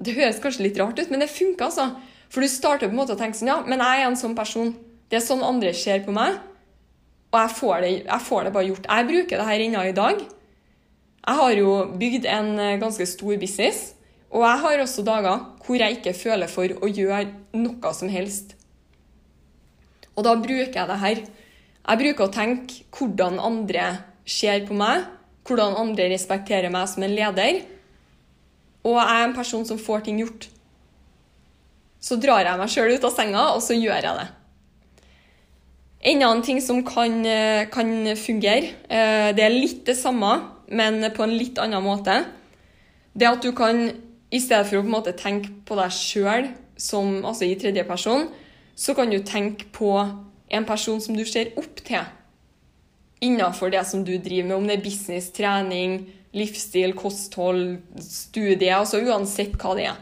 Det 0.00 0.16
høres 0.16 0.40
kanskje 0.42 0.64
litt 0.64 0.78
rart 0.80 0.98
ut, 0.98 1.10
men 1.12 1.22
det 1.22 1.28
funka, 1.30 1.68
altså. 1.68 1.90
For 2.30 2.44
du 2.44 2.50
starter 2.50 2.88
på 2.88 2.94
en 2.94 3.00
måte 3.00 3.16
å 3.16 3.18
tenke 3.18 3.38
sånn 3.38 3.50
Ja, 3.50 3.58
men 3.66 3.82
jeg 3.82 4.02
er 4.02 4.08
en 4.08 4.18
sånn 4.18 4.36
person. 4.38 4.74
Det 5.10 5.18
er 5.18 5.24
sånn 5.26 5.42
andre 5.42 5.72
ser 5.74 6.04
på 6.04 6.14
meg. 6.14 6.38
Og 7.30 7.38
jeg 7.38 7.54
får, 7.58 7.74
det, 7.82 7.90
jeg 8.06 8.26
får 8.26 8.46
det 8.46 8.52
bare 8.54 8.68
gjort. 8.68 8.86
Jeg 8.90 9.08
bruker 9.10 9.40
det 9.40 9.46
her 9.46 9.64
ennå 9.64 9.82
i 9.86 9.96
dag. 9.96 10.22
Jeg 11.20 11.38
har 11.38 11.52
jo 11.54 11.72
bygd 12.00 12.26
en 12.26 12.48
eh, 12.58 12.78
ganske 12.80 13.06
stor 13.06 13.36
business, 13.38 13.92
og 14.32 14.42
jeg 14.46 14.62
har 14.62 14.82
også 14.82 15.04
dager 15.06 15.42
hvor 15.66 15.82
jeg 15.82 15.98
ikke 15.98 16.14
føler 16.16 16.50
for 16.50 16.72
å 16.80 16.88
gjøre 16.88 17.26
noe 17.60 17.92
som 17.94 18.10
helst. 18.10 18.54
Og 20.16 20.24
da 20.26 20.34
bruker 20.38 20.74
jeg 20.74 20.88
det 20.90 21.00
her. 21.02 21.20
Jeg 21.80 22.00
bruker 22.02 22.26
å 22.26 22.34
tenke 22.34 22.82
hvordan 22.96 23.38
andre 23.42 23.86
ser 24.26 24.64
på 24.66 24.76
meg, 24.76 25.06
hvordan 25.46 25.78
andre 25.80 26.08
respekterer 26.12 26.72
meg 26.72 26.88
som 26.90 27.04
en 27.06 27.14
leder. 27.14 27.62
Og 28.86 28.96
jeg 28.96 29.06
er 29.06 29.26
en 29.26 29.36
person 29.36 29.66
som 29.68 29.80
får 29.80 30.06
ting 30.08 30.22
gjort. 30.22 30.48
Så 32.00 32.16
drar 32.20 32.44
jeg 32.44 32.58
meg 32.60 32.72
sjøl 32.72 32.94
ut 32.94 33.06
av 33.06 33.14
senga, 33.14 33.46
og 33.54 33.62
så 33.64 33.76
gjør 33.76 34.00
jeg 34.00 34.18
det. 34.20 34.28
En 36.10 36.22
annen 36.24 36.42
ting 36.42 36.60
som 36.64 36.80
kan, 36.84 37.26
eh, 37.26 37.66
kan 37.68 37.90
fungere, 38.16 38.72
eh, 38.88 39.32
det 39.36 39.44
er 39.44 39.52
litt 39.52 39.84
det 39.84 39.96
samme, 39.96 40.40
men 40.68 41.02
på 41.12 41.22
en 41.22 41.36
litt 41.36 41.58
annen 41.58 41.84
måte. 41.84 42.24
Det 43.14 43.28
at 43.28 43.42
du 43.42 43.52
kan, 43.52 43.92
i 44.32 44.40
stedet 44.40 44.66
for 44.66 44.78
å 44.78 44.82
på 44.82 44.86
en 44.86 44.96
måte 44.96 45.16
tenke 45.16 45.50
på 45.66 45.76
deg 45.76 45.90
sjøl, 45.90 46.48
altså 46.80 47.44
i 47.44 47.58
tredje 47.60 47.84
person, 47.84 48.28
så 48.74 48.94
kan 48.96 49.10
du 49.10 49.18
tenke 49.18 49.66
på 49.70 49.92
en 50.50 50.64
person 50.64 51.00
som 51.00 51.14
du 51.14 51.24
ser 51.24 51.52
opp 51.58 51.84
til 51.84 52.00
innenfor 53.20 53.70
det 53.70 53.84
som 53.86 54.04
du 54.04 54.16
driver 54.16 54.48
med, 54.48 54.56
om 54.56 54.66
det 54.66 54.78
er 54.78 54.84
business, 54.84 55.30
trening, 55.36 56.08
livsstil, 56.32 56.94
kosthold, 56.96 57.80
studie, 58.00 58.72
altså 58.72 59.02
uansett 59.04 59.58
hva 59.60 59.74
det 59.76 59.90
er. 59.90 59.98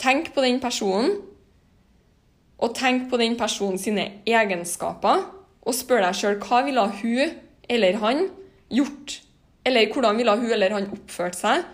Tenk 0.00 0.32
på 0.34 0.44
den 0.44 0.60
personen, 0.60 1.16
og 2.56 2.74
tenk 2.76 3.08
på 3.10 3.18
den 3.20 3.36
personen 3.36 3.78
sine 3.80 4.06
egenskaper, 4.28 5.24
og 5.66 5.74
spør 5.74 6.04
deg 6.06 6.16
sjøl 6.16 6.38
hva 6.44 6.62
ville 6.66 6.84
hun 7.00 7.34
eller 7.68 7.98
han 8.00 8.26
gjort, 8.72 9.20
eller 9.66 9.90
hvordan 9.92 10.20
ville 10.20 10.36
hun 10.38 10.52
eller 10.52 10.76
han 10.76 10.90
oppført 10.94 11.38
seg 11.38 11.64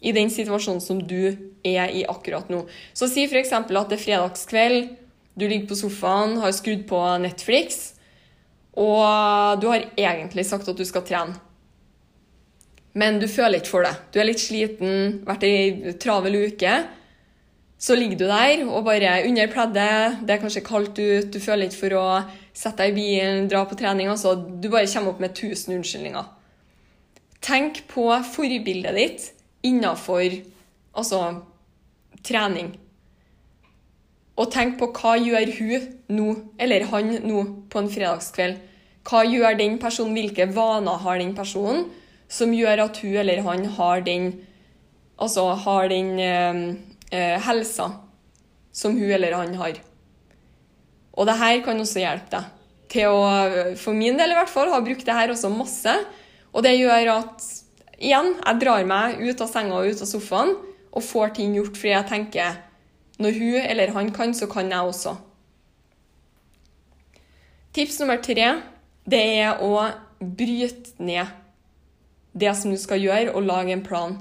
i 0.00 0.14
den 0.16 0.30
situasjonen 0.32 0.80
som 0.80 1.00
du 1.02 1.34
er 1.66 1.92
i 1.92 2.04
akkurat 2.08 2.48
nå. 2.52 2.62
Så 2.96 3.10
si 3.10 3.26
f.eks. 3.26 3.52
at 3.52 3.68
det 3.68 3.98
er 3.98 4.04
fredagskveld, 4.04 4.92
du 5.36 5.46
ligger 5.46 5.68
på 5.70 5.78
sofaen, 5.78 6.38
har 6.40 6.54
skrudd 6.56 6.86
på 6.88 7.00
Netflix, 7.22 7.94
og 8.78 9.60
du 9.60 9.68
har 9.72 9.88
egentlig 9.98 10.46
sagt 10.46 10.68
at 10.70 10.78
du 10.78 10.86
skal 10.88 11.04
trene. 11.06 11.36
Men 12.94 13.20
du 13.22 13.28
føler 13.30 13.60
ikke 13.60 13.70
for 13.70 13.86
det. 13.86 13.92
Du 14.10 14.18
er 14.18 14.26
litt 14.26 14.42
sliten, 14.42 15.20
vært 15.26 15.44
ei 15.46 15.92
travel 16.02 16.40
uke. 16.50 16.72
Så 17.80 17.96
ligger 17.96 18.18
du 18.20 18.26
der 18.28 18.66
og 18.68 18.84
bare 18.84 19.22
under 19.24 19.48
pleddet, 19.48 20.18
det 20.28 20.34
er 20.34 20.42
kanskje 20.42 20.64
kaldt 20.66 20.98
ut, 21.00 21.30
du 21.32 21.40
føler 21.40 21.70
ikke 21.70 21.80
for 21.80 21.96
å 21.96 22.04
sette 22.52 22.82
deg 22.82 22.92
i 22.92 22.96
bilen, 22.98 23.46
dra 23.48 23.62
på 23.64 23.78
trening. 23.80 24.10
Altså, 24.12 24.34
du 24.36 24.68
bare 24.68 24.90
kommer 24.90 25.14
opp 25.14 25.22
med 25.24 25.32
tusen 25.38 25.78
unnskyldninger. 25.78 26.26
Tenk 27.40 27.80
på 27.88 28.04
forbildet 28.34 28.98
ditt 28.98 29.30
innafor 29.64 30.26
altså, 30.92 31.22
trening. 32.26 32.74
Og 34.36 34.52
tenk 34.52 34.76
på 34.80 34.90
hva 34.96 35.14
gjør 35.16 35.54
hun 35.56 35.88
nå, 36.12 36.28
eller 36.60 36.84
han 36.92 37.16
nå, 37.24 37.46
på 37.72 37.80
en 37.80 37.90
fredagskveld. 37.92 38.60
Hva 39.08 39.24
gjør 39.24 39.56
den 39.56 39.80
personen, 39.80 40.12
hvilke 40.16 40.50
vaner 40.52 41.00
har 41.00 41.16
den 41.20 41.32
personen 41.36 41.88
som 42.30 42.52
gjør 42.54 42.84
at 42.84 43.00
hun 43.02 43.16
eller 43.24 43.40
han 43.48 43.64
har 43.80 44.04
den, 44.06 44.30
altså 45.16 45.48
har 45.64 45.88
den 45.90 46.12
eh, 46.20 46.60
eh, 47.10 47.36
helsa 47.42 47.90
som 48.72 48.96
hun 48.96 49.10
eller 49.10 49.36
han 49.36 49.54
har. 49.58 49.80
Og 51.18 51.26
det 51.28 51.36
her 51.40 51.60
kan 51.64 51.80
også 51.82 52.02
hjelpe 52.02 52.30
deg 52.36 52.56
til 52.90 53.12
å, 53.12 53.74
for 53.78 53.94
min 53.94 54.18
del 54.18 54.32
i 54.32 54.38
hvert 54.38 54.50
fall, 54.50 54.70
har 54.72 54.82
brukt 54.82 55.06
det 55.06 55.14
her 55.14 55.30
også 55.30 55.50
masse. 55.52 55.92
Og 56.50 56.64
det 56.66 56.74
gjør 56.78 57.12
at 57.18 57.44
igjen, 58.00 58.34
jeg 58.40 58.60
drar 58.62 58.86
meg 58.88 59.20
ut 59.22 59.42
av 59.44 59.50
senga 59.50 59.78
og 59.78 59.92
ut 59.92 60.02
av 60.02 60.10
sofaen 60.10 60.56
og 60.90 61.06
får 61.06 61.36
ting 61.36 61.54
gjort 61.54 61.76
fordi 61.78 61.92
jeg 61.92 62.08
tenker 62.08 62.56
når 63.20 63.36
hun 63.36 63.58
eller 63.60 63.92
han 63.94 64.08
kan, 64.16 64.32
så 64.34 64.48
kan 64.50 64.70
jeg 64.72 64.90
også. 64.90 65.12
Tips 67.76 68.00
nummer 68.00 68.18
tre 68.24 68.48
det 69.10 69.20
er 69.42 69.60
å 69.62 69.74
bryte 70.18 70.96
ned 70.98 71.28
det 72.32 72.52
som 72.56 72.72
du 72.72 72.78
skal 72.78 73.02
gjøre, 73.02 73.34
og 73.34 73.46
lage 73.46 73.74
en 73.74 73.84
plan. 73.84 74.16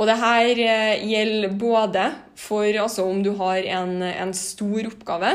Og 0.00 0.08
det 0.08 0.16
her 0.16 0.50
eh, 0.64 1.02
gjelder 1.04 1.56
både 1.60 2.06
for 2.40 2.64
altså, 2.64 3.04
om 3.04 3.20
du 3.24 3.34
har 3.36 3.66
en, 3.68 3.98
en, 4.08 4.32
stor 4.32 4.88
oppgave. 4.88 5.34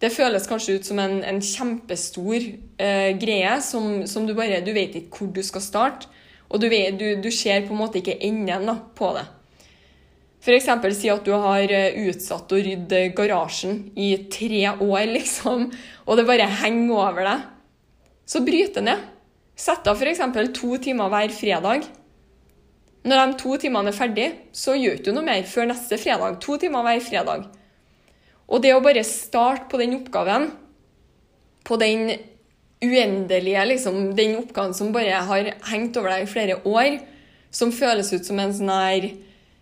Det 0.00 0.12
føles 0.14 0.46
kanskje 0.46 0.78
ut 0.78 0.86
som 0.86 1.00
en, 1.02 1.18
en 1.26 1.40
kjempestor 1.42 2.38
eh, 2.38 3.10
greie 3.18 3.56
som, 3.66 4.06
som, 4.06 4.28
du 4.28 4.36
bare 4.38 4.62
Du 4.62 4.70
vet 4.76 4.94
ikke 4.94 5.24
hvor 5.24 5.34
du 5.34 5.42
skal 5.42 5.66
starte. 5.66 6.12
Og 6.50 6.62
du, 6.62 6.68
vet, 6.70 6.94
du, 6.98 7.18
du 7.18 7.30
ser 7.34 7.66
på 7.66 7.74
en 7.74 7.82
måte 7.82 7.98
ikke 7.98 8.18
enden 8.26 8.70
da, 8.70 8.78
på 8.78 9.10
det. 9.18 9.26
F.eks. 10.40 10.70
si 10.96 11.10
at 11.12 11.26
du 11.26 11.34
har 11.34 11.74
eh, 11.74 11.98
utsatt 12.06 12.54
å 12.54 12.62
rydde 12.62 13.08
garasjen 13.18 13.88
i 13.98 14.14
tre 14.32 14.68
år, 14.70 15.06
liksom, 15.18 15.66
og 16.06 16.18
det 16.18 16.30
bare 16.30 16.46
henger 16.62 16.94
over 16.94 17.26
deg. 17.26 17.48
Så 18.30 18.46
bryt 18.46 18.78
det 18.78 18.86
ned. 18.86 19.08
Sett 19.58 19.90
av 19.90 19.98
f.eks. 19.98 20.22
to 20.54 20.78
timer 20.78 21.10
hver 21.10 21.34
fredag. 21.34 21.90
Når 23.00 23.20
de 23.20 23.38
to 23.40 23.56
timene 23.60 23.88
er 23.88 23.96
ferdig, 23.96 24.26
så 24.52 24.74
gjør 24.76 24.98
du 25.04 25.12
noe 25.14 25.24
mer 25.24 25.46
før 25.48 25.70
neste 25.70 25.96
fredag. 26.00 26.36
To 26.44 26.58
timer 26.60 26.84
hver 26.84 27.00
fredag. 27.04 27.46
Og 28.50 28.60
det 28.60 28.74
å 28.74 28.82
bare 28.84 29.06
starte 29.06 29.70
på 29.70 29.80
den 29.80 29.96
oppgaven, 30.00 30.50
på 31.64 31.78
den 31.80 32.10
uendelige 32.80 33.64
liksom, 33.68 34.14
Den 34.16 34.38
oppgaven 34.40 34.72
som 34.74 34.92
bare 34.92 35.20
har 35.28 35.50
hengt 35.70 35.96
over 36.00 36.14
deg 36.14 36.24
i 36.24 36.30
flere 36.30 36.60
år, 36.64 36.98
som 37.50 37.72
føles 37.72 38.12
ut 38.12 38.26
som 38.26 38.38
en 38.40 38.54
sånn 38.54 38.72
her 38.72 39.10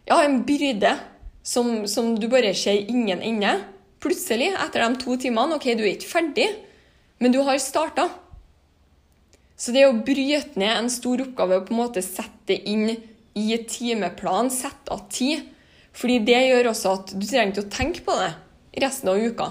ja, 0.09 0.23
en 0.23 0.41
byrde 0.47 0.95
som, 1.45 1.85
som, 1.89 2.15
du 2.17 2.29
bare 2.33 2.55
ser 2.57 2.89
ingen 2.89 3.21
ende. 3.25 3.59
Plutselig, 4.03 4.53
etter 4.55 4.85
de 4.85 5.03
to 5.03 5.19
timene, 5.21 5.59
OK, 5.59 5.67
du 5.77 5.85
er 5.85 5.95
ikke 5.97 6.11
ferdig, 6.11 6.47
men 7.21 7.35
du 7.35 7.41
har 7.45 7.59
starta. 7.61 8.07
Så 9.59 9.75
det 9.75 9.85
å 9.89 9.97
bryte 9.97 10.59
ned 10.61 10.75
en 10.75 10.91
stor 10.93 11.21
oppgave 11.25 11.59
og 11.59 11.69
på 11.69 11.75
en 11.75 11.81
måte 11.83 12.05
sette 12.05 12.49
det 12.49 12.61
inn 12.71 12.87
i 13.39 13.59
timeplan, 13.71 14.51
sette 14.53 14.93
av 14.95 15.07
tid 15.13 15.47
fordi 15.99 16.21
det 16.23 16.39
gjør 16.47 16.69
også 16.71 16.91
at 16.95 17.15
du 17.17 17.25
trenger 17.27 17.51
ikke 17.51 17.65
å 17.65 17.73
tenke 17.75 18.05
på 18.07 18.15
det 18.15 18.31
resten 18.79 19.11
av 19.11 19.19
uka. 19.19 19.49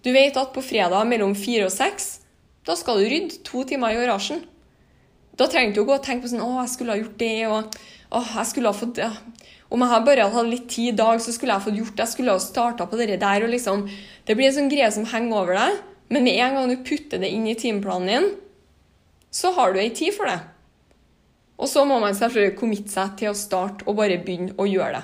Du 0.00 0.08
vet 0.14 0.36
at 0.40 0.54
på 0.54 0.62
fredag 0.64 1.04
mellom 1.10 1.34
fire 1.36 1.66
og 1.68 1.74
seks, 1.74 2.22
da 2.64 2.76
skal 2.78 3.00
du 3.00 3.08
rydde 3.10 3.42
to 3.44 3.66
timer 3.68 3.92
i 3.92 3.98
garasjen. 4.00 4.40
Da 5.36 5.48
trenger 5.48 5.74
du 5.74 5.80
ikke 5.80 5.84
å 5.84 5.90
gå 5.90 5.96
og 5.98 6.06
tenke 6.06 6.24
på 6.24 6.32
sånn 6.32 6.44
'Å, 6.44 6.62
jeg 6.62 6.72
skulle 6.72 6.92
ha 6.92 7.00
gjort 7.00 7.18
det', 7.18 7.48
og 7.48 7.76
'Å, 8.12 8.20
jeg 8.36 8.46
skulle 8.46 8.72
ha 8.72 8.80
fått 8.80 8.94
det'. 8.96 9.16
om 9.70 9.80
jeg 9.80 10.04
bare 10.04 10.22
hadde 10.22 10.34
hatt 10.34 10.46
litt 10.46 10.68
tid 10.68 10.94
i 10.94 10.96
dag, 10.96 11.20
så 11.20 11.32
skulle 11.32 11.52
jeg 11.52 11.62
fått 11.62 11.78
gjort 11.78 11.96
det. 11.96 12.02
Jeg 12.02 12.12
skulle 12.12 12.32
ha 12.32 12.38
starta 12.38 12.86
på 12.86 12.96
det 12.96 13.20
der. 13.20 13.44
og 13.44 13.50
liksom, 13.50 13.88
Det 14.26 14.36
blir 14.36 14.46
en 14.48 14.54
sånn 14.54 14.70
greie 14.70 14.90
som 14.90 15.04
henger 15.04 15.36
over 15.36 15.54
deg. 15.54 15.78
Men 16.08 16.24
med 16.24 16.40
en 16.40 16.54
gang 16.54 16.68
du 16.68 16.76
putter 16.82 17.18
det 17.18 17.30
inn 17.30 17.46
i 17.46 17.54
timeplanen 17.54 18.06
din, 18.06 18.34
så 19.30 19.54
har 19.54 19.72
du 19.72 19.78
ei 19.78 19.90
tid 19.90 20.12
for 20.12 20.26
det. 20.26 20.40
Og 21.60 21.68
så 21.68 21.84
må 21.84 21.98
man 22.00 22.16
selvfølgelig 22.16 22.56
committe 22.58 22.92
seg 22.92 23.16
til 23.20 23.32
å 23.32 23.38
starte 23.38 23.84
og 23.86 23.98
bare 23.98 24.20
begynne 24.24 24.56
å 24.56 24.68
gjøre 24.68 24.94
det. 24.96 25.02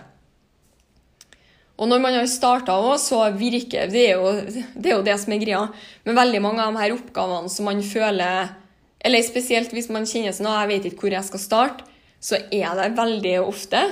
Og 1.76 1.90
når 1.90 2.00
man 2.00 2.14
har 2.16 2.28
starta 2.32 2.78
òg, 2.80 2.94
så 3.02 3.18
virker 3.36 3.90
det 3.92 4.06
er, 4.14 4.16
jo, 4.16 4.62
det 4.72 4.90
er 4.90 4.96
jo 4.96 5.04
det 5.04 5.18
som 5.20 5.34
er 5.36 5.42
greia. 5.42 5.66
Men 6.06 6.16
veldig 6.16 6.40
mange 6.40 6.64
av 6.64 6.72
de 6.72 6.80
her 6.80 6.94
oppgavene 6.96 7.52
som 7.52 7.68
man 7.68 7.82
føler 7.84 8.54
Eller 9.06 9.22
spesielt 9.22 9.74
hvis 9.76 9.90
man 9.92 10.08
kjenner 10.08 10.32
sånn 10.34 10.48
at 10.48 10.64
jeg 10.64 10.70
vet 10.70 10.86
ikke 10.88 11.04
hvor 11.04 11.14
jeg 11.14 11.28
skal 11.28 11.42
starte, 11.42 11.84
så 12.18 12.40
er 12.50 12.72
det 12.74 12.96
veldig 12.96 13.34
ofte 13.44 13.82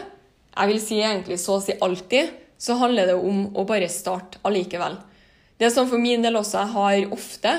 jeg 0.55 0.71
vil 0.71 0.81
si 0.83 1.01
egentlig 1.03 1.39
så 1.43 1.59
å 1.59 1.63
si 1.63 1.75
alltid, 1.83 2.31
så 2.59 2.77
handler 2.79 3.11
det 3.11 3.17
om 3.19 3.49
å 3.59 3.65
bare 3.67 3.91
starte 3.91 4.39
allikevel. 4.47 4.97
Det 5.59 5.71
sånn 5.75 5.89
for 5.91 6.03
min 6.03 6.23
del 6.23 6.39
også, 6.39 6.63
jeg 6.63 6.75
har 6.75 7.15
ofte, 7.15 7.55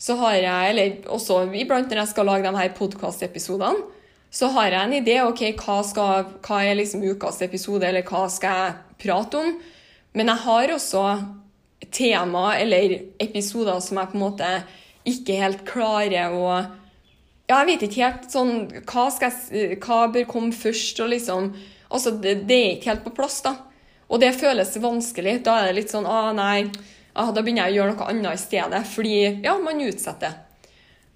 så 0.00 0.16
har 0.20 0.36
jeg, 0.36 0.72
eller 0.72 1.12
også 1.14 1.40
iblant 1.56 1.88
når 1.88 2.02
jeg 2.02 2.12
skal 2.12 2.28
lage 2.28 2.50
de 2.50 2.60
her 2.60 2.74
podkastepisodene, 2.76 3.86
så 4.34 4.50
har 4.50 4.72
jeg 4.72 4.82
en 4.82 4.96
idé. 4.98 5.20
ok, 5.22 5.42
Hva, 5.60 5.78
skal, 5.86 6.30
hva 6.42 6.60
er 6.64 6.78
liksom 6.78 7.04
ukas 7.06 7.40
episode, 7.46 7.86
eller 7.86 8.02
hva 8.08 8.26
skal 8.32 8.58
jeg 8.58 9.02
prate 9.04 9.38
om? 9.38 9.52
Men 10.14 10.30
jeg 10.32 10.42
har 10.46 10.72
også 10.74 11.04
tema 11.94 12.54
eller 12.56 12.96
episoder 13.22 13.78
som 13.82 14.00
jeg 14.00 14.10
på 14.10 14.18
en 14.18 14.24
måte 14.24 14.48
ikke 15.04 15.36
helt 15.38 15.62
klarer 15.68 16.32
å 16.32 16.48
Ja, 17.44 17.58
jeg 17.60 17.66
vet 17.68 17.82
ikke 17.84 18.06
helt 18.06 18.30
sånn 18.32 18.54
Hva, 18.88 19.04
jeg, 19.20 19.76
hva 19.84 20.06
bør 20.08 20.24
komme 20.30 20.54
først? 20.56 21.02
og 21.04 21.12
liksom 21.12 21.50
Altså, 21.94 22.14
det, 22.16 22.46
det, 22.48 22.56
er 22.56 22.72
ikke 22.74 22.90
helt 22.90 23.04
på 23.04 23.12
plass, 23.14 23.36
da. 23.44 23.52
Og 24.08 24.18
det 24.18 24.32
føles 24.34 24.72
vanskelig. 24.82 25.36
Da 25.46 25.60
er 25.60 25.68
det 25.68 25.76
litt 25.76 25.92
sånn 25.92 26.08
ah, 26.10 26.32
nei, 26.34 26.64
ah, 27.12 27.30
da 27.30 27.44
begynner 27.44 27.68
jeg 27.68 27.76
å 27.76 27.76
gjøre 27.76 27.92
noe 27.92 28.08
annet 28.10 28.34
i 28.34 28.40
stedet. 28.40 28.80
Fordi 28.90 29.12
ja, 29.44 29.52
man 29.62 29.82
utsetter. 29.84 30.40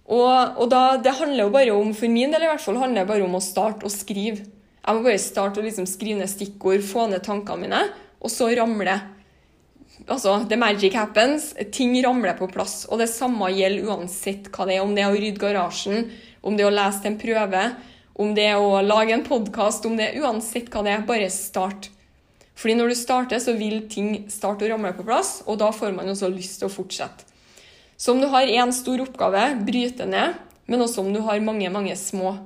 Og, 0.08 0.56
og 0.56 0.70
da, 0.72 0.96
det 1.04 1.18
handler 1.18 1.44
jo 1.44 1.52
bare 1.52 1.74
om, 1.76 1.92
for 1.96 2.08
min 2.08 2.32
del 2.32 2.46
i 2.46 2.48
hvert 2.48 2.64
fall, 2.64 2.80
handler 2.80 3.04
det 3.04 3.10
bare 3.10 3.26
om 3.26 3.36
å 3.36 3.44
starte 3.44 3.84
å 3.84 3.92
skrive. 3.92 4.46
Jeg 4.80 4.96
må 4.96 5.04
bare 5.04 5.20
starte 5.20 5.60
å 5.60 5.66
liksom 5.66 5.84
skrive 5.88 6.22
ned 6.22 6.32
stikkord, 6.32 6.80
få 6.86 7.10
ned 7.10 7.20
tankene 7.26 7.66
mine, 7.66 7.82
og 8.24 8.32
så 8.32 8.48
ramle. 8.56 8.94
Altså, 10.06 10.38
the 10.48 10.56
magic 10.56 10.96
happens. 10.96 11.50
Ting 11.74 11.92
ramler 12.04 12.38
på 12.38 12.48
plass. 12.48 12.86
Og 12.88 13.02
det 13.02 13.10
samme 13.12 13.50
gjelder 13.52 13.90
uansett 13.90 14.48
hva 14.54 14.64
det 14.64 14.78
er. 14.78 14.86
Om 14.86 14.94
det 14.96 15.04
er 15.04 15.12
å 15.12 15.20
rydde 15.20 15.42
garasjen, 15.42 16.08
om 16.40 16.56
det 16.56 16.64
er 16.64 16.70
å 16.70 16.74
lese 16.78 17.04
til 17.04 17.12
en 17.12 17.20
prøve, 17.20 17.62
om 18.18 18.32
det 18.34 18.48
er 18.48 18.62
å 18.62 18.80
lage 18.82 19.12
en 19.14 19.26
podkast, 19.26 19.84
om 19.86 19.98
det 19.98 20.08
er 20.08 20.24
uansett 20.24 20.72
hva 20.72 20.86
det 20.86 20.94
er, 20.94 21.04
bare 21.06 21.28
start. 21.34 21.90
Fordi 22.58 22.74
når 22.80 22.90
du 22.90 22.98
starter, 22.98 23.42
så 23.42 23.54
vil 23.58 23.84
ting 23.92 24.24
starte 24.32 24.66
å 24.66 24.72
ramle 24.72 24.96
på 24.96 25.04
plass, 25.06 25.42
og 25.46 25.60
da 25.60 25.68
får 25.74 25.92
man 25.94 26.08
også 26.10 26.30
lyst 26.32 26.62
til 26.62 26.70
å 26.70 26.74
fortsette. 26.74 27.27
Så 27.98 28.12
om 28.14 28.20
du 28.22 28.28
har 28.30 28.46
én 28.46 28.70
stor 28.72 29.00
oppgave, 29.02 29.42
bryt 29.66 29.98
det 29.98 30.06
ned, 30.06 30.36
men 30.70 30.84
også 30.84 31.02
om 31.02 31.10
du 31.10 31.18
har 31.26 31.40
mange, 31.42 31.70
mange 31.74 31.96
små. 31.98 32.36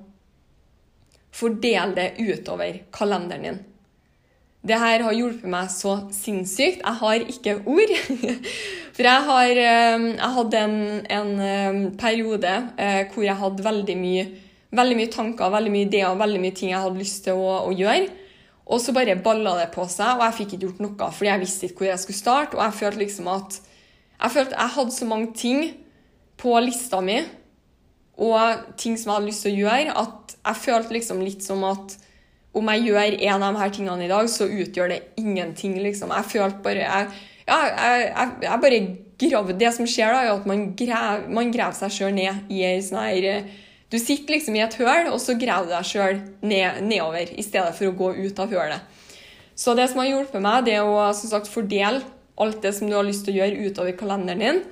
Fordel 1.32 1.92
det 1.96 2.14
utover 2.20 2.80
kalenderen 2.92 3.44
din. 3.44 3.58
det 4.62 4.78
her 4.78 5.02
har 5.02 5.12
hjulpet 5.12 5.48
meg 5.50 5.70
så 5.74 5.96
sinnssykt. 6.14 6.84
Jeg 6.84 6.98
har 7.00 7.24
ikke 7.34 7.56
ord. 7.66 7.92
For 8.96 9.08
jeg 9.08 9.24
har 9.26 9.50
eh, 9.50 10.04
jeg 10.12 10.32
hadde 10.36 10.60
en, 10.60 10.76
en 11.10 11.32
eh, 11.40 11.80
periode 11.98 12.52
eh, 12.78 13.02
hvor 13.10 13.26
jeg 13.26 13.36
hadde 13.40 13.64
veldig 13.64 13.96
mye, 13.98 14.26
veldig 14.70 14.98
mye 15.00 15.10
tanker, 15.12 15.50
veldig 15.50 15.72
mye 15.74 15.88
ideer, 15.88 16.14
veldig 16.20 16.42
mye 16.44 16.56
ting 16.56 16.70
jeg 16.70 16.84
hadde 16.84 17.00
lyst 17.00 17.24
til 17.26 17.42
å, 17.42 17.56
å 17.66 17.74
gjøre. 17.74 18.06
Og 18.72 18.80
så 18.80 18.94
bare 18.94 19.18
balla 19.20 19.56
det 19.58 19.72
på 19.74 19.84
seg, 19.90 20.14
og 20.14 20.24
jeg 20.28 20.38
fikk 20.38 20.54
ikke 20.54 20.68
gjort 20.68 20.82
noe 20.84 21.10
fordi 21.10 21.32
jeg 21.32 21.42
visste 21.42 21.68
ikke 21.68 21.82
hvor 21.82 21.90
jeg 21.90 22.04
skulle 22.04 22.22
starte. 22.22 22.56
Og 22.56 22.64
jeg 22.64 22.78
følte 22.78 23.02
liksom 23.02 23.32
at 23.34 23.58
jeg 24.22 24.34
følte 24.36 24.58
jeg 24.58 24.74
hadde 24.76 24.94
så 24.94 25.08
mange 25.08 25.32
ting 25.34 25.62
på 26.40 26.54
lista 26.62 27.00
mi 27.02 27.20
og 28.22 28.72
ting 28.78 28.96
som 28.98 29.10
jeg 29.10 29.16
hadde 29.16 29.28
lyst 29.30 29.44
til 29.46 29.54
å 29.54 29.60
gjøre, 29.64 29.94
at 29.98 30.34
jeg 30.36 30.60
følte 30.62 30.94
liksom 30.94 31.22
litt 31.24 31.44
som 31.44 31.62
at 31.66 31.96
om 32.52 32.68
jeg 32.68 32.84
gjør 32.90 33.14
en 33.16 33.42
av 33.42 33.54
de 33.54 33.60
her 33.62 33.72
tingene 33.72 34.04
i 34.04 34.10
dag, 34.10 34.28
så 34.28 34.44
utgjør 34.44 34.92
det 34.92 34.98
ingenting, 35.16 35.78
liksom. 35.80 36.12
Jeg 36.12 36.28
følte 36.34 36.60
bare 36.64 36.82
Jeg, 36.84 37.06
ja, 37.46 37.58
jeg, 37.64 38.02
jeg, 38.10 38.34
jeg 38.44 38.62
bare 38.64 38.80
gravde 39.22 39.56
Det 39.58 39.70
som 39.72 39.88
skjer, 39.88 40.12
da, 40.12 40.20
er 40.26 40.34
at 40.34 40.48
man 40.50 40.66
graver, 40.76 41.28
man 41.32 41.52
graver 41.54 41.78
seg 41.78 41.94
sjøl 41.96 42.12
ned 42.16 42.52
i 42.52 42.60
ei 42.68 42.82
sånn 42.84 43.00
her 43.00 43.48
Du 43.88 43.96
sitter 43.98 44.36
liksom 44.36 44.58
i 44.58 44.64
et 44.66 44.76
høl, 44.76 45.08
og 45.08 45.20
så 45.22 45.38
graver 45.40 45.70
du 45.70 45.74
deg 45.74 45.88
sjøl 45.88 46.20
ned, 46.44 46.82
nedover, 46.84 47.32
i 47.32 47.44
stedet 47.46 47.72
for 47.78 47.88
å 47.88 47.96
gå 47.96 48.12
ut 48.20 48.44
av 48.44 48.52
hølet. 48.52 49.00
Så 49.56 49.74
det 49.76 49.88
som 49.90 50.00
har 50.00 50.10
hjulpet 50.12 50.44
meg, 50.44 50.66
det 50.68 50.78
er 50.78 50.88
å 50.88 51.08
som 51.16 51.32
sagt, 51.32 51.50
fordele 51.52 52.00
alt 52.40 52.62
det 52.64 52.72
som 52.76 52.88
du 52.88 52.96
har 52.96 53.06
lyst 53.06 53.26
til 53.26 53.36
å 53.36 53.42
gjøre, 53.42 53.66
utover 53.68 53.96
kalenderen 53.98 54.44
din. 54.44 54.62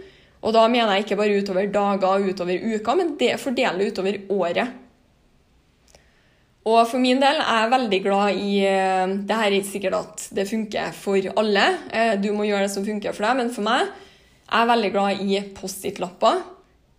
Og 0.40 0.54
da 0.56 0.62
mener 0.72 0.94
jeg 0.96 1.04
ikke 1.04 1.18
bare 1.20 1.40
utover 1.42 1.72
dager 1.72 2.14
og 2.14 2.30
utover 2.32 2.62
uka, 2.76 2.94
men 2.96 3.16
det 3.20 3.34
fordeler 3.42 3.90
utover 3.92 4.22
året. 4.32 4.78
Og 6.70 6.80
for 6.88 7.00
min 7.00 7.20
del 7.20 7.40
er 7.40 7.62
jeg 7.62 7.72
veldig 7.72 7.98
glad 8.04 8.36
i 8.36 8.56
eh, 8.68 9.12
Det 9.24 9.36
her 9.36 9.46
er 9.46 9.54
ikke 9.56 9.70
sikkert 9.70 9.96
at 9.96 10.24
det 10.36 10.44
funker 10.48 10.90
for 10.92 11.28
alle. 11.40 11.66
Eh, 11.88 12.14
du 12.20 12.30
må 12.36 12.44
gjøre 12.44 12.66
det 12.66 12.72
som 12.74 12.84
funker 12.84 13.16
for 13.16 13.24
deg, 13.26 13.38
men 13.38 13.52
for 13.54 13.64
meg 13.66 13.88
jeg 14.50 14.64
er 14.64 14.66
veldig 14.66 14.90
glad 14.90 15.20
i 15.22 15.40
Post-It-lapper. 15.54 16.40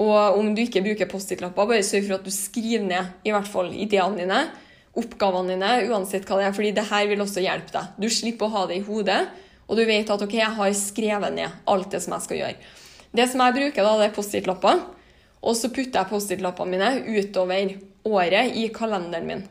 Og 0.01 0.37
om 0.39 0.53
du 0.55 0.63
ikke 0.63 0.81
bruker 0.85 1.09
Post-It-lapper, 1.11 1.67
bare 1.67 1.83
sørg 1.83 2.07
for 2.07 2.17
at 2.17 2.25
du 2.25 2.31
skriver 2.33 2.85
ned 2.87 3.27
i 3.27 3.33
hvert 3.35 3.49
fall 3.49 3.73
ideene 3.75 4.23
dine, 4.23 4.37
oppgavene 4.97 5.53
dine, 5.53 5.71
uansett 5.91 6.25
hva 6.27 6.39
det 6.39 6.47
er, 6.47 6.55
fordi 6.55 6.71
det 6.77 6.87
her 6.87 7.09
vil 7.11 7.21
også 7.25 7.43
hjelpe 7.43 7.75
deg. 7.75 7.91
Du 7.99 8.07
slipper 8.07 8.47
å 8.47 8.55
ha 8.55 8.63
det 8.69 8.79
i 8.79 8.85
hodet, 8.87 9.19
og 9.71 9.79
du 9.79 9.85
vet 9.87 10.09
at 10.11 10.23
OK, 10.25 10.35
jeg 10.35 10.57
har 10.57 10.73
skrevet 10.75 11.31
ned 11.31 11.61
alt 11.71 11.93
det 11.93 12.01
som 12.03 12.17
jeg 12.17 12.25
skal 12.25 12.39
gjøre. 12.41 12.71
Det 13.15 13.27
som 13.31 13.43
jeg 13.43 13.55
bruker, 13.55 13.85
da, 13.85 13.93
det 13.99 14.09
er 14.09 14.17
Post-It-lapper. 14.17 14.81
Og 15.41 15.55
så 15.55 15.71
putter 15.71 16.01
jeg 16.01 16.09
Post-It-lappene 16.11 16.75
mine 16.75 16.89
utover 17.07 17.71
året 18.11 18.57
i 18.59 18.67
kalenderen 18.75 19.29
min. 19.29 19.45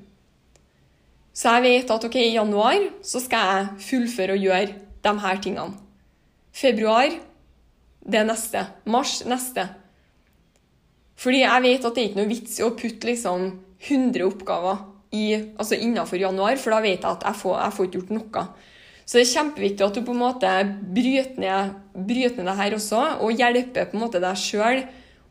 Så 1.33 1.57
jeg 1.57 1.65
vet 1.65 1.93
at 1.95 2.05
ok, 2.05 2.19
i 2.21 2.35
januar 2.37 2.85
så 3.07 3.23
skal 3.25 3.49
jeg 3.49 3.89
fullføre 3.89 4.37
og 4.37 4.45
gjøre 4.45 4.77
de 5.01 5.15
her 5.25 5.41
tingene. 5.41 5.81
Februar 6.53 7.17
det 8.05 8.25
neste. 8.29 8.67
Mars 8.85 9.21
neste. 9.25 9.65
Fordi 11.21 11.43
jeg 11.47 11.65
vet 11.65 11.85
at 11.85 11.97
det 11.97 12.03
er 12.03 12.11
ikke 12.11 12.21
noe 12.21 12.33
vits 12.33 12.61
i 12.61 12.67
å 12.67 12.75
putte 12.77 13.09
liksom 13.09 13.49
100 13.89 14.25
oppgaver 14.27 14.87
altså 15.11 15.75
innenfor 15.75 16.21
januar, 16.21 16.55
for 16.61 16.71
da 16.71 16.81
vet 16.85 17.01
jeg 17.03 17.09
at 17.09 17.25
jeg 17.27 17.39
får, 17.41 17.57
jeg 17.59 17.75
får 17.77 17.87
ikke 17.87 17.99
gjort 17.99 18.13
noe. 18.15 18.45
Så 19.11 19.19
det 19.19 19.25
er 19.25 19.33
kjempeviktig 19.33 19.83
at 19.83 19.97
du 19.97 20.05
på 20.07 20.15
en 20.15 20.21
måte 20.23 20.51
bryter 20.95 21.41
ned, 21.43 21.73
bryter 21.99 22.45
ned 22.45 22.53
det 22.53 22.59
her 22.61 22.75
også, 22.77 22.99
og 23.19 23.33
hjelper 23.35 23.89
på 23.91 23.97
en 23.97 24.03
måte 24.05 24.21
deg 24.23 24.39
sjøl 24.39 24.85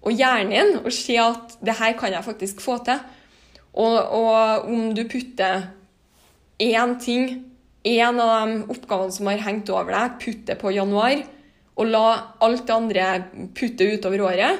og 0.03 0.15
hjernen 0.19 0.51
din 0.51 0.81
å 0.83 0.91
se 0.91 1.15
at 1.23 1.53
det 1.63 1.77
her 1.79 1.93
kan 1.99 2.11
jeg 2.11 2.25
faktisk 2.25 2.59
få 2.63 2.75
til. 2.83 2.99
Og, 3.79 3.95
og 3.95 4.67
om 4.67 4.89
du 4.97 5.05
putter 5.07 5.69
én 6.59 6.95
ting, 6.99 7.29
én 7.87 8.19
av 8.19 8.49
de 8.49 8.57
oppgavene 8.75 9.15
som 9.15 9.29
har 9.31 9.45
hengt 9.45 9.71
over 9.71 9.95
deg, 9.95 10.17
putter 10.25 10.59
på 10.59 10.73
januar, 10.75 11.23
og 11.79 11.87
la 11.87 12.03
alt 12.43 12.65
det 12.67 12.75
andre 12.75 13.05
putte 13.55 13.87
utover 13.93 14.25
året, 14.27 14.59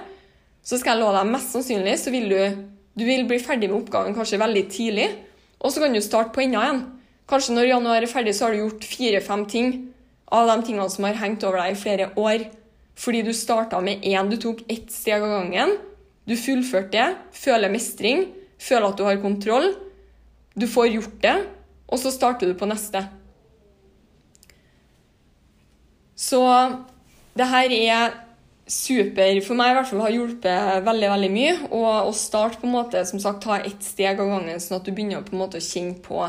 så 0.63 0.79
skal 0.79 0.95
jeg 0.95 1.03
love 1.03 1.17
deg 1.17 1.33
mest 1.33 1.51
sannsynlig 1.51 1.97
så 1.99 2.13
vil 2.15 2.31
du, 2.31 2.39
du 2.95 3.03
vil 3.03 3.27
bli 3.27 3.41
ferdig 3.43 3.67
med 3.67 3.81
oppgaven 3.81 4.15
kanskje 4.15 4.39
veldig 4.39 4.63
tidlig, 4.71 5.09
og 5.59 5.75
så 5.75 5.83
kan 5.83 5.91
du 5.91 5.99
starte 6.03 6.31
på 6.31 6.45
enda 6.45 6.63
igjen. 6.63 6.81
Kanskje 7.29 7.53
når 7.53 7.69
januar 7.69 8.01
er 8.01 8.09
ferdig, 8.09 8.33
så 8.35 8.47
har 8.47 8.55
du 8.55 8.63
gjort 8.63 8.87
fire-fem 8.89 9.45
ting 9.49 9.73
av 10.33 10.49
de 10.49 10.55
tingene 10.65 10.89
som 10.89 11.05
har 11.05 11.19
hengt 11.21 11.43
over 11.45 11.61
deg 11.61 11.75
i 11.75 11.79
flere 11.79 12.09
år. 12.17 12.47
Fordi 12.99 13.21
du 13.23 13.31
starta 13.37 13.79
med 13.83 14.03
én, 14.03 14.31
du 14.31 14.37
tok 14.41 14.63
ett 14.67 14.89
steg 14.91 15.21
av 15.21 15.35
gangen. 15.37 15.77
Du 16.27 16.35
fullførte 16.37 16.91
det, 16.97 17.07
føler 17.37 17.71
mestring, 17.73 18.25
føler 18.61 18.89
at 18.89 18.97
du 18.97 19.05
har 19.05 19.21
kontroll. 19.21 19.71
Du 20.57 20.67
får 20.67 20.89
gjort 20.95 21.21
det, 21.23 21.37
og 21.87 22.01
så 22.01 22.11
starter 22.13 22.49
du 22.49 22.57
på 22.57 22.67
neste. 22.69 23.05
Så 26.19 26.41
det 27.39 27.47
her 27.47 27.71
er 27.77 28.17
super 28.69 29.39
For 29.41 29.57
meg 29.57 29.71
i 29.71 29.75
hvert 29.77 29.87
fall 29.89 30.01
har 30.03 30.13
hjulpet 30.13 30.83
veldig 30.85 31.07
veldig 31.13 31.29
mye. 31.33 31.53
Og 31.71 32.09
å 32.09 32.13
starte 32.13 32.59
på 32.59 32.67
en 32.67 32.75
måte, 32.75 33.01
som 33.07 33.21
sagt, 33.21 33.41
ta 33.45 33.61
ett 33.61 33.85
steg 33.85 34.19
av 34.19 34.29
gangen, 34.29 34.61
sånn 34.61 34.77
at 34.81 34.85
du 34.85 34.91
begynner 34.91 35.25
på 35.25 35.33
en 35.33 35.41
måte 35.41 35.61
å 35.61 35.63
kjenne 35.63 35.97
på 36.03 36.27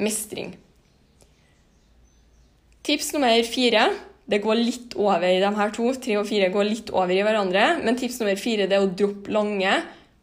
mestring. 0.00 0.54
Tips 2.84 3.12
nummer 3.14 3.42
fire. 3.48 3.86
Det 4.24 4.40
går 4.44 4.56
litt 4.56 4.94
over 4.96 5.24
i 5.28 5.40
de 5.40 5.52
her 5.56 5.72
to. 5.76 5.90
Tre 6.00 6.18
og 6.20 6.28
fire 6.28 6.50
går 6.52 6.68
litt 6.68 6.92
over 6.92 7.12
i 7.12 7.22
hverandre. 7.24 7.68
Men 7.84 7.96
tips 8.00 8.20
nummer 8.20 8.40
fire 8.40 8.68
det 8.68 8.78
er 8.78 8.84
å 8.84 8.92
droppe 8.92 9.32
lange, 9.32 9.78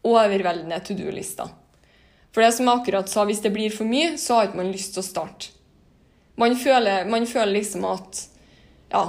overveldende 0.06 0.78
to 0.86 0.96
do-lister. 0.98 1.50
For 2.32 2.44
det 2.44 2.52
som 2.56 2.68
jeg 2.68 2.80
akkurat 2.80 3.10
sa, 3.12 3.26
hvis 3.28 3.42
det 3.44 3.52
blir 3.54 3.72
for 3.74 3.88
mye, 3.88 4.16
så 4.18 4.38
har 4.38 4.48
ikke 4.48 4.62
man 4.62 4.72
lyst 4.72 4.94
til 4.96 5.02
å 5.02 5.06
starte. 5.06 5.52
Man 6.40 6.54
føler, 6.56 7.04
man 7.10 7.26
føler 7.28 7.58
liksom 7.58 7.84
at 7.90 8.22
ja, 8.92 9.02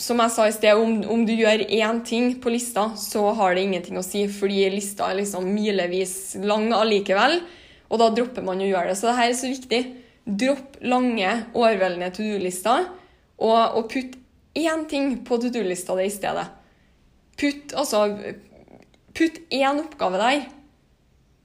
som 0.00 0.20
jeg 0.22 0.32
sa 0.32 0.46
i 0.48 0.54
sted, 0.54 0.78
om, 0.80 0.98
om, 1.12 1.22
du 1.28 1.32
gjør 1.36 1.66
én 1.66 1.98
ting 2.08 2.34
på 2.40 2.52
lista, 2.52 2.88
så 2.96 3.24
har 3.36 3.54
det 3.54 3.66
ingenting 3.66 3.98
å 4.00 4.04
si, 4.04 4.24
fordi 4.32 4.64
lista 4.72 5.10
er 5.10 5.18
liksom 5.20 5.48
milevis 5.52 6.36
lang 6.40 6.70
allikevel. 6.72 7.38
Og 7.86 8.00
da 8.00 8.08
dropper 8.12 8.44
man 8.44 8.62
å 8.62 8.68
gjøre 8.68 8.90
det. 8.90 8.98
Så 8.98 9.10
det 9.10 9.16
her 9.18 9.30
er 9.30 9.36
så 9.38 9.50
viktig. 9.50 9.82
Dropp 10.26 10.80
lange, 10.82 11.30
overveldende 11.54 12.10
to 12.14 12.24
do-lister, 12.26 12.88
og, 13.36 13.76
og, 13.78 13.86
putt 13.92 14.16
én 14.56 14.86
ting 14.90 15.20
på 15.26 15.38
to 15.38 15.52
do-lista 15.54 15.94
di 15.98 16.08
i 16.08 16.12
stedet. 16.12 16.46
Putt 17.36 17.74
altså 17.76 18.06
Putt 19.16 19.38
én 19.54 19.78
oppgave 19.80 20.18
der. 20.20 20.42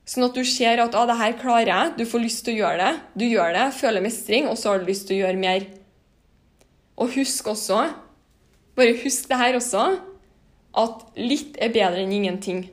Sånn 0.04 0.26
at 0.26 0.36
du 0.36 0.44
ser 0.44 0.82
at 0.84 0.96
ah, 0.98 1.06
det 1.08 1.16
her 1.22 1.38
klarer 1.40 1.70
jeg, 1.70 1.92
du 2.02 2.04
får 2.10 2.24
lyst 2.26 2.42
til 2.44 2.58
å 2.58 2.64
gjøre 2.66 2.82
det. 2.82 3.04
Du 3.16 3.24
gjør 3.24 3.54
det, 3.56 3.68
føler 3.78 4.04
mestring, 4.04 4.50
og 4.52 4.58
så 4.60 4.74
har 4.74 4.82
du 4.82 4.90
lyst 4.90 5.08
til 5.08 5.20
å 5.20 5.22
gjøre 5.22 5.40
mer. 5.40 5.68
Og 7.00 7.14
husk 7.16 7.48
også, 7.54 7.86
bare 8.76 8.98
husk 9.06 9.30
det 9.32 9.40
her 9.40 9.56
også, 9.60 9.86
at 10.82 11.06
litt 11.20 11.56
er 11.64 11.72
bedre 11.72 12.04
enn 12.04 12.12
ingenting. 12.18 12.66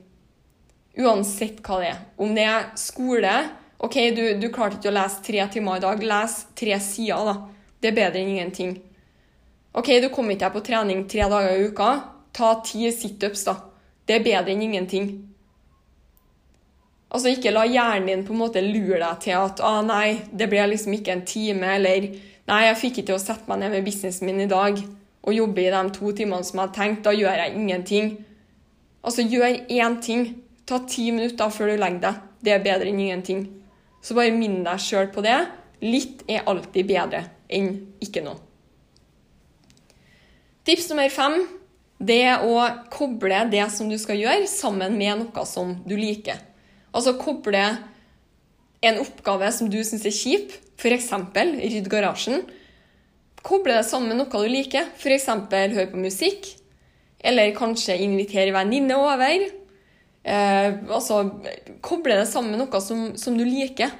Uansett 0.98 1.62
hva 1.62 1.78
det 1.82 1.92
er. 1.92 2.02
Om 2.18 2.34
det 2.34 2.46
er 2.50 2.68
skole 2.80 3.34
OK, 3.78 3.94
du, 4.16 4.22
du 4.42 4.48
klarte 4.50 4.80
ikke 4.80 4.90
å 4.90 4.96
lese 4.96 5.22
tre 5.22 5.44
timer 5.54 5.78
i 5.78 5.82
dag. 5.84 6.02
Les 6.02 6.34
tre 6.58 6.78
sider, 6.82 7.28
da. 7.28 7.34
Det 7.78 7.92
er 7.92 7.98
bedre 8.00 8.22
enn 8.22 8.32
ingenting. 8.34 8.74
OK, 9.78 9.92
du 10.02 10.08
kom 10.10 10.30
ikke 10.32 10.48
deg 10.48 10.54
på 10.56 10.62
trening 10.66 11.04
tre 11.10 11.28
dager 11.30 11.54
i 11.54 11.68
uka. 11.70 11.90
Ta 12.34 12.56
ti 12.66 12.90
situps, 12.90 13.44
da. 13.46 13.54
Det 14.08 14.18
er 14.18 14.24
bedre 14.24 14.54
enn 14.54 14.64
ingenting. 14.66 15.12
Altså, 17.08 17.30
ikke 17.30 17.54
la 17.54 17.62
hjernen 17.68 18.08
din 18.10 18.24
på 18.26 18.34
en 18.34 18.42
måte 18.42 18.60
lure 18.64 18.98
deg 19.00 19.20
til 19.24 19.38
at 19.38 19.62
ah, 19.64 19.78
nei, 19.86 20.18
det 20.34 20.50
ble 20.50 20.66
liksom 20.74 20.96
ikke 20.98 21.14
en 21.14 21.22
time, 21.28 21.70
eller 21.78 22.10
nei, 22.50 22.58
jeg 22.66 22.80
fikk 22.82 22.98
ikke 22.98 23.06
til 23.12 23.16
å 23.16 23.22
sette 23.22 23.48
meg 23.48 23.62
ned 23.62 23.72
med 23.76 23.86
businessen 23.86 24.28
min 24.28 24.42
i 24.44 24.50
dag 24.50 24.82
og 25.28 25.36
jobbe 25.36 25.62
i 25.62 25.70
de 25.72 25.84
to 25.94 26.12
timene 26.16 26.44
som 26.44 26.58
jeg 26.58 26.66
hadde 26.66 26.76
tenkt. 26.76 27.06
Da 27.06 27.14
gjør 27.14 27.40
jeg 27.44 27.54
ingenting. 27.54 28.10
Altså, 29.06 29.22
gjør 29.22 29.62
én 29.70 29.96
ting. 30.02 30.26
Ta 30.68 30.82
ti 30.88 31.08
minutter 31.14 31.54
før 31.54 31.72
du 31.72 31.78
legger 31.80 32.02
deg. 32.02 32.20
Det 32.44 32.52
er 32.54 32.64
bedre 32.64 32.90
enn 32.90 33.00
ingenting. 33.06 33.46
Så 34.02 34.16
bare 34.16 34.34
minn 34.34 34.60
deg 34.66 34.82
sjøl 34.82 35.10
på 35.14 35.24
det. 35.24 35.38
Litt 35.84 36.24
er 36.30 36.46
alltid 36.48 36.88
bedre 36.88 37.24
enn 37.48 37.72
ikke 38.02 38.22
noe. 38.24 38.38
Tips 40.68 40.90
nummer 40.90 41.08
fem 41.12 41.38
det 41.98 42.18
er 42.30 42.44
å 42.46 42.58
koble 42.94 43.40
det 43.50 43.64
som 43.74 43.88
du 43.90 43.96
skal 43.98 44.20
gjøre, 44.20 44.46
sammen 44.46 44.94
med 44.98 45.24
noe 45.24 45.44
som 45.48 45.74
du 45.88 45.96
liker. 45.98 46.38
Altså 46.94 47.16
koble 47.18 47.62
en 48.86 49.00
oppgave 49.02 49.50
som 49.54 49.70
du 49.70 49.80
syns 49.82 50.06
er 50.06 50.14
kjip, 50.14 50.54
f.eks. 50.78 51.10
rydde 51.34 51.90
garasjen. 51.90 52.44
Koble 53.42 53.80
det 53.80 53.86
sammen 53.88 54.12
med 54.12 54.20
noe 54.20 54.44
du 54.44 54.50
liker, 54.52 54.86
f.eks. 54.94 55.26
høre 55.50 55.88
på 55.90 56.04
musikk. 56.04 56.52
Eller 57.18 57.50
kanskje 57.56 57.98
invitere 57.98 58.54
venninne 58.54 58.94
over. 58.94 59.48
Eh, 60.28 60.74
altså 60.92 61.22
koble 61.84 62.18
det 62.20 62.28
sammen 62.28 62.52
med 62.52 62.60
noe 62.60 62.82
som, 62.84 63.10
som 63.16 63.36
du 63.38 63.46
liker. 63.48 63.94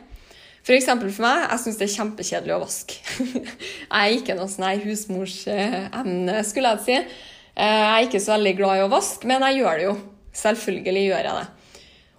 For 0.66 0.76
eksempel 0.76 1.08
for 1.14 1.24
meg, 1.24 1.46
jeg 1.46 1.62
syns 1.62 1.78
det 1.80 1.86
er 1.86 1.94
kjempekjedelig 1.94 2.54
å 2.56 2.60
vaske. 2.60 2.98
jeg 3.24 3.98
er 3.98 4.16
ikke 4.18 4.36
noe 4.36 4.50
sånn 4.52 4.82
husmorsemne, 4.82 6.42
skulle 6.44 6.74
jeg 6.74 6.84
si. 6.84 6.96
Eh, 6.98 7.76
jeg 7.78 7.92
er 7.94 8.08
ikke 8.08 8.20
så 8.20 8.34
veldig 8.34 8.56
glad 8.58 8.80
i 8.80 8.84
å 8.84 8.90
vaske, 8.92 9.30
men 9.30 9.46
jeg 9.48 9.62
gjør 9.62 9.80
det 9.80 9.86
jo. 9.86 9.94
Selvfølgelig 10.38 11.06
gjør 11.06 11.30
jeg 11.30 11.38
det. 11.38 11.46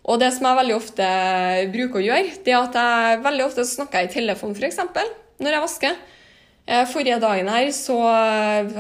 Og 0.09 0.17
det 0.17 0.31
som 0.33 0.47
jeg 0.47 0.57
veldig 0.57 0.77
ofte 0.79 1.09
bruker 1.75 1.99
å 1.99 2.07
gjøre, 2.07 2.37
det 2.45 2.55
er 2.55 2.63
at 2.63 2.79
jeg 2.79 3.19
veldig 3.27 3.45
ofte 3.45 3.67
snakker 3.69 4.07
i 4.07 4.13
telefon, 4.15 4.55
f.eks. 4.57 4.79
når 5.37 5.53
jeg 5.53 5.65
vasker. 5.67 5.99
Eh, 6.65 6.85
Forrige 6.89 7.19
dagen 7.21 7.51
her 7.53 7.69
så 7.75 7.99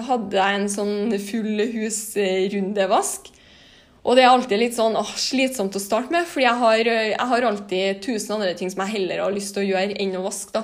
hadde 0.09 0.39
jeg 0.39 0.57
en 0.57 0.71
sånn 0.73 1.19
full 1.21 1.61
husrundevask. 1.75 3.29
Og 4.09 4.17
det 4.17 4.23
er 4.25 4.31
alltid 4.31 4.57
litt 4.57 4.73
sånn 4.73 4.97
åh, 4.97 5.09
slitsomt 5.21 5.75
å 5.77 5.81
starte 5.81 6.09
med, 6.09 6.25
fordi 6.25 6.47
jeg 6.47 6.57
har, 6.63 6.79
eh, 6.89 7.09
jeg 7.11 7.27
har 7.31 7.45
alltid 7.45 7.99
tusen 8.01 8.39
andre 8.39 8.55
ting 8.57 8.71
som 8.73 8.81
jeg 8.81 8.95
heller 8.95 9.21
har 9.21 9.35
lyst 9.35 9.53
til 9.53 9.61
å 9.61 9.69
gjøre 9.69 9.99
enn 10.01 10.15
å 10.17 10.23
vaske. 10.25 10.51
da. 10.57 10.63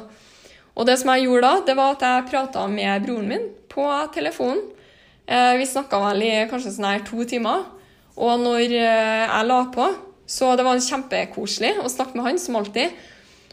Og 0.76 0.88
det 0.90 0.98
som 0.98 1.12
jeg 1.14 1.28
gjorde 1.28 1.46
da, 1.46 1.62
det 1.68 1.76
var 1.78 1.94
at 1.94 2.06
jeg 2.08 2.30
prata 2.32 2.66
med 2.68 3.06
broren 3.06 3.28
min 3.30 3.46
på 3.70 3.86
telefonen. 4.16 4.64
Eh, 5.28 5.58
vi 5.58 5.66
snakka 5.70 6.00
vel 6.02 6.24
i 6.24 6.32
kanskje 6.50 6.74
sånn 6.74 6.90
her 6.90 7.06
to 7.06 7.24
timer. 7.24 7.66
Og 8.18 8.40
når 8.42 8.66
eh, 8.74 9.28
jeg 9.30 9.46
la 9.46 9.62
på, 9.70 9.94
så 10.26 10.56
det 10.58 10.66
var 10.66 10.82
kjempekoselig 10.82 11.76
å 11.84 11.92
snakke 11.92 12.18
med 12.18 12.26
han, 12.26 12.42
som 12.42 12.58
alltid. 12.58 12.90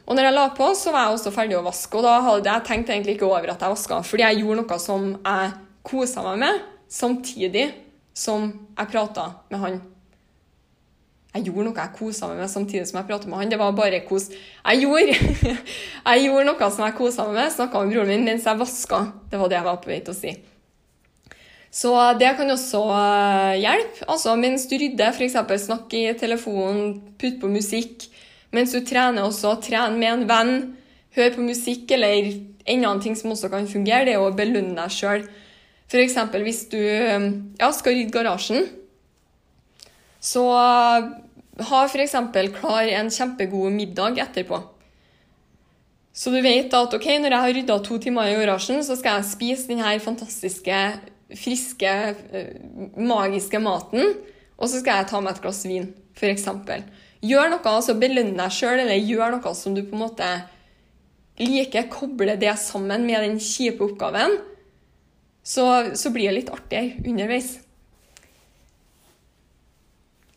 Og 0.06 0.16
når 0.16 0.24
jeg 0.24 0.38
la 0.38 0.48
på, 0.56 0.72
så 0.72 0.90
var 0.90 1.04
jeg 1.04 1.18
også 1.18 1.34
ferdig 1.36 1.60
å 1.60 1.66
vaske. 1.68 2.00
Og 2.00 2.02
da 2.08 2.16
hadde 2.24 2.48
jeg 2.48 2.64
tenkt 2.64 2.88
egentlig 2.88 3.18
ikke 3.18 3.28
over 3.28 3.52
at 3.52 3.60
jeg 3.60 3.76
vaska, 3.76 4.00
fordi 4.08 4.24
jeg 4.24 4.40
gjorde 4.40 4.64
noe 4.64 4.78
som 4.80 5.08
jeg 5.20 5.52
kosa 5.84 6.24
meg 6.24 6.38
med, 6.46 6.68
samtidig 6.88 7.68
som 8.14 8.50
jeg 8.76 8.92
prata 8.92 9.30
med 9.50 9.60
han. 9.62 9.80
Jeg 11.32 11.46
gjorde 11.48 11.64
noe 11.70 11.80
jeg 11.80 11.96
kosa 11.96 12.28
meg 12.28 12.42
med 12.42 12.50
samtidig 12.52 12.84
som 12.90 12.98
jeg 13.00 13.08
pratet 13.08 13.30
med 13.32 13.40
han. 13.40 13.52
Det 13.52 13.58
var 13.60 13.72
bare 13.76 14.02
kos. 14.04 14.28
Jeg 14.66 14.82
gjorde, 14.84 15.14
jeg 16.10 16.24
gjorde 16.26 16.48
noe 16.50 16.68
som 16.74 16.84
jeg 16.84 16.96
kosa 16.98 17.24
meg 17.28 17.38
med, 17.38 17.52
snakka 17.54 17.80
med 17.80 17.94
broren 17.94 18.12
min 18.12 18.26
mens 18.28 18.48
jeg 18.48 18.60
vaska. 18.60 19.04
Det 19.32 19.40
var 19.40 19.48
det 19.48 19.56
jeg 19.56 19.68
var 19.70 19.78
på 19.80 19.92
vei 19.92 20.00
til 20.04 20.12
å 20.12 20.18
si. 20.18 20.34
Så 21.72 21.94
det 22.20 22.34
kan 22.36 22.52
også 22.52 22.82
eh, 22.92 23.62
hjelpe. 23.62 24.04
Altså 24.12 24.36
mens 24.36 24.66
du 24.68 24.76
rydder, 24.76 25.16
f.eks. 25.16 25.38
snakk 25.64 25.96
i 25.96 26.04
telefonen, 26.20 26.98
putt 27.16 27.40
på 27.40 27.48
musikk. 27.48 28.10
Mens 28.52 28.76
du 28.76 28.82
trener 28.84 29.24
også, 29.24 29.54
tren 29.64 29.96
med 29.96 30.10
en 30.12 30.26
venn, 30.28 30.56
hør 31.16 31.32
på 31.32 31.46
musikk 31.46 31.94
eller 31.96 32.28
en 32.28 32.84
annen 32.84 33.00
ting 33.00 33.16
som 33.16 33.32
også 33.32 33.48
kan 33.52 33.64
fungere, 33.68 34.04
det 34.04 34.18
er 34.18 34.20
å 34.20 34.34
belønne 34.36 34.76
deg 34.76 34.92
sjøl. 34.92 35.24
F.eks. 35.92 36.16
hvis 36.40 36.62
du 36.72 36.78
ja, 36.80 37.68
skal 37.76 37.98
rydde 37.98 38.14
garasjen, 38.14 38.64
så 40.22 40.44
ha 40.48 41.80
f.eks. 41.84 42.14
klar 42.56 42.88
en 42.88 43.10
kjempegod 43.12 43.74
middag 43.74 44.20
etterpå. 44.24 44.62
Så 46.12 46.32
du 46.32 46.40
vet 46.44 46.72
at 46.76 46.94
ok, 46.96 47.06
når 47.20 47.32
jeg 47.32 47.44
har 47.44 47.54
rydda 47.56 47.78
to 47.84 47.98
timer 48.00 48.28
i 48.30 48.36
garasjen, 48.36 48.82
så 48.84 48.96
skal 49.00 49.20
jeg 49.20 49.30
spise 49.30 49.68
denne 49.70 49.94
fantastiske, 50.00 50.80
friske, 51.40 51.92
eh, 52.32 52.54
magiske 53.00 53.60
maten. 53.60 54.16
Og 54.58 54.68
så 54.68 54.82
skal 54.82 55.00
jeg 55.00 55.10
ta 55.10 55.20
meg 55.24 55.36
et 55.36 55.44
glass 55.44 55.62
vin, 55.64 55.88
f.eks. 56.16 56.48
Gjør 57.22 57.52
noe, 57.52 57.62
altså 57.70 57.96
belønn 58.00 58.34
deg 58.36 58.52
sjøl, 58.52 58.82
eller 58.82 59.00
gjør 59.00 59.36
noe 59.36 59.54
som 59.56 59.76
du 59.76 59.84
på 59.86 59.96
en 59.96 60.04
måte 60.04 60.28
liker. 61.40 61.88
Koble 61.92 62.36
det 62.40 62.58
sammen 62.60 63.08
med 63.08 63.24
den 63.24 63.40
kjipe 63.40 63.88
oppgaven. 63.88 64.36
Så, 65.42 65.66
så 65.98 66.12
blir 66.14 66.30
det 66.30 66.36
litt 66.40 66.52
artigere 66.54 67.02
underveis. 67.02 67.56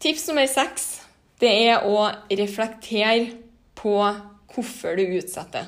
Tips 0.02 0.28
nummer 0.30 0.48
seks 0.50 0.88
det 1.42 1.52
er 1.68 1.86
å 1.88 2.08
reflektere 2.32 3.34
på 3.76 3.96
hvorfor 4.56 4.96
du 4.98 5.18
utsetter. 5.18 5.68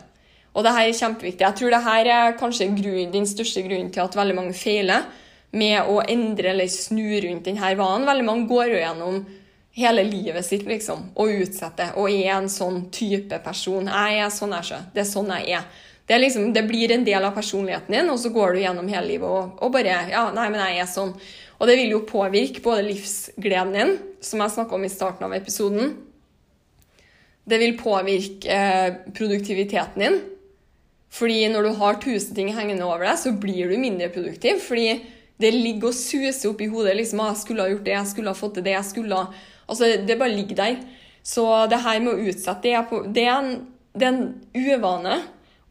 Og 0.58 0.64
det 0.66 0.74
her 0.74 0.88
er 0.88 0.98
kjempeviktig. 0.98 1.44
Jeg 1.44 1.58
tror 1.60 1.74
det 1.74 1.86
her 1.86 2.10
er 2.10 2.38
kanskje 2.40 2.70
grunn, 2.74 3.12
den 3.14 3.28
største 3.30 3.62
grunnen 3.66 3.92
til 3.94 4.06
at 4.06 4.16
veldig 4.18 4.38
mange 4.38 4.56
feiler 4.58 5.06
med 5.58 5.90
å 5.90 6.00
endre 6.02 6.54
eller 6.54 6.72
snu 6.72 7.20
rundt 7.24 7.46
denne 7.46 7.74
vanen. 7.78 8.08
Veldig 8.08 8.26
mange 8.26 8.48
går 8.50 8.72
jo 8.72 8.80
gjennom 8.80 9.20
hele 9.78 10.06
livet 10.08 10.46
sitt 10.46 10.66
liksom, 10.66 11.12
og 11.14 11.44
utsetter, 11.44 11.92
og 12.02 12.10
er 12.10 12.32
en 12.40 12.50
sånn 12.50 12.88
type 12.94 13.38
person. 13.46 13.86
Jeg 13.86 14.24
er 14.24 14.34
sånn 14.34 14.56
jeg 14.58 14.72
er. 14.80 14.88
Det 14.96 15.04
er 15.04 15.10
sånn 15.12 15.30
jeg 15.36 15.60
er. 15.60 15.68
Det, 16.08 16.18
liksom, 16.18 16.54
det, 16.56 16.64
blir 16.64 16.92
en 16.92 17.04
del 17.04 17.26
av 17.28 17.36
personligheten 17.36 17.92
din, 17.92 18.10
og 18.10 18.20
så 18.22 18.32
går 18.32 18.56
du 18.56 18.62
gjennom 18.62 18.88
hele 18.88 19.10
livet 19.10 19.28
og, 19.28 19.58
og 19.60 19.74
bare 19.74 20.06
Ja, 20.14 20.30
nei, 20.36 20.48
men 20.54 20.62
jeg 20.64 20.80
er 20.80 20.88
sånn. 20.88 21.12
Og 21.58 21.68
det 21.68 21.76
vil 21.80 21.92
jo 21.96 22.06
påvirke 22.08 22.64
både 22.64 22.86
livsgleden 22.86 23.74
din, 23.76 23.94
som 24.24 24.44
jeg 24.44 24.54
snakka 24.56 24.78
om 24.78 24.86
i 24.88 24.94
starten 24.94 25.28
av 25.28 25.36
episoden. 25.36 25.96
Det 27.48 27.60
vil 27.60 27.78
påvirke 27.80 28.48
eh, 28.48 28.98
produktiviteten 29.18 30.04
din. 30.04 30.18
Fordi 31.18 31.48
når 31.52 31.68
du 31.68 31.78
har 31.80 32.00
tusen 32.04 32.36
ting 32.36 32.52
hengende 32.56 32.86
over 32.86 33.08
deg, 33.08 33.20
så 33.20 33.32
blir 33.32 33.72
du 33.72 33.78
mindre 33.80 34.10
produktiv. 34.14 34.60
Fordi 34.64 34.90
det 35.42 35.54
ligger 35.54 35.92
og 35.92 35.98
suser 35.98 36.52
opp 36.52 36.62
i 36.62 36.70
hodet. 36.72 36.96
liksom, 36.98 37.20
«Ah, 37.20 37.32
'Jeg 37.32 37.42
skulle 37.44 37.62
ha 37.62 37.70
gjort 37.70 37.86
det, 37.86 37.94
jeg 37.94 38.08
skulle 38.08 38.30
ha 38.30 38.34
fått 38.34 38.54
til 38.56 38.64
det, 38.64 38.76
jeg 38.76 38.86
skulle 38.86 39.28
Altså, 39.70 40.06
Det 40.08 40.20
bare 40.20 40.36
ligger 40.36 40.56
der. 40.56 40.78
Så 41.24 41.68
det 41.70 41.82
her 41.84 42.00
med 42.00 42.14
å 42.14 42.24
utsette, 42.30 42.62
det 42.64 42.72
er, 42.72 42.84
på, 42.84 43.04
det 43.14 43.24
er, 43.24 43.40
en, 43.40 43.68
det 43.94 44.08
er 44.08 44.14
en 44.14 44.42
uvane. 44.56 45.24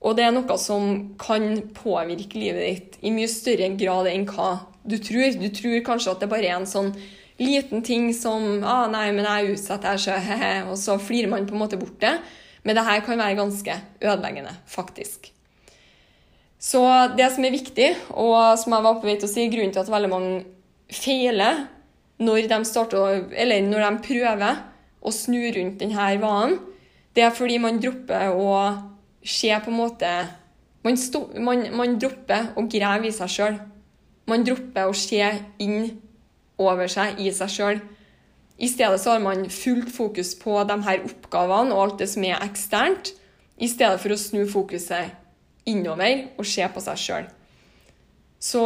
Og 0.04 0.16
det 0.16 0.26
er 0.26 0.34
noe 0.34 0.56
som 0.60 0.88
kan 1.20 1.60
påvirke 1.74 2.38
livet 2.38 2.66
ditt 2.66 2.98
i 3.06 3.12
mye 3.14 3.30
større 3.30 3.70
grad 3.80 4.10
enn 4.10 4.26
hva 4.28 4.50
du 4.86 4.98
tror. 5.02 5.38
Du 5.40 5.48
tror 5.54 5.78
kanskje 5.86 6.12
at 6.12 6.22
det 6.22 6.30
bare 6.30 6.50
er 6.50 6.58
en 6.58 6.68
sånn 6.68 6.92
liten 7.40 7.82
ting 7.84 8.12
som 8.16 8.64
ah, 8.64 8.86
'Nei, 8.88 9.10
men 9.12 9.24
jeg 9.24 9.44
er 9.44 9.54
utsatt, 9.54 9.84
jeg 9.84 10.04
så 10.04 10.18
he-he', 10.20 10.66
og 10.70 10.76
så 10.80 10.96
flirer 11.00 11.28
man 11.28 11.46
på 11.48 11.56
en 11.56 11.62
måte 11.64 11.80
bort 11.80 11.98
det. 12.00 12.14
Men 12.64 12.76
det 12.76 12.84
her 12.84 13.00
kan 13.00 13.18
være 13.18 13.38
ganske 13.38 13.74
ødeleggende, 14.00 14.54
faktisk. 14.66 15.30
Så 16.58 16.82
det 17.16 17.28
som 17.32 17.44
er 17.44 17.54
viktig, 17.54 17.90
og 18.10 18.58
som 18.58 18.72
jeg 18.72 18.82
var 18.86 18.96
på 18.98 19.06
vei 19.06 19.16
til 19.20 19.28
å 19.28 19.32
si, 19.32 19.48
grunnen 19.52 19.74
til 19.74 19.84
at 19.84 19.92
veldig 19.92 20.10
mange 20.10 20.44
feiler 20.90 21.66
når 22.18 22.48
de, 22.48 22.58
starter, 22.64 23.26
når 23.68 23.84
de 23.84 24.04
prøver 24.06 24.62
å 25.04 25.12
snu 25.12 25.42
rundt 25.52 25.80
denne 25.82 26.08
vanen, 26.22 26.58
det 27.14 27.24
er 27.24 27.36
fordi 27.36 27.58
man 27.60 27.78
dropper 27.80 28.32
å 28.32 28.48
se 29.26 29.52
på 29.62 29.72
en 29.72 29.80
måte 29.82 30.10
Man, 30.86 30.94
sto, 30.94 31.24
man, 31.42 31.64
man 31.74 31.96
dropper 31.98 32.52
å 32.54 32.62
grave 32.70 33.08
i 33.08 33.10
seg 33.10 33.30
sjøl. 33.32 33.56
Man 34.30 34.44
dropper 34.46 34.86
å 34.86 34.92
se 34.94 35.18
inn 35.58 35.96
over 36.62 36.86
seg 36.86 37.18
i 37.18 37.32
seg 37.34 37.50
sjøl. 37.50 37.80
I 38.56 38.68
stedet 38.70 39.00
så 39.02 39.16
har 39.16 39.24
man 39.24 39.48
fullt 39.50 39.90
fokus 39.90 40.30
på 40.38 40.60
de 40.68 40.76
her 40.86 41.02
oppgavene 41.08 41.74
og 41.74 41.82
alt 41.82 42.04
det 42.04 42.08
som 42.12 42.22
er 42.22 42.38
eksternt, 42.38 43.10
i 43.58 43.66
stedet 43.66 43.98
for 43.98 44.14
å 44.14 44.20
snu 44.20 44.44
fokuset 44.46 45.66
innover 45.66 46.28
og 46.38 46.46
se 46.46 46.62
på 46.70 46.84
seg 46.84 47.02
sjøl. 47.02 47.26
Så 48.38 48.62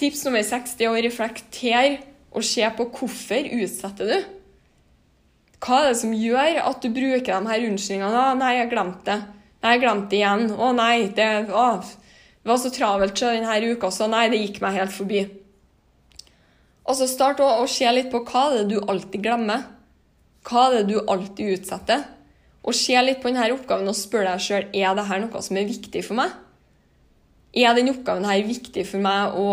tips 0.00 0.24
nummer 0.26 0.42
seks 0.42 0.74
er 0.80 0.90
å 0.90 0.98
reflektere 0.98 2.00
og 2.34 2.42
se 2.42 2.66
på 2.76 2.88
hvorfor 2.98 3.46
utsetter 3.60 4.10
du. 4.10 4.18
Hva 5.64 5.80
er 5.80 5.92
det 5.92 6.00
som 6.02 6.12
gjør 6.12 6.60
at 6.64 6.82
du 6.82 6.90
bruker 6.92 7.30
de 7.30 7.52
her 7.52 7.68
unnskyldningene? 7.70 8.24
'Nei, 8.36 8.52
jeg 8.58 8.72
glemte 8.74 9.06
det.' 9.12 9.43
Jeg 9.64 9.80
glemte 9.84 10.16
igjen.' 10.18 10.50
'Å 10.52 10.72
nei, 10.76 11.08
det, 11.16 11.30
å, 11.48 11.64
det 11.80 12.50
var 12.50 12.60
så 12.60 12.70
travelt 12.74 13.16
denne 13.20 13.72
uka, 13.72 13.90
så 13.90 14.08
nei, 14.10 14.28
det 14.28 14.42
gikk 14.42 14.60
meg 14.64 14.78
helt 14.80 14.94
forbi.' 14.94 15.26
Og 16.84 16.98
så 16.98 17.08
start 17.08 17.40
å, 17.40 17.48
å 17.62 17.68
se 17.70 17.88
litt 17.96 18.10
på 18.12 18.20
hva 18.28 18.50
det 18.52 18.64
er 18.64 18.68
du 18.68 18.76
alltid 18.82 19.24
glemmer. 19.24 19.64
Hva 20.44 20.68
det 20.72 20.82
er 20.82 20.88
du 20.90 20.98
alltid 21.00 21.54
utsetter? 21.56 22.04
Og 22.64 22.76
se 22.76 22.96
litt 23.00 23.22
på 23.22 23.30
denne 23.32 23.52
oppgaven 23.54 23.88
og 23.88 23.96
spør 23.96 24.26
deg 24.28 24.42
sjøl 24.44 24.66
er 24.72 24.96
dette 24.96 25.20
noe 25.22 25.44
som 25.44 25.56
er 25.60 25.68
viktig 25.68 26.04
for 26.04 26.20
meg. 26.20 26.34
Er 27.54 27.76
denne 27.76 27.94
oppgaven 27.94 28.26
viktig 28.48 28.84
for 28.88 29.04
meg 29.04 29.36
å, 29.38 29.48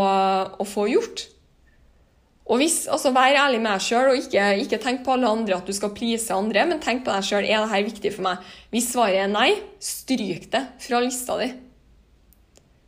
å 0.60 0.68
få 0.68 0.88
gjort? 0.92 1.28
Og 2.52 2.60
hvis, 2.60 2.84
altså 2.92 3.14
Vær 3.16 3.38
ærlig 3.46 3.62
med 3.64 3.72
deg 3.72 3.84
sjøl, 3.86 4.10
og 4.12 4.20
ikke, 4.20 4.46
ikke, 4.66 4.80
tenk 4.84 5.06
på 5.06 5.16
alle 5.16 5.30
andre 5.32 5.56
at 5.62 5.68
du 5.68 5.72
skal 5.76 5.94
please 5.96 6.34
andre, 6.36 6.66
men 6.68 6.82
tenk 6.84 7.06
på 7.06 7.14
deg 7.14 7.24
sjøl 7.24 7.48
er 7.48 7.64
dette 7.64 7.84
viktig 7.88 8.12
for 8.18 8.28
meg. 8.28 8.48
Hvis 8.74 8.90
svaret 8.92 9.24
er 9.24 9.32
nei, 9.32 9.54
stryk 9.80 10.50
det 10.52 10.66
fra 10.84 11.00
lista 11.00 11.38
di. 11.40 11.48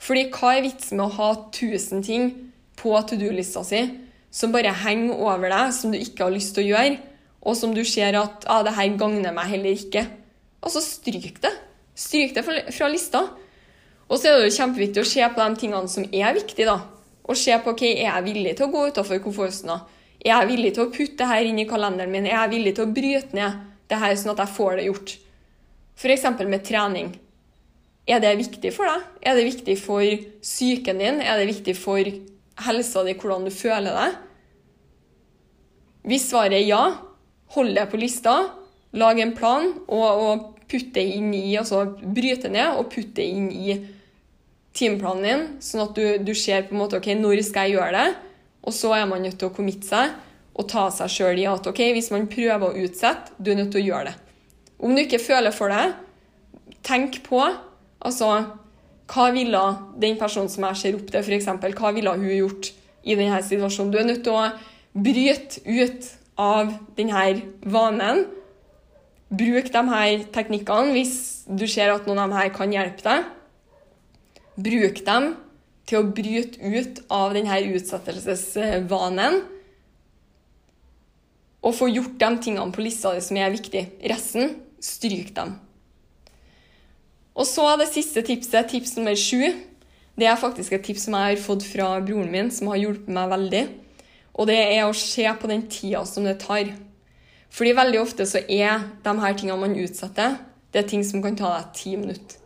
Fordi 0.04 0.26
hva 0.36 0.58
er 0.58 0.66
vitsen 0.66 1.00
med 1.00 1.06
å 1.08 1.16
ha 1.16 1.30
1000 1.48 2.04
ting 2.04 2.34
på 2.80 2.92
to 3.08 3.16
do-lista 3.16 3.64
si 3.64 3.86
som 4.34 4.52
bare 4.52 4.74
henger 4.84 5.20
over 5.22 5.52
deg, 5.54 5.72
som 5.78 5.94
du 5.94 6.00
ikke 6.00 6.26
har 6.26 6.34
lyst 6.34 6.56
til 6.58 6.66
å 6.66 6.72
gjøre, 6.74 6.98
og 7.46 7.56
som 7.60 7.76
du 7.76 7.84
ser 7.88 8.18
at 8.18 8.48
ah, 8.50 8.64
det 8.66 8.74
her 8.76 8.96
gagner 9.00 9.36
meg 9.36 9.52
heller 9.52 9.78
ikke? 9.78 10.08
Altså, 10.64 10.82
stryk 10.84 11.38
det. 11.44 11.52
Stryk 11.94 12.34
det 12.36 12.44
fra 12.48 12.90
lista. 12.90 13.28
Og 14.10 14.18
så 14.18 14.32
er 14.32 14.40
det 14.40 14.50
jo 14.50 14.58
kjempeviktig 14.58 15.04
å 15.04 15.08
se 15.08 15.28
på 15.36 15.44
de 15.44 15.62
tingene 15.62 15.92
som 15.92 16.08
er 16.10 16.36
viktige, 16.36 16.66
da. 16.68 16.80
Og 17.24 17.40
se 17.40 17.56
på 17.64 17.72
ok, 17.72 17.84
er 17.88 18.10
jeg 18.10 18.26
villig 18.26 18.56
til 18.58 18.68
å 18.68 18.74
gå 18.74 18.88
utenfor 18.92 19.22
komfortsona. 19.24 19.78
Er 20.24 20.34
jeg 20.34 20.50
villig 20.50 20.74
til 20.76 20.86
å 20.86 20.92
putte 20.92 21.20
det 21.20 21.30
her 21.30 21.48
inn 21.48 21.60
i 21.60 21.68
kalenderen 21.68 22.12
min? 22.12 22.28
Er 22.28 22.38
jeg 22.42 22.54
villig 22.58 22.76
til 22.78 22.88
å 22.88 22.96
bryte 22.96 23.38
ned 23.38 23.62
det 23.92 24.00
her 24.00 24.16
sånn 24.20 24.34
at 24.34 24.44
jeg 24.44 24.56
får 24.58 24.80
det 24.80 24.88
gjort? 24.90 25.16
F.eks. 26.00 26.28
med 26.42 26.66
trening. 26.68 27.14
Er 28.08 28.20
det 28.20 28.34
viktig 28.40 28.74
for 28.76 28.90
deg? 28.90 29.08
Er 29.24 29.38
det 29.38 29.48
viktig 29.48 29.78
for 29.80 30.04
psyken 30.44 31.00
din? 31.00 31.22
Er 31.24 31.40
det 31.40 31.48
viktig 31.52 31.76
for 31.80 32.12
helsa 32.68 33.04
di, 33.08 33.16
hvordan 33.20 33.48
du 33.48 33.54
føler 33.56 33.96
deg? 33.96 34.18
Hvis 36.12 36.28
svaret 36.32 36.58
er 36.60 36.68
ja, 36.68 36.84
hold 37.56 37.72
det 37.78 37.88
på 37.92 38.00
lista. 38.02 38.36
Lag 39.00 39.20
en 39.24 39.32
plan 39.36 39.70
og, 39.88 40.04
og 40.04 40.68
putt 40.70 40.92
det 40.96 41.06
inn 41.16 41.32
i, 41.34 41.56
altså 41.58 41.86
bryte 42.04 42.52
ned 42.52 42.76
og 42.78 42.92
putte 42.92 43.22
det 43.22 43.30
inn 43.32 43.48
i 43.52 43.78
timeplanen 44.74 45.26
din, 45.26 45.44
sånn 45.64 45.86
at 45.86 45.98
du, 45.98 46.06
du, 46.26 46.34
ser 46.38 46.66
på 46.68 46.76
en 46.76 46.82
måte 46.82 46.98
ok, 47.00 47.12
når 47.20 47.44
skal 47.46 47.70
jeg 47.70 47.78
gjøre 47.78 47.98
det? 47.98 48.08
Og 48.64 48.76
så 48.76 48.94
er 48.98 49.10
man 49.10 49.22
nødt 49.26 49.38
til 49.42 49.52
å 49.52 49.56
committe 49.56 49.90
seg 49.90 50.14
og 50.54 50.68
ta 50.70 50.88
seg 50.94 51.12
sjøl 51.12 51.42
i 51.42 51.48
at 51.50 51.68
ok, 51.70 51.82
hvis 51.96 52.12
man 52.14 52.30
prøver 52.32 52.66
å 52.68 52.86
utsette, 52.86 53.34
du 53.38 53.52
er 53.52 53.60
nødt 53.60 53.74
til 53.74 53.84
å 53.84 53.88
gjøre 53.88 54.12
det. 54.12 54.16
Om 54.84 54.96
du 54.96 55.04
ikke 55.04 55.22
føler 55.22 55.56
for 55.56 55.74
det, 55.74 55.94
tenk 56.86 57.22
på 57.28 57.46
Altså, 58.04 58.28
Hva 59.08 59.30
ville 59.32 59.60
den 59.96 60.18
personen 60.20 60.50
som 60.52 60.66
jeg 60.68 60.80
ser 60.80 60.96
opp 60.98 61.08
til, 61.08 61.22
f.eks., 61.22 61.46
hva 61.78 61.92
ville 61.96 62.12
hun 62.18 62.26
gjort 62.28 62.72
i 63.04 63.16
denne 63.16 63.38
situasjonen? 63.40 63.92
Du 63.94 64.00
er 64.00 64.08
nødt 64.10 64.26
til 64.26 64.36
å 64.36 64.50
bryte 64.92 65.62
ut 65.64 66.10
av 66.40 66.74
denne 66.98 67.22
vanen. 67.64 68.26
Bruk 69.32 69.70
de 69.72 69.84
her 69.90 70.26
teknikkene 70.36 70.96
hvis 70.98 71.16
du 71.48 71.64
ser 71.68 71.94
at 71.94 72.08
noen 72.08 72.26
av 72.26 72.28
dem 72.28 72.38
her 72.42 72.52
kan 72.58 72.76
hjelpe 72.76 73.06
deg. 73.08 73.32
Bruk 74.54 75.02
dem 75.06 75.34
til 75.90 76.00
å 76.00 76.08
bryte 76.14 76.62
ut 76.62 77.02
av 77.12 77.34
denne 77.36 77.58
utsettelsesvanen. 77.74 79.42
Og 81.64 81.76
få 81.78 81.90
gjort 81.90 82.20
de 82.20 82.30
tingene 82.44 82.76
på 82.76 82.84
lista 82.84 83.14
di 83.16 83.24
som 83.24 83.40
er 83.40 83.54
viktig. 83.54 83.86
Resten, 84.12 84.58
stryk 84.84 85.32
dem. 85.36 85.56
Og 87.34 87.48
så 87.50 87.66
det 87.80 87.90
siste 87.90 88.22
tipset, 88.26 88.68
tips 88.70 88.98
nummer 89.00 89.16
sju. 89.18 89.48
Det 90.14 90.28
er 90.30 90.38
faktisk 90.38 90.76
et 90.76 90.84
tips 90.86 91.08
som 91.08 91.16
jeg 91.18 91.34
har 91.34 91.42
fått 91.42 91.66
fra 91.66 91.96
broren 92.06 92.30
min, 92.30 92.52
som 92.54 92.70
har 92.70 92.82
hjulpet 92.84 93.10
meg 93.16 93.32
veldig. 93.32 93.64
Og 94.38 94.50
det 94.50 94.60
er 94.60 94.84
å 94.86 94.94
se 94.98 95.26
på 95.40 95.50
den 95.50 95.66
tida 95.72 96.04
som 96.06 96.28
det 96.28 96.38
tar. 96.44 96.70
Fordi 97.54 97.74
veldig 97.78 98.02
ofte 98.02 98.28
så 98.30 98.44
er 98.46 98.86
de 99.06 99.16
her 99.24 99.36
tingene 99.38 99.62
man 99.62 99.78
utsetter, 99.78 100.38
det 100.74 100.84
er 100.84 100.90
ting 100.90 101.04
som 101.06 101.22
kan 101.22 101.38
ta 101.38 101.52
deg 101.54 101.74
ti 101.78 101.98
minutter. 101.98 102.43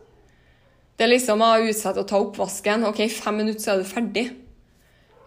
Det 0.98 1.06
er 1.06 1.12
liksom 1.12 1.42
å 1.46 1.52
utsette 1.62 2.02
å 2.02 2.06
ta 2.10 2.18
oppvasken. 2.18 2.88
OK, 2.88 3.04
fem 3.14 3.36
minutter, 3.38 3.62
så 3.62 3.76
er 3.76 3.82
du 3.84 3.86
ferdig. 3.86 4.24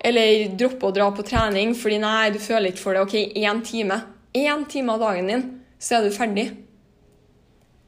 Eller 0.03 0.49
droppe 0.59 0.89
å 0.89 0.95
dra 0.95 1.07
på 1.15 1.24
trening 1.24 1.72
fordi 1.78 2.01
nei, 2.01 2.32
du 2.34 2.41
føler 2.43 2.74
ikke 2.74 2.84
for 2.84 2.97
det. 2.97 3.05
OK, 3.05 3.15
én 3.39 3.61
time. 3.63 4.01
Én 4.36 4.65
time 4.67 4.91
av 4.97 5.05
dagen 5.05 5.32
din, 5.32 5.45
så 5.80 5.97
er 5.97 6.07
du 6.07 6.15
ferdig. 6.15 6.49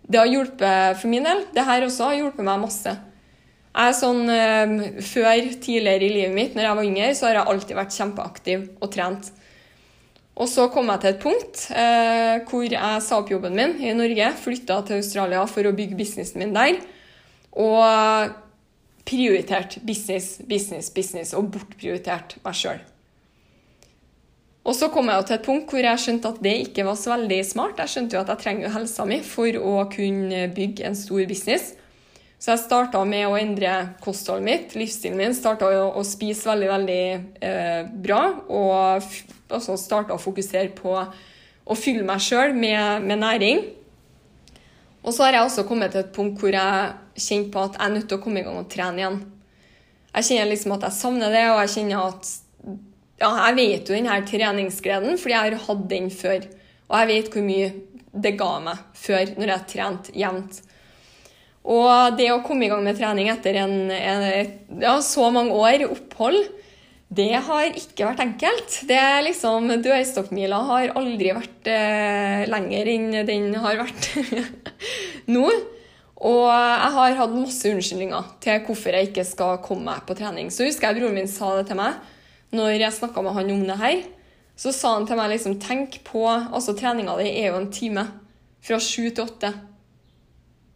Det 0.07 0.19
har 0.19 0.31
hjulpet 0.31 1.01
for 1.01 1.11
min 1.11 1.27
del. 1.27 1.43
Det 1.51 1.67
her 1.67 1.83
også 1.83 2.07
har 2.07 2.21
hjulpet 2.21 2.47
meg 2.47 2.63
masse. 2.63 2.95
Jeg 3.73 3.89
er 3.89 3.95
sånn, 3.97 4.23
eh, 4.29 4.73
Før, 5.01 5.45
tidligere 5.59 6.07
i 6.07 6.13
livet 6.13 6.35
mitt, 6.35 6.55
når 6.55 6.67
jeg 6.67 6.79
var 6.79 6.87
yngre, 6.87 7.13
så 7.17 7.27
har 7.27 7.39
jeg 7.39 7.51
alltid 7.51 7.79
vært 7.79 7.97
kjempeaktiv 7.97 8.67
og 8.79 8.91
trent. 8.93 9.31
Og 10.39 10.47
så 10.47 10.69
kom 10.71 10.87
jeg 10.89 11.01
til 11.01 11.11
et 11.11 11.21
punkt 11.21 11.67
eh, 11.75 12.39
hvor 12.47 12.63
jeg 12.65 13.01
sa 13.05 13.19
opp 13.19 13.29
jobben 13.29 13.53
min 13.57 13.75
i 13.81 13.93
Norge, 13.97 14.31
flytta 14.39 14.79
til 14.87 15.01
Australia 15.01 15.43
for 15.49 15.67
å 15.67 15.75
bygge 15.75 15.97
businessen 15.97 16.41
min 16.41 16.55
der, 16.55 16.79
og 17.59 18.33
prioritert 19.07 19.77
business, 19.85 20.39
business, 20.47 20.89
business, 20.93 21.35
og 21.37 21.51
bortprioritert 21.53 22.37
meg 22.43 22.57
sjøl. 22.57 22.81
Og 24.63 24.75
så 24.77 24.87
kom 24.93 25.09
jeg 25.11 25.19
jo 25.19 25.27
til 25.27 25.35
et 25.35 25.45
punkt 25.45 25.71
hvor 25.73 25.83
jeg 25.83 25.99
skjønte 25.99 26.29
at 26.31 26.43
det 26.43 26.53
ikke 26.69 26.85
var 26.87 26.95
så 26.95 27.17
veldig 27.17 27.39
smart. 27.45 27.79
Jeg 27.83 27.91
skjønte 27.91 28.15
jo 28.15 28.21
at 28.23 28.31
jeg 28.31 28.43
trenger 28.45 28.71
helsa 28.71 29.05
mi 29.07 29.19
for 29.27 29.59
å 29.59 29.73
kunne 29.91 30.45
bygge 30.55 30.87
en 30.87 30.95
stor 30.95 31.25
business. 31.27 31.73
Så 32.39 32.51
jeg 32.51 32.63
starta 32.63 32.99
med 33.07 33.27
å 33.27 33.35
endre 33.39 33.73
kostholdet 34.03 34.43
mitt, 34.43 34.73
livsstilen 34.75 35.19
min. 35.19 35.35
Starta 35.35 35.67
å, 35.67 36.01
spise 36.07 36.49
veldig, 36.49 36.69
veldig 36.73 37.03
eh, 37.43 37.91
bra. 38.03 38.23
Og 38.51 39.53
også 39.53 39.77
starta 39.79 40.15
å 40.15 40.19
fokusere 40.19 40.71
på 40.75 40.95
å 40.95 41.77
fylle 41.79 42.03
meg 42.07 42.23
sjøl 42.23 42.55
med, 42.55 43.05
med, 43.05 43.21
næring. 43.23 43.63
Og 45.03 45.11
så 45.11 45.25
har 45.25 45.35
jeg 45.35 45.45
også 45.45 45.65
kommet 45.67 45.91
til 45.93 46.03
et 46.03 46.13
punkt 46.15 46.39
hvor 46.39 46.55
jeg 46.55 47.19
kjenner 47.19 47.51
på 47.51 47.63
at 47.67 47.77
jeg 47.77 47.85
er 47.85 47.95
nødt 47.97 48.07
til 48.09 48.19
å 48.19 48.23
komme 48.23 48.41
i 48.41 48.45
gang 48.45 48.59
og 48.59 48.69
trene 48.71 49.01
igjen. 49.01 49.19
Jeg 50.13 50.27
kjenner 50.29 50.51
liksom 50.51 50.75
at 50.75 50.85
jeg 50.87 50.97
savner 50.97 51.33
det, 51.33 51.45
og 51.51 51.59
jeg 51.63 51.73
kjenner 51.75 52.05
at 52.07 52.33
ja, 53.23 53.29
jeg 53.29 53.57
vet 53.57 53.89
jo 53.89 53.97
denne 53.97 54.19
treningsgleden, 54.27 55.17
fordi 55.19 55.35
jeg 55.35 55.43
har 55.43 55.65
hatt 55.67 55.83
den 55.91 56.09
før. 56.13 56.47
Og 56.89 56.95
jeg 56.99 57.09
vet 57.09 57.33
hvor 57.33 57.45
mye 57.45 57.71
det 58.23 58.35
ga 58.37 58.51
meg 58.63 58.81
før, 58.99 59.33
når 59.39 59.51
jeg 59.53 59.69
trente 59.73 60.15
jevnt. 60.17 60.59
Og 61.63 62.17
det 62.19 62.27
å 62.33 62.41
komme 62.43 62.67
i 62.67 62.71
gang 62.71 62.83
med 62.83 62.97
trening 62.99 63.29
etter 63.31 63.57
en, 63.61 63.77
en, 63.95 64.25
ja, 64.83 64.97
så 65.03 65.29
mange 65.33 65.55
år 65.55 65.85
opphold, 65.87 66.41
det 67.17 67.33
har 67.45 67.77
ikke 67.77 68.07
vært 68.07 68.23
enkelt. 68.23 68.79
Det 68.89 68.97
er 68.97 69.21
liksom, 69.25 69.69
Dørstokkmila 69.83 70.59
har 70.69 70.95
aldri 70.99 71.33
vært 71.35 71.69
eh, 71.69 72.43
lenger 72.49 72.89
enn 72.93 73.07
den 73.27 73.53
har 73.61 73.81
vært 73.81 74.09
nå. 75.33 75.45
Og 76.23 76.45
jeg 76.47 76.91
har 76.95 77.17
hatt 77.19 77.35
masse 77.35 77.67
unnskyldninger 77.67 78.27
til 78.43 78.61
hvorfor 78.67 78.95
jeg 78.95 79.09
ikke 79.09 79.25
skal 79.27 79.61
komme 79.65 79.91
meg 79.91 80.05
på 80.07 80.15
trening. 80.17 80.51
Så 80.53 80.67
husker 80.67 80.89
jeg 80.89 81.01
broren 81.01 81.17
min 81.17 81.31
sa 81.31 81.51
det 81.57 81.67
til 81.69 81.79
meg 81.79 81.99
når 82.53 82.77
jeg 82.77 82.93
snakka 82.93 83.23
med 83.25 83.33
han 83.33 83.49
om 83.49 83.63
det 83.65 83.79
her, 83.79 84.03
så 84.55 84.71
sa 84.75 84.91
han 84.93 85.07
til 85.09 85.17
meg 85.17 85.31
liksom 85.31 85.57
Tenk 85.61 85.97
på 86.05 86.27
Altså, 86.29 86.75
treninga 86.77 87.15
di 87.17 87.31
er 87.31 87.49
jo 87.49 87.59
en 87.59 87.71
time. 87.73 88.05
Fra 88.63 88.77
sju 88.79 89.09
til 89.09 89.25
åtte. 89.25 89.49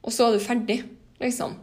Og 0.03 0.11
så 0.11 0.27
er 0.27 0.35
du 0.35 0.43
ferdig, 0.43 0.81
liksom. 1.21 1.53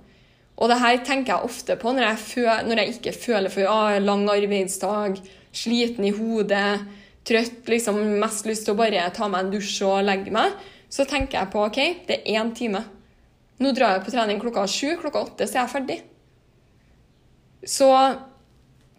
Og 0.54 0.70
det 0.70 0.78
her 0.78 1.00
tenker 1.02 1.34
jeg 1.34 1.48
ofte 1.48 1.76
på 1.80 1.92
når 1.94 2.06
jeg, 2.06 2.20
føler, 2.28 2.66
når 2.68 2.80
jeg 2.80 2.92
ikke 2.94 3.14
føler 3.24 3.50
for 3.50 3.70
ah, 3.70 3.96
lang 4.02 4.22
arbeidsdag, 4.30 5.18
sliten 5.54 6.06
i 6.06 6.12
hodet, 6.14 6.84
trøtt, 7.26 7.64
liksom 7.70 7.98
mest 8.20 8.46
lyst 8.46 8.66
til 8.68 8.76
å 8.76 8.78
bare 8.78 9.08
ta 9.16 9.28
meg 9.30 9.46
en 9.46 9.54
dusj 9.54 9.80
og 9.88 10.04
legge 10.06 10.34
meg. 10.34 10.54
Så 10.92 11.06
tenker 11.10 11.40
jeg 11.40 11.50
på 11.50 11.64
OK, 11.66 11.80
det 12.06 12.20
er 12.20 12.38
én 12.38 12.52
time. 12.54 12.84
Nå 13.62 13.72
drar 13.74 13.96
jeg 13.96 14.04
på 14.06 14.14
trening 14.14 14.40
klokka 14.42 14.66
sju. 14.70 14.94
Klokka 15.00 15.24
åtte 15.26 15.48
så 15.48 15.58
er 15.58 15.62
jeg 15.64 15.72
ferdig. 15.72 15.98
Så 17.64 17.88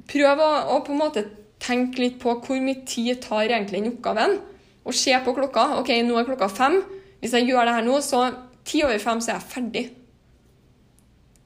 prøv 0.09 0.41
å, 0.41 0.51
å, 0.75 0.81
på 0.83 0.91
en 0.91 1.01
måte 1.01 1.25
tenke 1.63 2.01
litt 2.01 2.17
på 2.21 2.33
hvor 2.43 2.61
mye 2.61 2.83
tid 2.87 3.21
tar 3.23 3.47
egentlig 3.47 3.83
den 3.83 3.93
oppgaven. 3.93 4.39
Og 4.85 4.95
se 4.95 5.15
på 5.23 5.35
klokka. 5.37 5.77
OK, 5.79 5.93
nå 6.03 6.17
er 6.19 6.27
klokka 6.27 6.49
fem. 6.51 6.81
Hvis 7.21 7.35
jeg 7.37 7.47
gjør 7.49 7.67
det 7.67 7.77
her 7.77 7.87
nå, 7.87 7.99
så 8.03 8.27
ti 8.67 8.83
over 8.85 8.99
fem 9.01 9.23
så 9.23 9.33
er 9.33 9.39
jeg 9.39 9.51
ferdig. 9.53 9.85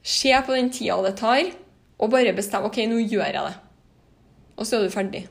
Se 0.04 0.32
på 0.46 0.56
den 0.56 0.72
tida 0.74 1.00
det 1.06 1.18
tar, 1.20 1.52
og 2.00 2.14
bare 2.14 2.36
bestem 2.36 2.66
OK, 2.68 2.80
nå 2.88 3.02
gjør 3.04 3.28
jeg 3.28 3.44
det. 3.44 3.58
Og 4.60 4.68
så 4.68 4.78
er 4.78 4.86
du 4.86 4.94
ferdig. 4.94 5.26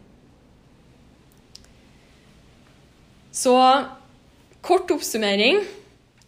Så 3.32 3.54
kort 4.64 4.90
oppsummering. 4.90 5.62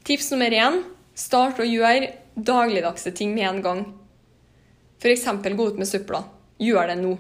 Tips 0.07 0.30
nummer 0.32 0.55
én 0.55 0.82
start 1.18 1.61
å 1.61 1.66
gjøre 1.66 2.12
dagligdagse 2.36 3.12
ting 3.16 3.34
med 3.34 3.49
en 3.49 3.64
gang. 3.64 3.82
F.eks. 5.01 5.26
gå 5.26 5.66
ut 5.66 5.80
med 5.80 5.88
søpla. 5.88 6.22
Gjør 6.61 6.93
det 6.93 6.99
nå. 7.01 7.16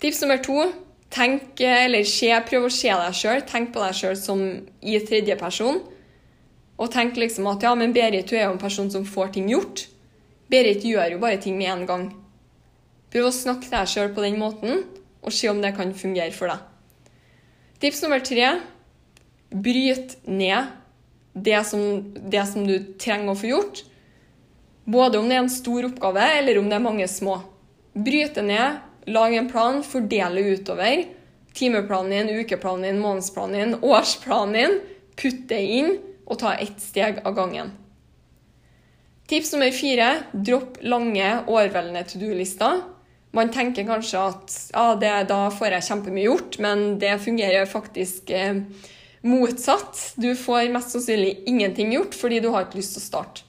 Tips 0.00 0.22
nummer 0.22 0.40
to 0.44 0.64
tenk, 1.12 1.60
eller 1.60 2.06
se, 2.08 2.30
prøv 2.46 2.68
å 2.68 2.72
se 2.72 2.92
deg 2.92 3.16
sjøl. 3.16 3.42
Tenk 3.48 3.72
på 3.74 3.82
deg 3.82 3.96
sjøl 3.96 4.16
som 4.18 4.44
i 4.80 5.00
tredjeperson. 5.04 5.80
Og 6.80 6.88
tenk 6.92 7.18
liksom 7.20 7.48
at 7.50 7.64
ja, 7.64 7.74
men 7.76 7.92
Berit 7.92 8.30
du 8.30 8.36
er 8.38 8.46
jo 8.46 8.54
en 8.54 8.62
person 8.62 8.88
som 8.92 9.04
får 9.04 9.34
ting 9.36 9.50
gjort. 9.52 9.84
Berit 10.50 10.84
gjør 10.86 11.14
jo 11.14 11.20
bare 11.22 11.40
ting 11.42 11.58
med 11.60 11.70
en 11.74 11.86
gang. 11.86 12.08
Prøv 13.12 13.28
å 13.28 13.34
snakke 13.34 13.66
til 13.66 13.76
deg 13.76 13.90
sjøl 13.90 14.12
på 14.16 14.24
den 14.24 14.38
måten, 14.40 14.84
og 15.20 15.34
se 15.34 15.50
om 15.50 15.60
det 15.60 15.74
kan 15.76 15.92
fungere 15.94 16.32
for 16.32 16.48
deg. 16.48 16.64
Tips 17.80 18.02
nummer 18.04 18.22
tre 18.24 18.54
bryt 19.50 20.16
ned 20.28 20.70
det 21.32 21.60
som, 21.66 21.80
det 22.14 22.42
som 22.48 22.66
du 22.66 22.76
trenger 23.00 23.32
å 23.32 23.38
få 23.38 23.50
gjort. 23.50 23.82
Både 24.90 25.20
om 25.20 25.28
det 25.28 25.36
er 25.36 25.44
en 25.44 25.52
stor 25.52 25.86
oppgave, 25.90 26.24
eller 26.40 26.58
om 26.58 26.68
det 26.70 26.78
er 26.78 26.84
mange 26.84 27.08
små. 27.10 27.38
Bryt 27.94 28.38
det 28.38 28.46
ned, 28.48 28.80
lag 29.10 29.34
en 29.36 29.50
plan, 29.50 29.82
fordele 29.86 30.44
utover. 30.54 31.04
Timeplanen 31.56 32.30
din, 32.30 32.40
ukeplanen 32.40 32.88
din, 32.88 33.02
månedsplanen 33.02 33.58
din, 33.58 33.78
årsplanen 33.84 34.56
din. 34.56 34.78
Putt 35.20 35.44
det 35.50 35.60
inn, 35.60 35.96
og 36.30 36.38
ta 36.40 36.54
ett 36.54 36.78
steg 36.82 37.20
av 37.26 37.34
gangen. 37.34 37.72
Tips 39.30 39.52
nummer 39.54 39.74
fire 39.74 40.08
dropp 40.32 40.80
lange, 40.82 41.26
overveldende 41.46 42.02
to 42.06 42.18
do-lister. 42.22 42.80
Man 43.34 43.52
tenker 43.54 43.86
kanskje 43.86 44.22
at 44.32 44.56
ja, 44.72 44.86
det, 44.98 45.12
da 45.30 45.44
får 45.54 45.76
jeg 45.76 45.86
kjempemye 45.86 46.24
gjort, 46.26 46.58
men 46.62 46.96
det 47.02 47.12
fungerer 47.22 47.68
faktisk 47.70 48.32
eh, 48.34 48.64
motsatt. 49.22 50.00
Du 50.18 50.32
får 50.34 50.72
mest 50.74 50.96
sannsynlig 50.96 51.36
ingenting 51.50 51.94
gjort 51.94 52.18
fordi 52.18 52.40
du 52.42 52.50
har 52.50 52.66
ikke 52.66 52.80
lyst 52.80 52.96
til 52.96 53.04
å 53.04 53.06
starte. 53.06 53.46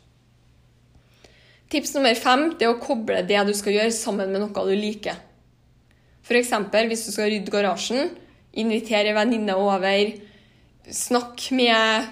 Tips 1.72 1.96
nummer 1.96 2.14
fem 2.20 2.50
det 2.60 2.68
er 2.68 2.76
å 2.76 2.82
koble 2.84 3.22
det 3.26 3.42
du 3.48 3.54
skal 3.58 3.78
gjøre, 3.78 3.96
sammen 3.96 4.34
med 4.34 4.44
noe 4.44 4.66
du 4.68 4.74
liker. 4.76 5.18
F.eks. 6.22 6.52
hvis 6.86 7.06
du 7.08 7.14
skal 7.16 7.32
rydde 7.32 7.52
garasjen, 7.52 8.12
invitere 8.54 9.16
venninne 9.18 9.56
over, 9.58 10.12
snakk 10.92 11.48
med 11.56 12.12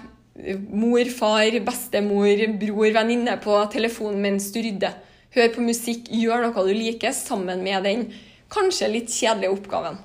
mor, 0.70 1.04
far, 1.14 1.56
bestemor, 1.66 2.44
bror, 2.60 2.90
venninne 2.96 3.36
på 3.42 3.56
telefonen 3.72 4.20
mens 4.24 4.50
du 4.54 4.60
rydder. 4.64 4.96
Hør 5.34 5.52
på 5.54 5.62
musikk, 5.62 6.08
gjør 6.10 6.46
noe 6.46 6.66
du 6.66 6.72
liker, 6.74 7.14
sammen 7.14 7.62
med 7.62 7.86
den 7.86 8.08
kanskje 8.50 8.90
litt 8.90 9.12
kjedelige 9.14 9.54
oppgaven. 9.54 10.00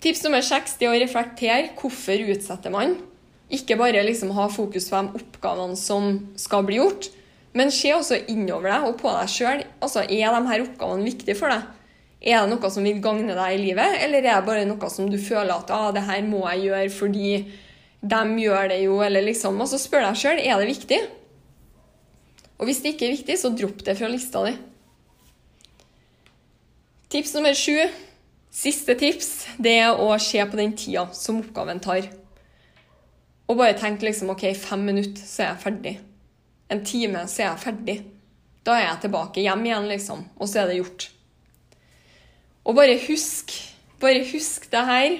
Tips 0.00 0.24
nummer 0.24 0.42
seks 0.42 0.78
er 0.80 0.88
å 0.88 0.98
reflektere. 0.98 1.74
Hvorfor 1.78 2.22
utsetter 2.32 2.72
man? 2.72 2.96
Ikke 3.52 3.76
bare 3.78 4.02
liksom 4.06 4.32
ha 4.36 4.46
fokus 4.50 4.88
på 4.90 4.96
de 4.96 5.20
oppgavene 5.20 5.76
som 5.78 6.14
skal 6.40 6.64
bli 6.66 6.78
gjort, 6.78 7.10
men 7.52 7.72
se 7.74 7.90
også 7.92 8.22
innover 8.30 8.70
deg 8.70 8.86
og 8.86 8.96
på 9.02 9.10
deg 9.10 9.30
sjøl. 9.30 9.64
Altså, 9.82 10.06
er 10.06 10.32
de 10.32 10.50
her 10.52 10.64
oppgavene 10.64 11.06
viktige 11.06 11.36
for 11.38 11.52
deg? 11.52 11.66
Er 12.20 12.44
det 12.44 12.52
noe 12.52 12.70
som 12.72 12.84
vil 12.84 13.00
gagne 13.02 13.34
deg 13.36 13.56
i 13.56 13.60
livet, 13.62 13.96
eller 14.04 14.20
er 14.20 14.28
det 14.28 14.46
bare 14.46 14.68
noe 14.68 14.90
som 14.92 15.08
du 15.10 15.16
føler 15.20 15.54
at 15.54 15.70
ah, 15.72 15.88
det 15.96 16.04
her 16.04 16.20
må 16.26 16.42
jeg 16.50 16.66
gjøre 16.68 16.90
fordi 16.92 17.30
de 18.00 18.20
gjør 18.40 18.70
det 18.72 18.78
jo, 18.84 19.00
eller 19.04 19.24
liksom 19.26 19.58
Og 19.60 19.68
så 19.68 19.80
spør 19.80 20.06
deg 20.06 20.20
sjøl 20.20 20.40
er 20.40 20.60
det 20.60 20.70
viktig. 20.70 21.00
Og 22.60 22.68
hvis 22.68 22.82
det 22.84 22.94
ikke 22.94 23.08
er 23.08 23.16
viktig, 23.16 23.36
så 23.40 23.52
dropp 23.56 23.84
det 23.84 23.96
fra 23.96 24.08
lista 24.12 24.44
di. 24.44 24.54
Tips 27.10 27.32
nummer 27.34 27.56
sju, 27.56 27.76
siste 28.54 28.94
tips, 29.00 29.30
det 29.58 29.72
er 29.82 29.98
å 29.98 30.12
se 30.22 30.44
på 30.46 30.58
den 30.60 30.76
tida 30.78 31.06
som 31.16 31.40
oppgaven 31.40 31.80
tar. 31.82 32.06
Og 33.50 33.58
bare 33.58 33.74
tenk 33.80 34.04
liksom 34.04 34.30
OK, 34.30 34.44
fem 34.54 34.84
minutter, 34.86 35.24
så 35.26 35.42
er 35.42 35.48
jeg 35.48 35.62
ferdig. 35.64 35.94
En 36.70 36.84
time, 36.86 37.24
så 37.26 37.42
er 37.42 37.48
jeg 37.48 37.64
ferdig. 37.64 37.96
Da 38.62 38.76
er 38.76 38.84
jeg 38.84 39.02
tilbake 39.06 39.42
hjem 39.42 39.64
igjen, 39.66 39.88
liksom. 39.90 40.22
Og 40.38 40.52
så 40.52 40.62
er 40.62 40.70
det 40.70 40.78
gjort. 40.78 41.08
Og 42.68 42.76
bare 42.76 43.00
husk, 43.08 43.56
bare 44.04 44.22
husk 44.30 44.68
det 44.70 44.84
her 44.86 45.16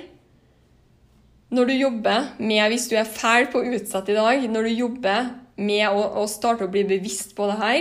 når 1.51 1.67
du 1.67 1.73
jobber 1.75 2.29
med 2.39 2.69
Hvis 2.71 2.89
du 2.91 2.97
er 2.99 3.09
fæl 3.09 3.49
på 3.51 3.61
å 3.61 3.73
utsette 3.75 4.13
i 4.13 4.19
dag, 4.19 4.45
når 4.51 4.69
du 4.69 4.75
jobber 4.75 5.33
med 5.61 5.89
å, 5.91 6.05
å 6.23 6.27
starte 6.31 6.67
å 6.67 6.73
bli 6.73 6.85
bevisst 6.89 7.35
på 7.37 7.49
det 7.51 7.59
her 7.61 7.81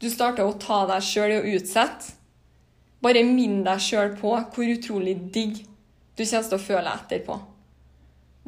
Du 0.00 0.08
starter 0.10 0.46
å 0.46 0.56
ta 0.60 0.84
deg 0.88 1.02
sjøl 1.02 1.34
i 1.34 1.40
å 1.40 1.56
utsette. 1.58 2.14
Bare 3.02 3.24
minn 3.26 3.62
deg 3.66 3.82
sjøl 3.82 4.14
på 4.18 4.32
hvor 4.54 4.70
utrolig 4.70 5.16
digg 5.34 5.60
du 6.18 6.24
kommer 6.24 6.48
til 6.48 6.56
å 6.56 6.62
føle 6.62 6.92
etterpå. 6.98 7.36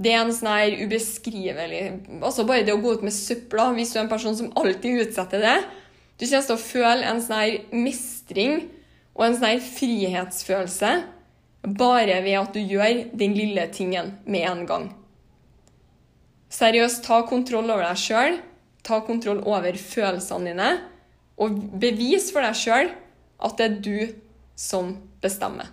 Det 0.01 0.11
er 0.11 0.25
en 0.25 0.33
sånn 0.35 0.49
her 0.51 0.75
ubeskrivelig 0.81 1.83
Altså 2.19 2.47
bare 2.49 2.65
det 2.67 2.75
å 2.75 2.81
gå 2.83 2.97
ut 2.97 3.05
med 3.07 3.15
søpla, 3.15 3.69
hvis 3.77 3.93
du 3.93 4.01
er 4.01 4.07
en 4.07 4.11
person 4.11 4.37
som 4.39 4.51
alltid 4.59 5.05
utsetter 5.05 5.43
det 5.43 5.57
Du 6.17 6.25
kommer 6.25 6.47
til 6.47 6.57
å 6.57 6.63
føle 6.63 7.11
en 7.11 7.23
sånn 7.23 7.39
her 7.39 7.57
mestring 7.75 8.63
og 9.15 9.27
en 9.27 9.37
sånn 9.37 9.51
her 9.51 9.65
frihetsfølelse 9.67 10.93
bare 11.63 12.21
ved 12.25 12.39
at 12.41 12.55
du 12.55 12.61
gjør 12.61 13.05
den 13.17 13.35
lille 13.37 13.67
tingen 13.73 14.15
med 14.25 14.47
en 14.49 14.65
gang. 14.67 14.87
Seriøst, 16.51 17.05
ta 17.07 17.21
kontroll 17.29 17.71
over 17.71 17.85
deg 17.87 18.01
sjøl. 18.01 18.39
Ta 18.87 19.01
kontroll 19.07 19.43
over 19.47 19.77
følelsene 19.77 20.51
dine. 20.51 20.71
Og 21.41 21.61
bevis 21.81 22.31
for 22.33 22.45
deg 22.45 22.57
sjøl 22.59 22.91
at 23.41 23.61
det 23.61 23.67
er 23.67 23.77
du 23.85 23.99
som 24.59 24.97
bestemmer. 25.23 25.69